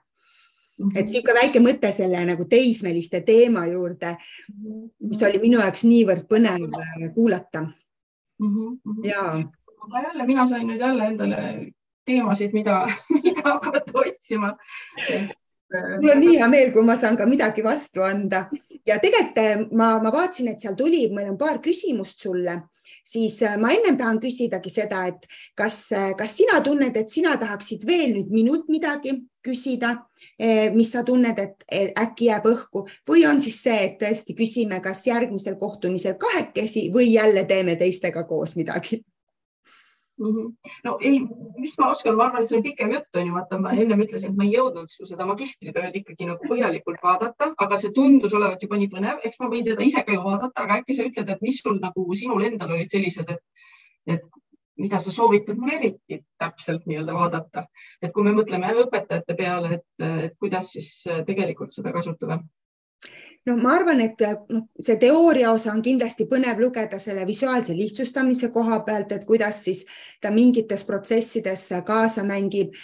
et 0.95 1.07
niisugune 1.09 1.39
väike 1.41 1.63
mõte 1.65 1.91
selle 1.97 2.21
nagu 2.29 2.45
teismeliste 2.51 3.23
teema 3.27 3.65
juurde, 3.71 4.17
mis 5.09 5.23
oli 5.25 5.41
minu 5.43 5.61
jaoks 5.63 5.87
niivõrd 5.89 6.27
põnev 6.29 6.67
äh, 6.69 7.09
kuulata 7.15 7.63
mm. 7.63 8.53
-hmm. 8.53 9.09
ja. 9.09 9.25
aga 9.87 10.03
jälle 10.09 10.27
mina 10.27 10.47
sain 10.47 10.67
nüüd 10.69 10.81
jälle 10.81 11.09
endale 11.09 11.73
teemasid, 12.05 12.53
mida, 12.53 12.87
mida 13.17 13.43
hakata 13.43 13.99
otsima 14.05 14.57
äh, 15.01 15.29
mul 16.01 16.11
on 16.15 16.21
nii 16.21 16.39
hea 16.39 16.49
meel, 16.49 16.73
kui 16.73 16.85
ma 16.85 16.97
saan 16.97 17.17
ka 17.17 17.27
midagi 17.27 17.65
vastu 17.65 18.03
anda 18.03 18.47
ja 18.87 18.99
tegelikult 18.99 19.39
äh, 19.39 19.67
ma, 19.73 19.99
ma 19.99 20.13
vaatasin, 20.13 20.49
et 20.49 20.61
seal 20.61 20.77
tuli, 20.77 21.09
meil 21.13 21.31
on 21.31 21.39
paar 21.39 21.59
küsimust 21.59 22.21
sulle 22.21 22.61
siis 23.07 23.43
äh, 23.43 23.57
ma 23.59 23.71
ennem 23.75 23.97
tahan 23.99 24.21
küsidagi 24.23 24.71
seda, 24.73 25.07
et 25.11 25.27
kas, 25.59 25.81
äh, 25.93 26.13
kas 26.19 26.37
sina 26.39 26.61
tunned, 26.65 26.97
et 26.97 27.11
sina 27.13 27.37
tahaksid 27.41 27.87
veel 27.87 28.13
nüüd 28.17 28.33
minult 28.35 28.71
midagi 28.73 29.15
küsida, 29.47 29.93
äh, 30.37 30.69
mis 30.75 30.93
sa 30.93 31.05
tunned, 31.07 31.39
et 31.39 31.67
äkki 31.99 32.31
jääb 32.31 32.49
õhku 32.51 32.87
või 33.09 33.27
on 33.31 33.43
siis 33.43 33.63
see, 33.63 33.79
et 33.89 33.99
tõesti 34.03 34.37
küsime, 34.39 34.81
kas 34.85 35.07
järgmisel 35.07 35.59
kohtumisel 35.61 36.19
kahekesi 36.21 36.89
või 36.95 37.13
jälle 37.13 37.47
teeme 37.49 37.77
teistega 37.77 38.25
koos 38.29 38.57
midagi 38.57 39.03
mm. 40.19 40.27
-hmm. 40.27 40.57
no 40.85 40.99
ei, 41.01 41.21
mis 41.59 41.75
ma 41.79 41.91
oskan, 41.91 42.17
ma 42.17 42.25
arvan, 42.25 42.43
et 42.43 42.49
see 42.49 42.59
on 42.59 42.65
pikem 42.65 42.93
jutt 42.93 43.17
on 43.17 43.27
ju, 43.27 43.35
vaata 43.35 43.59
ma 43.61 43.73
ennem 43.73 44.03
ütlesin, 44.07 44.33
et 44.33 44.41
ma 44.41 44.47
ei 44.47 44.55
jõudnud 44.55 44.93
su 44.93 45.09
seda 45.11 45.27
magistritööd 45.29 46.01
ikkagi 46.01 46.29
nagu 46.31 46.51
põhjalikult 46.51 47.03
vaadata, 47.03 47.53
aga 47.67 47.81
see 47.81 47.93
tundus 47.97 48.35
olevat 48.39 48.63
juba 48.63 48.81
nii 48.81 48.91
põnev, 48.95 49.21
eks 49.25 49.41
ma 49.43 49.51
võin 49.53 49.69
teda 49.69 49.87
ise 49.87 50.05
ka 50.07 50.17
ju 50.17 50.25
vaadata, 50.25 50.65
aga 50.65 50.81
äkki 50.81 50.97
sa 50.97 51.09
ütled, 51.11 51.33
et 51.35 51.47
mis 51.49 51.61
sul 51.63 51.81
nagu 51.83 52.07
sinul 52.23 52.49
endal 52.49 52.77
olid 52.79 52.93
sellised, 52.93 53.31
et, 53.37 53.69
et 54.17 54.25
mida 54.81 54.99
sa 55.01 55.11
soovitad 55.15 55.57
mul 55.61 55.73
eriti 55.79 56.21
täpselt 56.39 56.87
nii-öelda 56.87 57.15
vaadata, 57.17 57.67
et 58.03 58.13
kui 58.13 58.27
me 58.27 58.35
mõtleme 58.37 58.75
õpetajate 58.85 59.37
peale, 59.39 59.81
et, 59.81 60.37
kuidas 60.41 60.73
siis 60.77 60.91
tegelikult 61.27 61.73
seda 61.73 61.95
kasutada 61.97 62.41
noh, 63.47 63.59
ma 63.63 63.75
arvan, 63.77 64.01
et 64.03 64.23
noh, 64.53 64.67
see 64.83 64.97
teooria 65.01 65.53
osa 65.55 65.73
on 65.73 65.83
kindlasti 65.85 66.27
põnev 66.31 66.61
lugeda 66.61 66.99
selle 67.03 67.27
visuaalse 67.29 67.77
lihtsustamise 67.77 68.51
koha 68.55 68.81
pealt, 68.87 69.13
et 69.15 69.27
kuidas 69.29 69.63
siis 69.67 69.85
ta 70.23 70.33
mingites 70.35 70.85
protsessides 70.89 71.69
kaasa 71.87 72.25
mängib. 72.27 72.75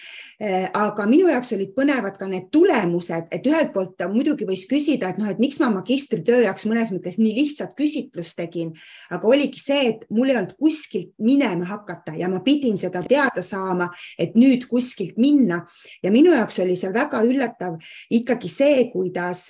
Eh, 0.42 0.64
aga 0.74 1.04
minu 1.06 1.28
jaoks 1.30 1.52
olid 1.54 1.70
põnevad 1.76 2.16
ka 2.18 2.26
need 2.26 2.48
tulemused, 2.50 3.28
et 3.30 3.44
ühelt 3.46 3.68
poolt 3.70 4.00
muidugi 4.10 4.42
võis 4.48 4.64
küsida, 4.66 5.12
et 5.12 5.20
noh, 5.20 5.28
et 5.30 5.38
miks 5.38 5.60
ma 5.62 5.68
magistritöö 5.70 6.40
jaoks 6.42 6.66
mõnes 6.66 6.90
mõttes 6.90 7.20
nii 7.20 7.36
lihtsat 7.36 7.76
küsitlust 7.78 8.34
tegin, 8.40 8.72
aga 9.14 9.30
oligi 9.30 9.62
see, 9.62 9.92
et 9.92 10.02
mul 10.10 10.32
ei 10.32 10.40
olnud 10.40 10.56
kuskilt 10.58 11.12
minema 11.22 11.68
hakata 11.70 12.16
ja 12.18 12.26
ma 12.32 12.42
pidin 12.42 12.74
seda 12.80 13.04
teada 13.06 13.44
saama, 13.46 13.92
et 14.18 14.34
nüüd 14.34 14.66
kuskilt 14.66 15.14
minna 15.22 15.60
ja 16.02 16.10
minu 16.10 16.34
jaoks 16.34 16.58
oli 16.66 16.74
seal 16.80 16.96
väga 16.96 17.22
üllatav 17.22 17.78
ikkagi 18.10 18.50
see, 18.50 18.88
kuidas 18.90 19.46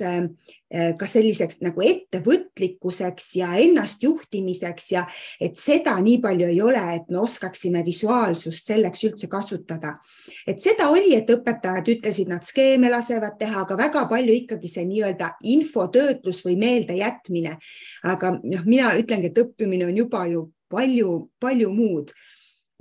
Äh, 0.72 0.94
ka 0.96 1.04
selliseks 1.04 1.58
nagu 1.60 1.82
ettevõtlikkuseks 1.84 3.26
ja 3.36 3.50
ennastjuhtimiseks 3.60 4.86
ja 4.94 5.02
et 5.36 5.58
seda 5.60 5.98
nii 6.00 6.16
palju 6.22 6.46
ei 6.48 6.62
ole, 6.64 6.80
et 6.94 7.10
me 7.12 7.18
oskaksime 7.20 7.82
visuaalsust 7.84 8.70
selleks 8.70 9.04
üldse 9.04 9.28
kasutada. 9.28 9.98
et 10.46 10.64
seda 10.64 10.81
oli, 10.90 11.14
et 11.16 11.30
õpetajad 11.30 11.88
ütlesid, 11.94 12.28
nad 12.30 12.44
skeeme 12.46 12.90
lasevad 12.90 13.38
teha, 13.38 13.64
aga 13.66 13.76
väga 13.78 14.04
palju 14.10 14.34
ikkagi 14.42 14.70
see 14.70 14.84
nii-öelda 14.88 15.34
infotöötlus 15.54 16.42
või 16.46 16.56
meeldejätmine. 16.60 17.56
aga 18.02 18.36
noh, 18.42 18.64
mina 18.66 18.92
ütlengi, 18.98 19.30
et 19.30 19.38
õppimine 19.38 19.86
on 19.86 19.96
juba 19.96 20.26
ju 20.26 20.46
palju-palju 20.72 21.70
muud 21.72 22.12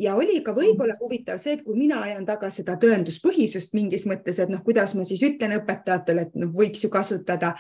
ja 0.02 0.16
oli 0.16 0.40
ka 0.42 0.54
võib-olla 0.56 0.96
huvitav 1.00 1.38
see, 1.42 1.58
et 1.58 1.64
kui 1.66 1.78
mina 1.78 2.02
ajan 2.02 2.26
taga 2.26 2.50
seda 2.54 2.78
tõenduspõhisust 2.82 3.76
mingis 3.78 4.08
mõttes, 4.10 4.40
et 4.40 4.50
noh, 4.50 4.64
kuidas 4.66 4.96
ma 4.98 5.06
siis 5.06 5.22
ütlen 5.28 5.58
õpetajatele, 5.60 6.28
et 6.28 6.36
noh, 6.42 6.52
võiks 6.56 6.84
ju 6.86 6.90
kasutada, 6.90 7.54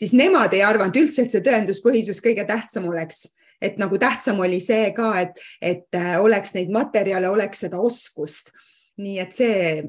siis 0.00 0.14
nemad 0.16 0.54
ei 0.56 0.64
arvanud 0.64 0.96
üldse, 1.02 1.26
et 1.26 1.34
see 1.34 1.44
tõenduspõhisus 1.44 2.22
kõige 2.24 2.46
tähtsam 2.48 2.88
oleks 2.88 3.26
et 3.62 3.78
nagu 3.78 3.98
tähtsam 3.98 4.40
oli 4.42 4.58
see 4.58 4.90
ka, 4.96 5.12
et, 5.22 5.38
et 5.62 5.94
äh, 5.94 6.16
oleks 6.18 6.56
neid 6.56 6.72
materjale, 6.74 7.30
oleks 7.30 7.62
seda 7.62 7.78
oskust. 7.78 8.50
Nii 9.00 9.18
et 9.22 9.36
see, 9.36 9.82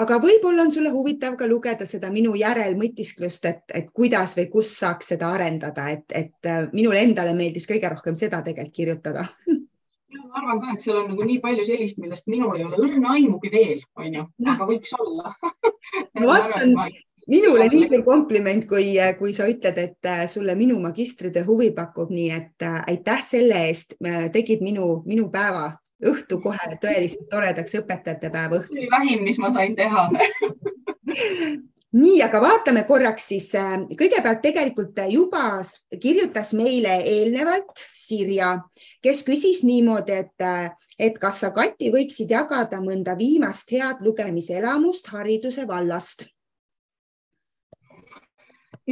aga 0.00 0.18
võib-olla 0.22 0.64
on 0.66 0.72
sulle 0.74 0.90
huvitav 0.94 1.36
ka 1.38 1.48
lugeda 1.50 1.86
seda 1.86 2.10
minu 2.12 2.34
järelmõtisklust, 2.38 3.46
et, 3.50 3.64
et 3.74 3.90
kuidas 3.94 4.34
või 4.38 4.48
kus 4.52 4.72
saaks 4.80 5.12
seda 5.14 5.30
arendada, 5.36 5.88
et, 5.94 6.06
et 6.10 6.50
äh, 6.50 6.64
minule 6.72 7.02
endale 7.04 7.34
meeldis 7.38 7.68
kõige 7.70 7.92
rohkem 7.92 8.18
seda 8.18 8.42
tegelikult 8.46 8.76
kirjutada. 8.76 9.26
Ma 10.30 10.38
arvan 10.38 10.60
ka, 10.62 10.72
et 10.74 10.84
seal 10.84 10.98
on 10.98 11.08
nagu 11.10 11.24
nii 11.26 11.38
palju 11.42 11.64
sellist, 11.66 11.98
millest 12.02 12.26
minul 12.30 12.56
ei 12.58 12.64
ole 12.66 12.78
õrna 12.82 13.14
aimugi 13.16 13.50
veel, 13.50 13.80
onju, 13.98 14.26
aga 14.52 14.66
võiks 14.66 14.96
olla. 14.98 15.34
No 16.20 16.28
vot, 16.28 16.50
see 16.52 16.68
on 16.68 16.74
minule 17.30 17.66
nii 17.70 17.86
suur 17.88 18.02
kompliment, 18.06 18.62
kui, 18.68 18.92
kui 19.18 19.32
sa 19.34 19.46
ütled, 19.50 19.78
et 19.78 20.06
äh, 20.06 20.24
sulle 20.30 20.54
minu 20.58 20.78
magistritöö 20.82 21.42
huvi 21.46 21.70
pakub, 21.74 22.10
nii 22.14 22.28
et 22.34 22.66
äh, 22.66 22.80
aitäh 22.90 23.22
selle 23.26 23.64
eest, 23.68 23.96
tegid 24.34 24.62
minu, 24.66 25.00
minu 25.06 25.26
päeva 25.32 25.72
õhtu 26.06 26.40
kohe 26.42 26.76
tõeliselt 26.82 27.28
toredaks 27.30 27.74
õpetajate 27.80 28.30
päeva 28.30 28.60
õhtu. 28.60 28.72
see 28.72 28.84
oli 28.84 28.90
vähim, 28.92 29.26
mis 29.26 29.38
ma 29.38 29.52
sain 29.54 29.76
teha 29.76 30.08
nii, 31.92 32.18
aga 32.22 32.40
vaatame 32.42 32.84
korraks 32.88 33.28
siis 33.32 33.48
äh, 33.58 33.76
kõigepealt 33.98 34.42
tegelikult 34.44 35.00
juba 35.10 35.60
kirjutas 36.00 36.52
meile 36.58 37.00
eelnevalt 37.02 37.86
Sirja, 37.96 38.56
kes 39.02 39.24
küsis 39.26 39.64
niimoodi, 39.66 40.20
et, 40.24 40.36
äh, 40.44 40.70
et 40.98 41.18
kas 41.18 41.42
sa, 41.42 41.50
Kati, 41.54 41.90
võiksid 41.94 42.30
jagada 42.30 42.80
mõnda 42.84 43.16
viimast 43.18 43.72
head 43.74 44.04
lugemiselamust 44.06 45.10
hariduse 45.14 45.66
vallast? 45.68 46.28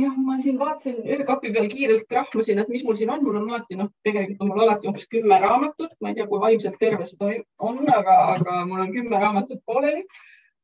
Jah, 0.03 0.14
ma 0.24 0.36
siin 0.42 0.59
vaatasin 0.61 1.03
ühe 1.05 1.24
kapi 1.28 1.53
peal 1.55 1.68
kiirelt 1.72 2.07
krahmasin, 2.11 2.62
et 2.62 2.72
mis 2.72 2.84
mul 2.86 2.96
siin 3.01 3.11
on, 3.14 3.22
mul 3.24 3.36
on 3.40 3.51
alati 3.51 3.78
noh, 3.78 3.90
tegelikult 4.07 4.42
on 4.44 4.51
mul 4.53 4.64
alati 4.64 4.88
umbes 4.90 5.07
kümme 5.12 5.38
raamatut, 5.42 5.94
ma 6.01 6.12
ei 6.12 6.18
tea, 6.18 6.26
kui 6.30 6.40
vaimselt 6.42 6.78
terve 6.80 7.07
seda 7.09 7.30
on, 7.68 7.78
aga, 7.94 8.16
aga 8.34 8.64
mul 8.70 8.82
on 8.86 8.92
kümme 8.94 9.20
raamatut 9.22 9.62
pooleli. 9.66 10.05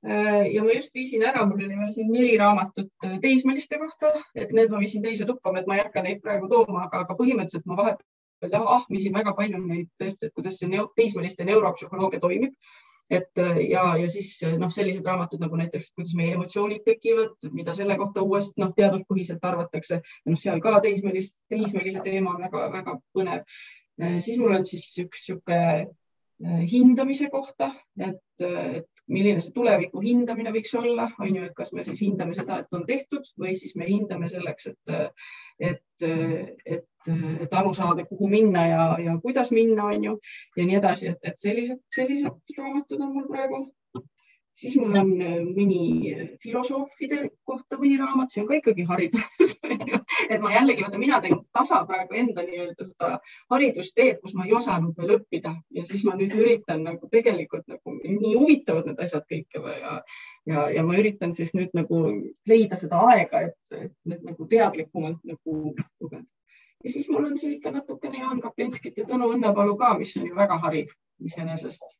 Äh, 0.05 0.51
ja 0.53 0.62
ma 0.64 0.74
just 0.76 0.93
viisin 0.95 1.22
ära, 1.24 1.47
mul 1.49 1.62
oli 1.64 1.78
veel 1.78 1.93
siin 1.95 2.11
neli 2.12 2.35
raamatut 2.37 3.07
äh, 3.09 3.14
teismeliste 3.22 3.78
kohta, 3.80 4.11
et 4.37 4.53
need 4.53 4.72
ma 4.72 4.82
viisin 4.82 5.05
teise 5.05 5.24
tuppa, 5.28 5.55
et 5.57 5.70
ma 5.70 5.78
ei 5.78 5.85
hakka 5.87 6.03
neid 6.05 6.20
praegu 6.24 6.51
tooma, 6.51 6.82
aga, 6.89 7.07
aga 7.07 7.16
põhimõtteliselt 7.16 7.64
ma 7.70 7.78
vahepeal 7.78 8.66
ahmisin 8.74 9.14
väga 9.16 9.32
palju 9.39 9.62
neid 9.64 9.89
tõesti, 10.01 10.28
et 10.28 10.35
kuidas 10.37 10.59
see 10.61 10.85
teismeliste 10.99 11.47
neuropsühholoogia 11.49 12.20
toimib. 12.20 12.53
Et 13.11 13.41
ja, 13.69 13.85
ja 14.01 14.09
siis 14.09 14.31
noh, 14.59 14.71
sellised 14.73 15.05
raamatud 15.07 15.43
nagu 15.43 15.59
näiteks, 15.61 15.91
kuidas 15.97 16.15
meie 16.17 16.35
emotsioonid 16.39 16.85
tekivad, 16.87 17.37
mida 17.53 17.75
selle 17.77 17.99
kohta 18.01 18.25
uuesti 18.25 18.63
noh, 18.63 18.73
teaduspõhiselt 18.77 19.45
arvatakse 19.45 20.01
noh, 20.01 20.39
seal 20.41 20.63
ka 20.65 20.79
teismelist, 20.85 21.37
teismelise 21.53 22.01
teema 22.05 22.37
on 22.37 22.47
väga-väga 22.47 22.97
põnev. 23.17 23.45
siis 24.25 24.41
mul 24.41 24.57
on 24.57 24.65
siis 24.67 24.89
üks 25.05 25.29
niisugune 25.29 25.93
hindamise 26.71 27.29
kohta, 27.31 27.71
et, 28.01 28.43
et 28.43 28.93
milline 29.13 29.43
see 29.45 29.53
tuleviku 29.53 30.01
hindamine 30.01 30.53
võiks 30.55 30.73
olla, 30.79 31.09
on 31.21 31.37
ju, 31.37 31.45
et 31.45 31.55
kas 31.57 31.73
me 31.77 31.85
siis 31.85 32.01
hindame 32.07 32.37
seda, 32.37 32.63
et 32.63 32.77
on 32.77 32.87
tehtud 32.89 33.29
või 33.41 33.55
siis 33.61 33.75
me 33.77 33.89
hindame 33.89 34.31
selleks, 34.33 34.71
et, 34.73 34.95
et, 35.71 36.07
et, 36.07 37.11
et 37.45 37.57
aru 37.61 37.75
saada, 37.77 38.07
kuhu 38.09 38.31
minna 38.33 38.67
ja, 38.71 38.85
ja 39.05 39.17
kuidas 39.23 39.53
minna, 39.53 39.91
on 39.93 40.09
ju, 40.09 40.19
ja 40.57 40.69
nii 40.69 40.81
edasi, 40.81 41.13
et, 41.13 41.21
et 41.23 41.41
sellised, 41.41 41.83
sellised 41.95 42.57
raamatud 42.59 43.01
on 43.01 43.17
mul 43.19 43.29
praegu. 43.31 43.65
Siis 44.55 44.77
mul 44.79 44.95
on 44.95 45.09
äh, 45.19 45.41
mõni 45.43 46.13
filosoofide 46.39 47.25
kohta 47.43 47.75
mõni 47.81 47.97
raamat, 47.99 48.31
see 48.31 48.45
on 48.45 48.47
ka 48.47 48.61
ikkagi 48.61 48.85
haridus 48.87 49.57
et 50.29 50.41
ma 50.43 50.53
jällegi, 50.55 50.83
vaata, 50.85 50.99
mina 50.99 51.21
teen 51.23 51.39
tasa 51.53 51.81
praegu 51.89 52.17
enda 52.19 52.45
nii-öelda 52.47 52.87
seda 52.87 53.11
haridusteed, 53.53 54.21
kus 54.23 54.35
ma 54.39 54.47
ei 54.49 54.55
osanud 54.57 54.97
veel 54.99 55.17
õppida. 55.19 55.55
Ja 55.75 55.85
siis 55.89 56.05
ma 56.07 56.17
nüüd 56.19 56.35
üritan 56.39 56.85
nagu 56.87 57.09
tegelikult 57.12 57.67
nagu 57.71 57.97
nii 58.03 58.35
huvitavad 58.35 58.91
need 58.91 59.03
asjad 59.07 59.27
kõik 59.31 59.59
ja, 59.59 59.97
ja, 60.51 60.69
ja 60.77 60.85
ma 60.87 60.99
üritan 61.01 61.35
siis 61.37 61.55
nüüd 61.57 61.75
nagu 61.77 62.03
leida 62.51 62.79
seda 62.81 63.03
aega, 63.11 63.47
et, 63.49 63.59
et 63.73 63.93
nüüd 64.11 64.25
nagu 64.31 64.49
teadlikumalt 64.51 65.21
nagu 65.25 65.59
lugeda. 66.01 66.25
ja 66.85 66.91
siis 66.93 67.09
mul 67.09 67.31
on 67.31 67.39
siin 67.39 67.57
ikka 67.57 67.73
natukene 67.73 68.21
Jaan 68.21 68.41
Kaplinskit 68.45 68.99
ja 68.99 69.09
Tõnu 69.09 69.33
Õnnepalu 69.37 69.79
ka, 69.81 69.95
mis 69.99 70.17
on 70.21 70.29
ju 70.29 70.37
väga 70.37 70.59
hariv 70.67 70.93
iseenesest. 71.25 71.99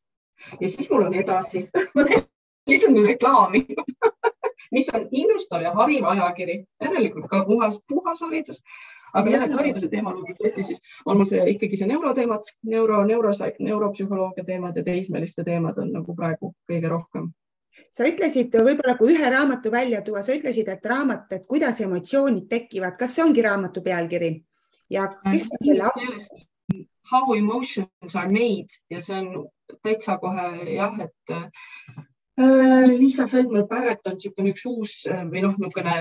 Ja 0.59 0.69
siis 0.69 0.89
mul 0.89 1.07
on 1.07 1.13
edasi. 1.15 1.67
Lihtsalt 2.65 2.97
reklaami 3.05 3.61
mis 4.71 4.89
on 4.93 5.07
innustav 5.11 5.61
ja 5.61 5.73
hariv 5.75 6.05
ajakiri, 6.09 6.59
järelikult 6.81 7.29
ka 7.31 7.43
puhas, 7.45 7.79
puhas 7.87 8.21
haridus. 8.25 8.61
aga 9.15 9.31
jällegi 9.31 9.55
hariduse 9.55 9.87
teemal 9.87 10.17
tõesti 10.27 10.63
siis 10.67 10.81
on 11.05 11.17
mul 11.17 11.27
see 11.29 11.43
ikkagi 11.53 11.77
see 11.79 11.87
neuroteemad, 11.87 12.49
neuro, 12.67 13.03
neuro, 13.07 13.31
neuropsühholoogia 13.69 14.43
teemad 14.43 14.75
ja 14.75 14.83
teismeliste 14.83 15.43
teemad 15.43 15.77
on 15.79 15.93
nagu 15.95 16.15
praegu 16.15 16.51
kõige 16.69 16.91
rohkem. 16.91 17.29
Sa 17.95 18.03
ütlesid 18.07 18.55
võib-olla, 18.59 18.97
kui 18.99 19.13
ühe 19.13 19.29
raamatu 19.31 19.71
välja 19.71 20.01
tuua, 20.03 20.23
sa 20.23 20.35
ütlesid, 20.35 20.67
et 20.71 20.85
raamat, 20.85 21.31
et 21.31 21.45
kuidas 21.47 21.79
emotsioonid 21.83 22.49
tekivad, 22.51 22.97
kas 22.99 23.15
see 23.15 23.23
ongi 23.23 23.43
raamatu 23.45 23.83
pealkiri? 23.85 24.31
Ja 24.91 25.07
kes 25.23 25.47
on 25.55 25.63
selle? 25.63 26.43
How 27.11 27.35
emotions 27.37 28.15
are 28.15 28.27
made 28.27 28.79
ja 28.89 28.99
see 29.01 29.15
on 29.15 29.45
täitsa 29.85 30.17
kohe 30.17 30.47
jah, 30.73 30.95
et 31.05 31.35
Liisa 32.37 33.27
Feldman-Barrett 33.27 34.07
on 34.09 34.17
niisugune 34.17 34.51
üks 34.51 34.65
uus 34.67 34.95
äh, 35.07 35.21
või 35.29 35.43
noh, 35.45 35.53
niisugune 35.55 35.93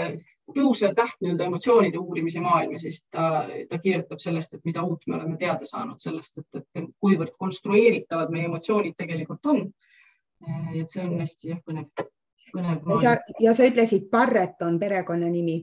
tõusev 0.54 0.94
täht 0.98 1.20
nii-öelda 1.22 1.46
emotsioonide 1.46 2.00
uurimise 2.00 2.42
maailmas, 2.42 2.82
siis 2.82 2.98
ta, 3.06 3.46
ta 3.70 3.78
kirjutab 3.78 4.20
sellest, 4.20 4.56
et 4.56 4.64
mida 4.66 4.82
uut 4.82 5.06
me 5.06 5.16
oleme 5.16 5.38
teada 5.40 5.64
saanud 5.64 6.02
sellest, 6.02 6.42
et, 6.42 6.64
et 6.74 6.90
kuivõrd 7.00 7.36
konstrueeritavad 7.38 8.34
meie 8.34 8.48
emotsioonid 8.50 8.96
tegelikult 8.98 9.46
on. 9.54 9.62
Äh, 10.42 10.74
et 10.82 10.90
see 10.90 11.04
on 11.06 11.14
hästi 11.22 11.52
jah, 11.54 11.62
põnev, 11.64 11.86
põnev. 12.50 13.22
ja 13.40 13.54
sa 13.54 13.70
ütlesid, 13.70 14.10
Barrett 14.10 14.66
on 14.66 14.80
perekonnanimi, 14.82 15.60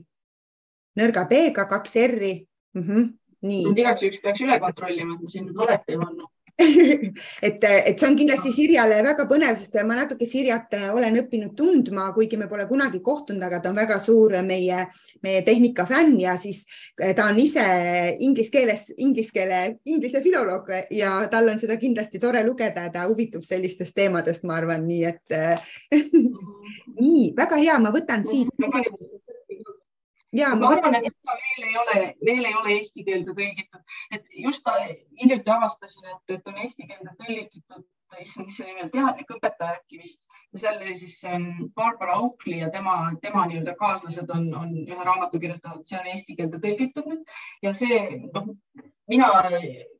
nõrga 1.03 1.27
B-ga 1.27 1.67
kaks 1.67 1.99
R-i 2.07 2.35
mm. 2.39 2.83
-hmm. 2.87 3.09
nii. 3.43 3.63
igaks 3.75 4.07
juhuks 4.07 4.23
peaks 4.23 4.47
üle 4.47 4.59
kontrollima, 4.63 5.19
et 5.19 5.27
ma 5.27 5.35
siin 5.35 5.49
nüüd 5.49 5.59
valet 5.65 5.91
ei 5.91 5.99
pannud 5.99 6.31
et, 7.47 7.63
et 7.63 7.99
see 7.99 8.07
on 8.07 8.17
kindlasti 8.17 8.51
Sirjale 8.55 9.01
väga 9.05 9.25
põnev, 9.29 9.57
sest 9.59 9.77
ma 9.87 9.97
natuke 9.97 10.27
Sirjat 10.29 10.75
olen 10.91 11.19
õppinud 11.23 11.55
tundma, 11.57 12.09
kuigi 12.15 12.39
me 12.39 12.47
pole 12.51 12.67
kunagi 12.69 13.01
kohtunud, 13.03 13.43
aga 13.47 13.61
ta 13.61 13.71
on 13.71 13.79
väga 13.79 13.99
suur 14.03 14.37
meie, 14.45 14.85
meie 15.25 15.41
tehnika 15.47 15.85
fänn 15.89 16.17
ja 16.21 16.35
siis 16.41 16.63
ta 16.97 17.27
on 17.27 17.39
ise 17.41 17.65
inglise 18.19 18.53
keeles, 18.53 18.87
inglise 18.97 19.35
keele, 19.35 19.61
inglise 19.89 20.23
filoloog 20.23 20.71
ja 20.97 21.15
tal 21.31 21.51
on 21.51 21.61
seda 21.61 21.79
kindlasti 21.81 22.21
tore 22.21 22.43
lugeda 22.47 22.87
ta 22.93 23.07
huvitub 23.09 23.45
sellistest 23.47 23.95
teemadest, 23.97 24.45
ma 24.47 24.59
arvan, 24.59 24.85
nii 24.87 25.03
et 25.09 25.37
nii 27.01 27.31
väga 27.37 27.61
hea, 27.61 27.79
ma 27.81 27.93
võtan 27.93 28.25
siit 28.27 28.51
ja 30.35 30.51
ma 30.55 30.71
arvan, 30.73 30.95
et 30.95 31.07
seda 31.09 31.37
veel 31.39 31.69
ei 31.69 31.77
ole, 31.83 32.03
veel 32.27 32.45
ei 32.49 32.55
ole 32.61 32.75
eesti 32.77 33.05
keelde 33.07 33.35
tõlgitud, 33.37 33.97
et 34.17 34.37
just 34.45 34.69
hiljuti 35.21 35.55
avastasin, 35.55 36.13
et, 36.15 36.35
et 36.37 36.51
on 36.51 36.61
eesti 36.63 36.87
keelde 36.87 37.15
tõlgitud, 37.19 37.87
issand, 38.19 38.49
mis 38.49 38.57
see 38.59 38.67
nimi 38.67 38.83
on, 38.85 38.91
teadlik 38.93 39.33
õpetaja 39.37 39.79
äkki 39.79 40.01
vist. 40.01 40.27
Ja 40.51 40.59
seal 40.63 40.81
oli 40.81 40.95
siis 40.99 41.15
ähm, 41.29 41.49
Barbara 41.75 42.17
Oakley 42.19 42.59
ja 42.59 42.69
tema, 42.73 42.95
tema 43.23 43.45
nii-öelda 43.47 43.75
kaaslased 43.79 44.31
on, 44.35 44.49
on 44.57 44.73
ühe 44.81 45.05
raamatu 45.07 45.39
kirjutanud, 45.39 45.85
see 45.87 45.99
on 45.99 46.09
eesti 46.11 46.35
keelde 46.39 46.59
tõlgitud 46.63 47.07
nüüd. 47.07 47.21
Ja 47.63 47.71
see, 47.77 48.01
noh, 48.33 48.49
mina 49.11 49.29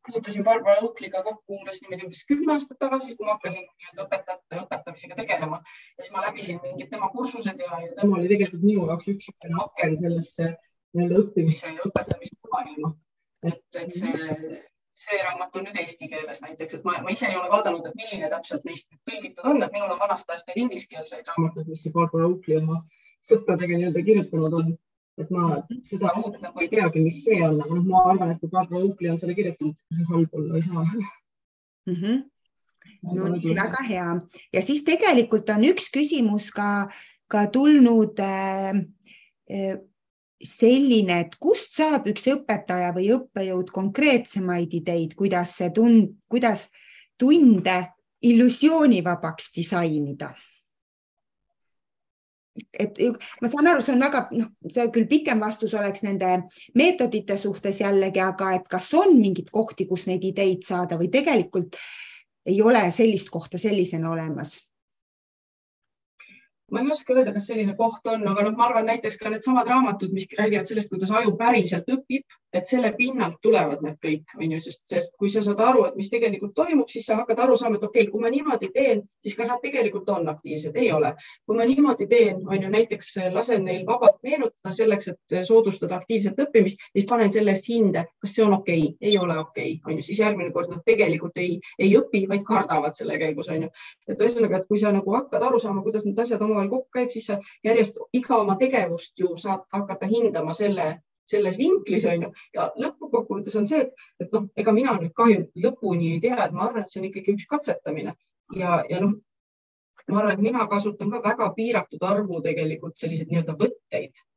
puutusin 0.07 0.43
Barbara 0.43 0.81
Oakley'ga 0.83 1.23
kokku 1.23 1.59
umbes 1.59 1.79
niimoodi 1.81 2.07
umbes 2.07 2.23
kümme 2.27 2.55
aastat 2.55 2.79
tagasi, 2.83 3.15
kui 3.15 3.27
ma 3.27 3.37
hakkasin 3.37 3.63
nii-öelda 3.63 4.07
õpetajate 4.07 4.59
õpetamisega 4.65 5.19
tegelema. 5.21 5.61
Ja 5.97 6.03
siis 6.03 6.15
ma 6.15 6.25
läbisin 6.25 6.59
mingid 6.65 6.91
tema 6.91 7.11
kursused 7.15 7.63
ja, 7.65 7.79
ja 7.85 7.93
tema 8.01 8.19
oli 8.19 8.31
tegelikult 8.31 8.65
minu 8.65 8.89
jaoks 8.91 9.07
üks 9.13 9.31
aken 9.65 9.97
sellesse 10.03 10.51
nii-öelda 10.51 11.23
õppimise 11.23 11.71
ja 11.77 11.87
õpetamise 11.87 12.37
maailma. 12.51 12.93
et, 13.47 13.63
et 13.83 13.95
see, 13.95 14.61
see 15.01 15.17
raamat 15.23 15.55
on 15.57 15.65
nüüd 15.67 15.79
eesti 15.81 16.09
keeles 16.11 16.41
näiteks, 16.43 16.77
et 16.77 16.85
ma, 16.87 16.99
ma 17.01 17.13
ise 17.15 17.27
ei 17.29 17.37
ole 17.39 17.49
vaadanud, 17.49 17.87
et 17.89 17.97
milline 17.97 18.29
täpselt 18.29 18.67
neist 18.67 18.89
tõlgitud 19.09 19.47
on, 19.49 19.63
et 19.65 19.73
minul 19.73 19.95
on 19.95 19.99
vanast 20.01 20.29
ajast 20.29 20.49
neid 20.51 20.61
ingliskeelseid 20.65 21.31
raamatuid, 21.31 21.69
mis 21.71 21.83
see 21.85 21.93
Barbara 21.95 22.29
Oakley 22.29 22.59
oma 22.61 22.81
sõpradega 23.25 23.77
nii-öelda 23.77 24.05
kirjutanud 24.05 24.57
on 24.61 24.73
et 25.19 25.31
ma 25.33 25.61
seda 25.87 26.13
uut 26.21 26.37
nagu 26.41 26.63
ei 26.63 26.69
teagi, 26.71 27.03
mis 27.03 27.21
see 27.25 27.39
on, 27.43 27.59
aga 27.61 27.77
noh, 27.77 27.87
ma 27.89 28.03
arvan, 28.11 28.33
et 28.33 28.41
kui 28.41 28.51
Barbara 28.51 28.81
Oakley 28.85 29.11
on 29.11 29.19
selle 29.21 29.35
kirjutanud, 29.37 29.79
see 29.97 30.07
halb 30.09 30.37
olla 30.39 30.57
ei 30.57 30.65
saa 30.65 30.85
mm. 30.85 31.95
-hmm. 31.95 32.17
no 33.17 33.29
nii, 33.35 33.55
väga 33.57 33.83
hea 33.89 34.09
ja 34.53 34.65
siis 34.65 34.83
tegelikult 34.87 35.49
on 35.49 35.67
üks 35.71 35.91
küsimus 35.97 36.51
ka, 36.55 36.89
ka 37.27 37.47
tulnud 37.47 38.19
äh, 38.19 38.83
äh, 39.51 39.79
selline, 40.47 41.19
et 41.25 41.35
kust 41.41 41.75
saab 41.77 42.07
üks 42.11 42.27
õpetaja 42.31 42.91
või 42.95 43.09
õppejõud 43.15 43.71
konkreetsemaid 43.73 44.73
ideid, 44.81 45.15
kuidas 45.19 45.55
see 45.59 45.71
tund, 45.75 46.15
kuidas 46.31 46.67
tunde 47.19 47.77
illusioonivabaks 48.25 49.51
disainida? 49.55 50.31
Et 52.75 52.97
ma 53.41 53.47
saan 53.47 53.69
aru, 53.71 53.81
see 53.81 53.93
on 53.95 54.03
väga, 54.03 54.25
noh, 54.35 54.49
see 54.69 54.89
küll 54.91 55.07
pikem 55.09 55.39
vastus 55.39 55.71
oleks 55.77 56.03
nende 56.03 56.33
meetodite 56.75 57.37
suhtes 57.39 57.79
jällegi, 57.79 58.19
aga 58.19 58.51
et 58.57 58.67
kas 58.69 58.89
on 58.99 59.15
mingeid 59.17 59.47
kohti, 59.53 59.87
kus 59.87 60.03
neid 60.09 60.25
ideid 60.27 60.67
saada 60.67 60.99
või 60.99 61.07
tegelikult 61.13 61.79
ei 62.45 62.59
ole 62.61 62.83
sellist 62.91 63.31
kohta 63.31 63.61
sellisena 63.61 64.11
olemas 64.11 64.57
ma 66.71 66.81
ei 66.81 66.91
oska 66.91 67.13
öelda, 67.15 67.33
kas 67.35 67.49
selline 67.51 67.75
koht 67.77 68.07
on, 68.07 68.27
aga 68.31 68.45
noh, 68.47 68.55
ma 68.57 68.69
arvan 68.69 68.87
näiteks 68.89 69.17
ka 69.19 69.31
needsamad 69.31 69.67
raamatud, 69.67 70.13
mis 70.15 70.27
räägivad 70.37 70.69
sellest, 70.69 70.89
kuidas 70.91 71.11
aju 71.11 71.35
päriselt 71.39 71.89
õpib, 71.91 72.25
et 72.53 72.67
selle 72.67 72.91
pinnalt 72.97 73.37
tulevad 73.43 73.83
need 73.83 73.97
kõik, 74.03 74.33
on 74.37 74.55
ju, 74.55 74.59
sest, 74.63 74.83
sest 74.89 75.13
kui 75.19 75.29
sa 75.31 75.43
saad 75.45 75.61
aru, 75.63 75.85
et 75.87 75.97
mis 75.99 76.09
tegelikult 76.11 76.53
toimub, 76.55 76.89
siis 76.91 77.05
sa 77.07 77.15
hakkad 77.21 77.39
aru 77.39 77.55
saama, 77.59 77.79
et 77.79 77.85
okei 77.87 78.03
okay,, 78.03 78.11
kui 78.11 78.23
ma 78.23 78.31
niimoodi 78.33 78.71
teen, 78.75 79.03
siis 79.23 79.37
kas 79.39 79.47
nad 79.51 79.61
tegelikult 79.63 80.09
on 80.11 80.27
aktiivsed, 80.31 80.75
ei 80.75 80.91
ole. 80.91 81.13
kui 81.47 81.57
ma 81.57 81.67
niimoodi 81.67 82.07
teen, 82.11 82.41
on 82.47 82.65
ju, 82.65 82.71
näiteks 82.73 83.13
lasen 83.31 83.63
neil 83.65 83.85
vabalt 83.87 84.19
meenutada 84.23 84.73
selleks, 84.75 85.11
et 85.13 85.37
soodustada 85.47 86.01
aktiivset 86.01 86.39
õppimist, 86.43 86.83
siis 86.91 87.07
panen 87.09 87.31
selle 87.31 87.55
eest 87.55 87.69
hinde, 87.71 88.03
kas 88.21 88.35
see 88.35 88.45
on 88.45 88.57
okei 88.59 88.83
okay?, 88.89 88.97
ei 89.11 89.17
ole 89.17 89.37
okei 89.39 89.77
okay,, 89.77 89.79
on 89.87 90.01
ju, 90.01 90.07
siis 90.09 90.19
järgmine 90.19 90.51
kord 90.51 90.73
nad 90.73 90.83
tegelikult 90.85 91.39
ei, 91.39 91.55
ei 91.79 91.95
õpi, 91.99 92.25
vaid 92.29 92.43
kardavad 92.47 92.97
selle 92.97 93.19
käigus, 93.21 93.47
on 93.51 93.67
ju. 93.67 93.71
et 94.11 94.19
ühesõnaga, 94.27 94.59
et 94.59 94.67
kui 94.67 94.81
sa 94.81 94.91
nagu 94.91 95.15
hakkad 95.15 95.47
aru 95.47 95.59
saama, 95.63 95.85
kuidas 95.87 96.03
need 96.07 96.19
asjad 96.19 96.43
omavahel 96.43 96.60
omavahel 96.61 96.69
kokku 96.69 96.89
käib, 96.93 97.09
siis 97.11 97.25
sa 97.29 97.39
järjest 97.63 97.97
iga 98.13 98.37
oma 98.41 98.55
tegevust 98.59 99.19
ju 99.19 99.35
saad 99.37 99.65
hakata 99.73 100.07
hindama 100.07 100.53
selle, 100.53 101.01
selles 101.25 101.57
vinklis 101.57 102.05
on 102.05 102.27
ju. 102.27 102.31
Ja 102.53 102.69
lõppkokkuvõttes 102.77 103.57
on 103.57 103.67
see, 103.67 103.81
et, 103.85 103.93
et 104.19 104.31
noh, 104.33 104.47
ega 104.55 104.73
mina 104.75 104.97
nüüd 104.99 105.13
ka 105.15 105.27
ju 105.31 105.45
lõpuni 105.65 106.15
ei 106.15 106.21
tea, 106.23 106.37
et 106.45 106.55
ma 106.55 106.67
arvan, 106.67 106.83
et 106.83 106.91
see 106.91 107.01
on 107.01 107.09
ikkagi 107.09 107.37
üks 107.37 107.47
katsetamine. 107.49 108.15
Ja, 108.55 108.81
ja 108.89 108.99
noh, 109.03 109.15
ma 110.09 110.21
arvan, 110.21 110.33
et 110.35 110.43
mina 110.43 110.67
kasutan 110.67 111.11
ka 111.11 111.21
väga 111.23 111.51
piiratud 111.55 112.03
arvu 112.03 112.41
tegelikult 112.41 112.99
selliseid 112.99 113.31
nii-öelda 113.31 113.57
võtteid. 113.57 114.27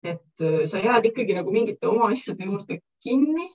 et 0.00 0.40
äh, 0.40 0.62
sa 0.64 0.78
jääd 0.80 1.10
ikkagi 1.10 1.34
nagu 1.36 1.52
mingite 1.52 1.84
oma 1.86 2.06
asjade 2.08 2.46
juurde 2.46 2.78
kinni, 3.04 3.50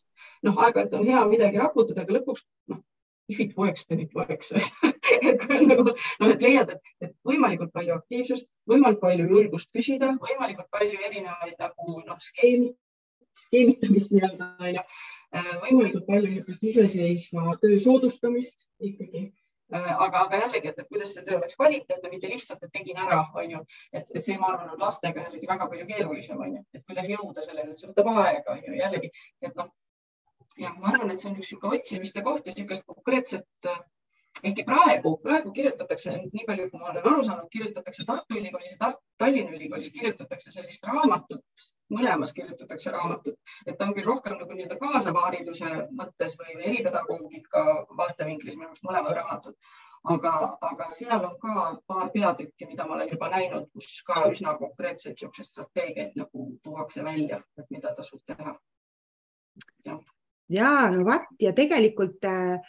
noh, 0.46 0.60
aeg-ajalt 0.62 0.94
on 0.94 1.08
hea 1.08 1.24
midagi 1.26 1.58
raputada, 1.58 2.04
aga 2.06 2.20
lõpuks 2.20 2.44
noh, 2.70 2.84
if 3.28 3.40
it 3.40 3.58
works, 3.58 3.88
then 3.90 4.00
it 4.00 4.14
works 4.14 4.54
noh, 5.70 6.32
et 6.32 6.42
leiad, 6.46 6.74
et, 7.04 7.14
võimalikult 7.28 7.74
palju 7.76 7.96
aktiivsust, 8.00 8.48
võimalikult 8.70 9.04
palju 9.04 9.30
julgust 9.30 9.70
küsida, 9.76 10.16
võimalikult 10.22 10.70
palju 10.74 11.00
erinevaid 11.10 11.56
nagu 11.62 12.02
noh, 12.02 12.20
skeemi, 12.24 12.74
skeemitamist 13.36 14.14
nii-öelda 14.16 14.52
onju, 14.70 14.84
äh, 15.38 15.50
võimalikult 15.64 16.06
palju 16.10 16.30
niisugust 16.32 16.70
iseseisva 16.72 17.58
töö 17.64 17.80
soodustamist 17.82 18.70
ikkagi. 18.92 19.28
Aga, 19.74 20.20
aga 20.22 20.40
jällegi, 20.44 20.70
et 20.70 20.90
kuidas 20.92 21.16
see 21.16 21.24
töö 21.26 21.40
oleks 21.40 21.58
kvaliteetne, 21.58 22.10
mitte 22.12 22.30
lihtsalt, 22.30 22.62
et 22.64 22.72
tegin 22.74 23.00
ära, 23.02 23.24
onju, 23.42 23.64
et, 23.98 24.12
see, 24.14 24.36
ma 24.38 24.52
arvan, 24.52 24.76
on 24.76 24.84
lastega 24.86 25.24
jällegi 25.24 25.50
väga 25.50 25.66
palju 25.72 25.88
keerulisem, 25.90 26.44
onju, 26.48 26.62
et 26.78 26.84
kuidas 26.86 27.10
jõuda 27.10 27.42
selleni, 27.42 27.74
et 27.74 27.82
see 27.82 27.90
võtab 27.90 28.12
aega, 28.14 28.54
onju, 28.54 28.76
jällegi, 28.78 29.10
et 29.42 29.58
noh, 29.58 29.72
jah, 30.62 30.76
ma 30.78 30.92
arvan, 30.94 31.16
et 31.16 31.24
see 31.24 31.32
on 31.32 31.40
üks 31.40 31.50
niisugune 31.50 31.80
otsimiste 31.80 32.24
koht 32.28 32.46
ja 32.46 32.54
niisugust 32.54 32.86
konkreetset 32.94 33.72
ehkki 34.44 34.64
praegu, 34.68 35.16
praegu 35.24 35.52
kirjutatakse, 35.56 36.12
nii 36.34 36.46
palju, 36.48 36.68
kui 36.72 36.80
ma 36.82 36.92
olen 36.92 37.08
aru 37.12 37.24
saanud, 37.24 37.48
kirjutatakse 37.54 38.06
Tartu 38.08 38.38
Ülikoolis 38.40 38.76
ja 38.76 38.92
Tallinna 39.18 39.56
Ülikoolis 39.56 39.92
kirjutatakse 39.96 40.52
sellist 40.52 40.84
raamatut, 40.88 41.66
mõlemas 41.94 42.34
kirjutatakse 42.36 42.92
raamatut, 42.92 43.40
et 43.66 43.78
ta 43.78 43.88
on 43.88 43.96
küll 43.96 44.10
rohkem 44.10 44.38
nagu 44.40 44.52
nii-öelda 44.52 44.78
kaasava 44.82 45.26
hariduse 45.30 45.72
mõttes 46.02 46.36
või 46.42 46.58
eripedagoogika 46.60 47.66
vaatevinklis 47.98 48.60
minu 48.60 48.72
arust 48.72 48.88
mõlemad 48.88 49.18
raamatud, 49.20 49.58
aga, 50.16 50.34
aga 50.62 50.90
seal 50.94 51.26
on 51.30 51.40
ka 51.42 51.66
paar 51.88 52.12
peatükki, 52.14 52.68
mida 52.70 52.86
ma 52.86 52.98
olen 53.00 53.12
juba 53.16 53.32
näinud, 53.34 53.70
kus 53.74 54.02
ka 54.08 54.28
üsna 54.32 54.58
konkreetseid 54.60 55.16
niisuguseid 55.16 55.52
strateegiaid 55.52 56.20
nagu 56.20 56.50
tuuakse 56.64 57.04
välja, 57.04 57.42
et 57.58 57.70
mida 57.70 57.96
tasub 57.96 58.22
teha. 58.26 58.58
ja 60.50 60.72
no 60.92 61.06
vot 61.06 61.30
ja 61.42 61.54
tegelikult 61.54 62.26
äh, 62.26 62.60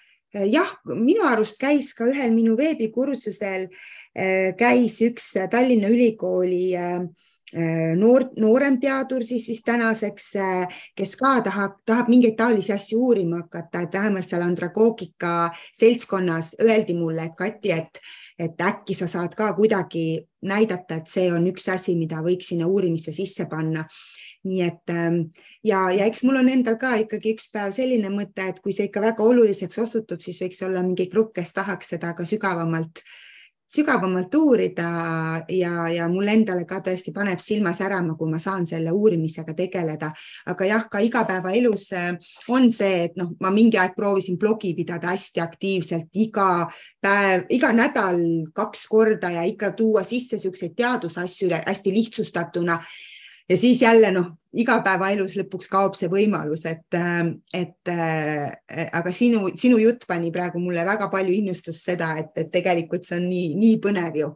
jah, 0.53 0.73
minu 0.95 1.27
arust 1.29 1.59
käis 1.61 1.93
ka 1.97 2.09
ühel 2.11 2.35
minu 2.35 2.57
veebikursusel, 2.59 3.69
äh, 4.17 4.51
käis 4.59 5.01
üks 5.07 5.33
Tallinna 5.51 5.89
Ülikooli 5.93 6.67
äh, 6.77 7.07
noor, 7.97 8.27
nooremteadur 8.37 9.25
siis 9.25 9.49
vist 9.49 9.65
tänaseks, 9.67 10.33
kes 10.97 11.17
ka 11.17 11.41
tahab, 11.47 11.79
tahab 11.87 12.11
mingeid 12.11 12.37
taolisi 12.39 12.73
asju 12.75 13.01
uurima 13.09 13.45
hakata, 13.45 13.85
et 13.87 13.95
vähemalt 13.95 14.29
seal 14.29 14.43
andragoogika 14.43 15.51
seltskonnas 15.75 16.57
öeldi 16.63 16.95
mulle, 16.99 17.31
et 17.31 17.37
Kati, 17.39 17.73
et, 17.73 18.01
et 18.39 18.61
äkki 18.61 18.95
sa 18.95 19.07
saad 19.07 19.35
ka 19.39 19.53
kuidagi 19.55 20.27
näidata, 20.43 21.01
et 21.01 21.11
see 21.11 21.31
on 21.33 21.47
üks 21.47 21.69
asi, 21.73 21.97
mida 21.97 22.21
võiks 22.25 22.53
sinna 22.53 22.67
uurimisse 22.67 23.15
sisse 23.15 23.47
panna 23.51 23.87
nii 24.47 24.63
et 24.67 24.95
ähm, 24.95 25.21
ja, 25.67 25.87
ja 25.91 26.07
eks 26.07 26.23
mul 26.27 26.41
on 26.41 26.51
endal 26.53 26.79
ka 26.81 26.95
ikkagi 27.03 27.35
üks 27.37 27.51
päev 27.53 27.75
selline 27.75 28.11
mõte, 28.15 28.47
et 28.47 28.63
kui 28.63 28.75
see 28.77 28.89
ikka 28.89 29.03
väga 29.05 29.27
oluliseks 29.27 29.79
osutub, 29.83 30.23
siis 30.23 30.41
võiks 30.43 30.63
olla 30.67 30.85
mingi 30.87 31.09
grupp, 31.13 31.35
kes 31.37 31.55
tahaks 31.57 31.95
seda 31.97 32.13
ka 32.17 32.27
sügavamalt, 32.29 33.03
sügavamalt 33.67 34.35
uurida 34.39 34.91
ja, 35.51 35.89
ja 35.91 36.07
mul 36.11 36.31
endale 36.31 36.63
ka 36.69 36.79
tõesti 36.87 37.11
paneb 37.15 37.43
silma 37.43 37.73
särama, 37.75 38.15
kui 38.19 38.31
ma 38.31 38.39
saan 38.43 38.67
selle 38.67 38.93
uurimisega 38.95 39.57
tegeleda. 39.59 40.13
aga 40.47 40.69
jah, 40.71 40.87
ka 40.91 41.03
igapäevaelus 41.03 41.89
äh, 41.99 42.13
on 42.55 42.71
see, 42.71 43.09
et 43.09 43.19
noh, 43.19 43.35
ma 43.43 43.51
mingi 43.51 43.81
aeg 43.83 43.99
proovisin 43.99 44.39
blogi 44.39 44.73
pidada 44.79 45.11
hästi 45.11 45.43
aktiivselt 45.43 46.23
iga 46.23 46.69
päev, 47.03 47.49
iga 47.51 47.73
nädal 47.75 48.23
kaks 48.55 48.87
korda 48.87 49.35
ja 49.41 49.43
ikka 49.43 49.75
tuua 49.75 50.07
sisse 50.07 50.39
niisuguseid 50.39 50.79
teadusasju 50.79 51.51
hästi 51.67 51.95
lihtsustatuna 51.99 52.79
ja 53.49 53.57
siis 53.57 53.83
jälle 53.83 54.11
noh, 54.13 54.33
igapäevaelus 54.57 55.37
lõpuks 55.37 55.69
kaob 55.71 55.97
see 55.99 56.09
võimalus, 56.11 56.65
et, 56.69 56.97
et 57.55 57.93
äh, 57.93 58.89
aga 58.97 59.13
sinu, 59.15 59.51
sinu 59.59 59.79
jutt 59.83 60.07
pani 60.09 60.33
praegu 60.35 60.61
mulle 60.63 60.85
väga 60.87 61.11
palju 61.13 61.35
innustust 61.35 61.85
seda, 61.91 62.15
et, 62.23 62.33
et 62.41 62.51
tegelikult 62.53 63.07
see 63.07 63.21
on 63.21 63.29
nii, 63.31 63.53
nii 63.61 63.79
põnev 63.85 64.19
ju. 64.23 64.33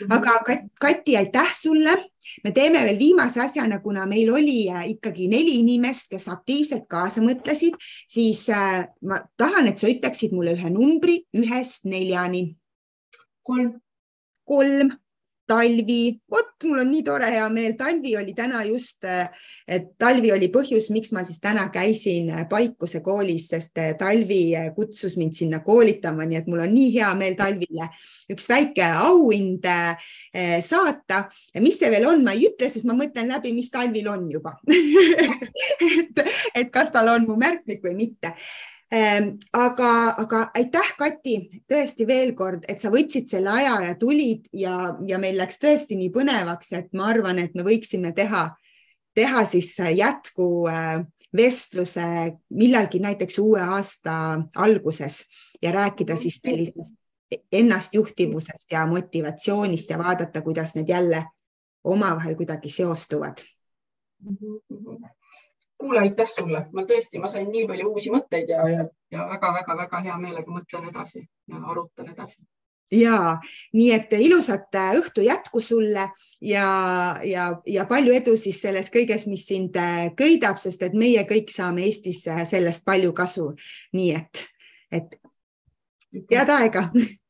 Mhm. 0.00 0.12
aga 0.16 0.60
Kati, 0.80 1.16
aitäh 1.16 1.52
sulle. 1.54 1.96
me 2.44 2.52
teeme 2.52 2.84
veel 2.84 2.98
viimase 2.98 3.40
asjana, 3.42 3.80
kuna 3.80 4.04
meil 4.06 4.28
oli 4.32 4.68
äh, 4.70 4.86
ikkagi 4.92 5.26
neli 5.28 5.58
inimest, 5.64 6.10
kes 6.12 6.28
aktiivselt 6.28 6.86
kaasa 6.88 7.20
mõtlesid, 7.24 7.74
siis 8.08 8.44
äh, 8.54 8.86
ma 9.02 9.18
tahan, 9.36 9.66
et 9.68 9.78
sa 9.80 9.88
ütleksid 9.90 10.32
mulle 10.36 10.54
ühe 10.54 10.70
numbri 10.70 11.24
ühest 11.36 11.88
neljani. 11.90 12.56
kolm. 13.42 13.80
kolm 14.46 14.92
talvi, 15.50 16.14
vot 16.30 16.66
mul 16.68 16.82
on 16.84 16.90
nii 16.92 17.02
tore 17.06 17.30
hea 17.32 17.46
meel, 17.52 17.74
talvi 17.78 18.14
oli 18.18 18.34
täna 18.36 18.62
just, 18.68 19.04
et 19.66 19.88
talvi 20.00 20.30
oli 20.34 20.50
põhjus, 20.52 20.90
miks 20.94 21.12
ma 21.16 21.24
siis 21.26 21.40
täna 21.42 21.66
käisin 21.74 22.30
Paikuse 22.50 23.02
koolis, 23.04 23.48
sest 23.54 23.80
talvi 23.98 24.54
kutsus 24.76 25.16
mind 25.20 25.34
sinna 25.38 25.62
koolitama, 25.64 26.26
nii 26.28 26.40
et 26.40 26.50
mul 26.50 26.64
on 26.66 26.74
nii 26.74 26.92
hea 26.98 27.10
meel 27.18 27.36
talvile 27.38 27.90
üks 28.30 28.48
väike 28.50 28.86
auhind 29.02 29.66
eh, 29.66 30.58
saata. 30.64 31.24
mis 31.60 31.78
see 31.80 31.90
veel 31.90 32.06
on, 32.10 32.24
ma 32.24 32.36
ei 32.36 32.46
ütle, 32.50 32.70
sest 32.70 32.86
ma 32.88 32.96
mõtlen 32.98 33.30
läbi, 33.32 33.54
mis 33.56 33.70
talvil 33.72 34.08
on 34.12 34.28
juba. 34.30 34.56
Et, 35.80 36.20
et 36.54 36.68
kas 36.72 36.90
tal 36.92 37.08
on 37.10 37.24
mu 37.28 37.34
märkmik 37.40 37.82
või 37.84 37.94
mitte 37.96 38.32
aga, 38.90 39.90
aga 40.18 40.40
aitäh, 40.54 40.94
Kati, 40.98 41.36
tõesti 41.70 42.06
veel 42.06 42.32
kord, 42.34 42.64
et 42.68 42.82
sa 42.82 42.90
võtsid 42.90 43.28
selle 43.30 43.52
aja 43.52 43.76
ja 43.84 43.94
tulid 43.98 44.48
ja, 44.52 44.96
ja 45.06 45.18
meil 45.22 45.38
läks 45.38 45.60
tõesti 45.62 45.98
nii 45.98 46.10
põnevaks, 46.14 46.72
et 46.74 46.90
ma 46.92 47.10
arvan, 47.12 47.38
et 47.38 47.54
me 47.54 47.62
võiksime 47.66 48.12
teha, 48.16 48.48
teha 49.14 49.44
siis 49.46 49.76
jätku 49.78 50.66
äh, 50.70 51.04
vestluse 51.36 52.06
millalgi 52.50 52.98
näiteks 52.98 53.38
uue 53.38 53.62
aasta 53.62 54.40
alguses 54.56 55.22
ja 55.62 55.72
rääkida 55.72 56.16
siis 56.16 56.40
sellisest 56.42 56.96
ennastjuhtivusest 57.52 58.72
ja 58.72 58.86
motivatsioonist 58.90 59.90
ja 59.90 59.98
vaadata, 59.98 60.42
kuidas 60.42 60.74
need 60.74 60.88
jälle 60.88 61.24
omavahel 61.84 62.34
kuidagi 62.34 62.70
seostuvad 62.70 63.38
mm. 64.18 64.36
-hmm 64.36 65.19
kuule, 65.80 66.04
aitäh 66.04 66.30
sulle, 66.30 66.64
ma 66.76 66.84
tõesti, 66.88 67.20
ma 67.20 67.28
sain 67.32 67.48
nii 67.50 67.66
palju 67.68 67.90
uusi 67.90 68.12
mõtteid 68.12 68.52
ja, 68.52 68.62
ja, 68.68 68.86
ja 69.12 69.26
väga-väga-väga 69.32 70.00
hea 70.06 70.16
meelega 70.20 70.52
mõtlen 70.52 70.88
edasi 70.92 71.22
ja 71.24 71.60
arutan 71.72 72.10
edasi. 72.12 72.42
Ja 72.90 73.38
nii 73.72 73.92
et 73.94 74.12
ilusat 74.18 74.74
äh, 74.74 74.92
õhtu 74.98 75.22
jätku 75.22 75.60
sulle 75.62 76.08
ja, 76.42 76.66
ja, 77.22 77.44
ja 77.66 77.84
palju 77.86 78.14
edu 78.16 78.34
siis 78.36 78.58
selles 78.64 78.90
kõiges, 78.90 79.28
mis 79.30 79.46
sind 79.46 79.78
äh, 79.78 80.10
köidab, 80.18 80.58
sest 80.58 80.82
et 80.82 80.96
meie 80.98 81.22
kõik 81.28 81.54
saame 81.54 81.86
Eestis 81.86 82.24
äh, 82.26 82.42
sellest 82.48 82.84
palju 82.84 83.12
kasu. 83.14 83.52
nii 83.94 84.10
et, 84.18 84.44
et 84.90 85.16
head 86.34 86.50
aega 86.50 86.88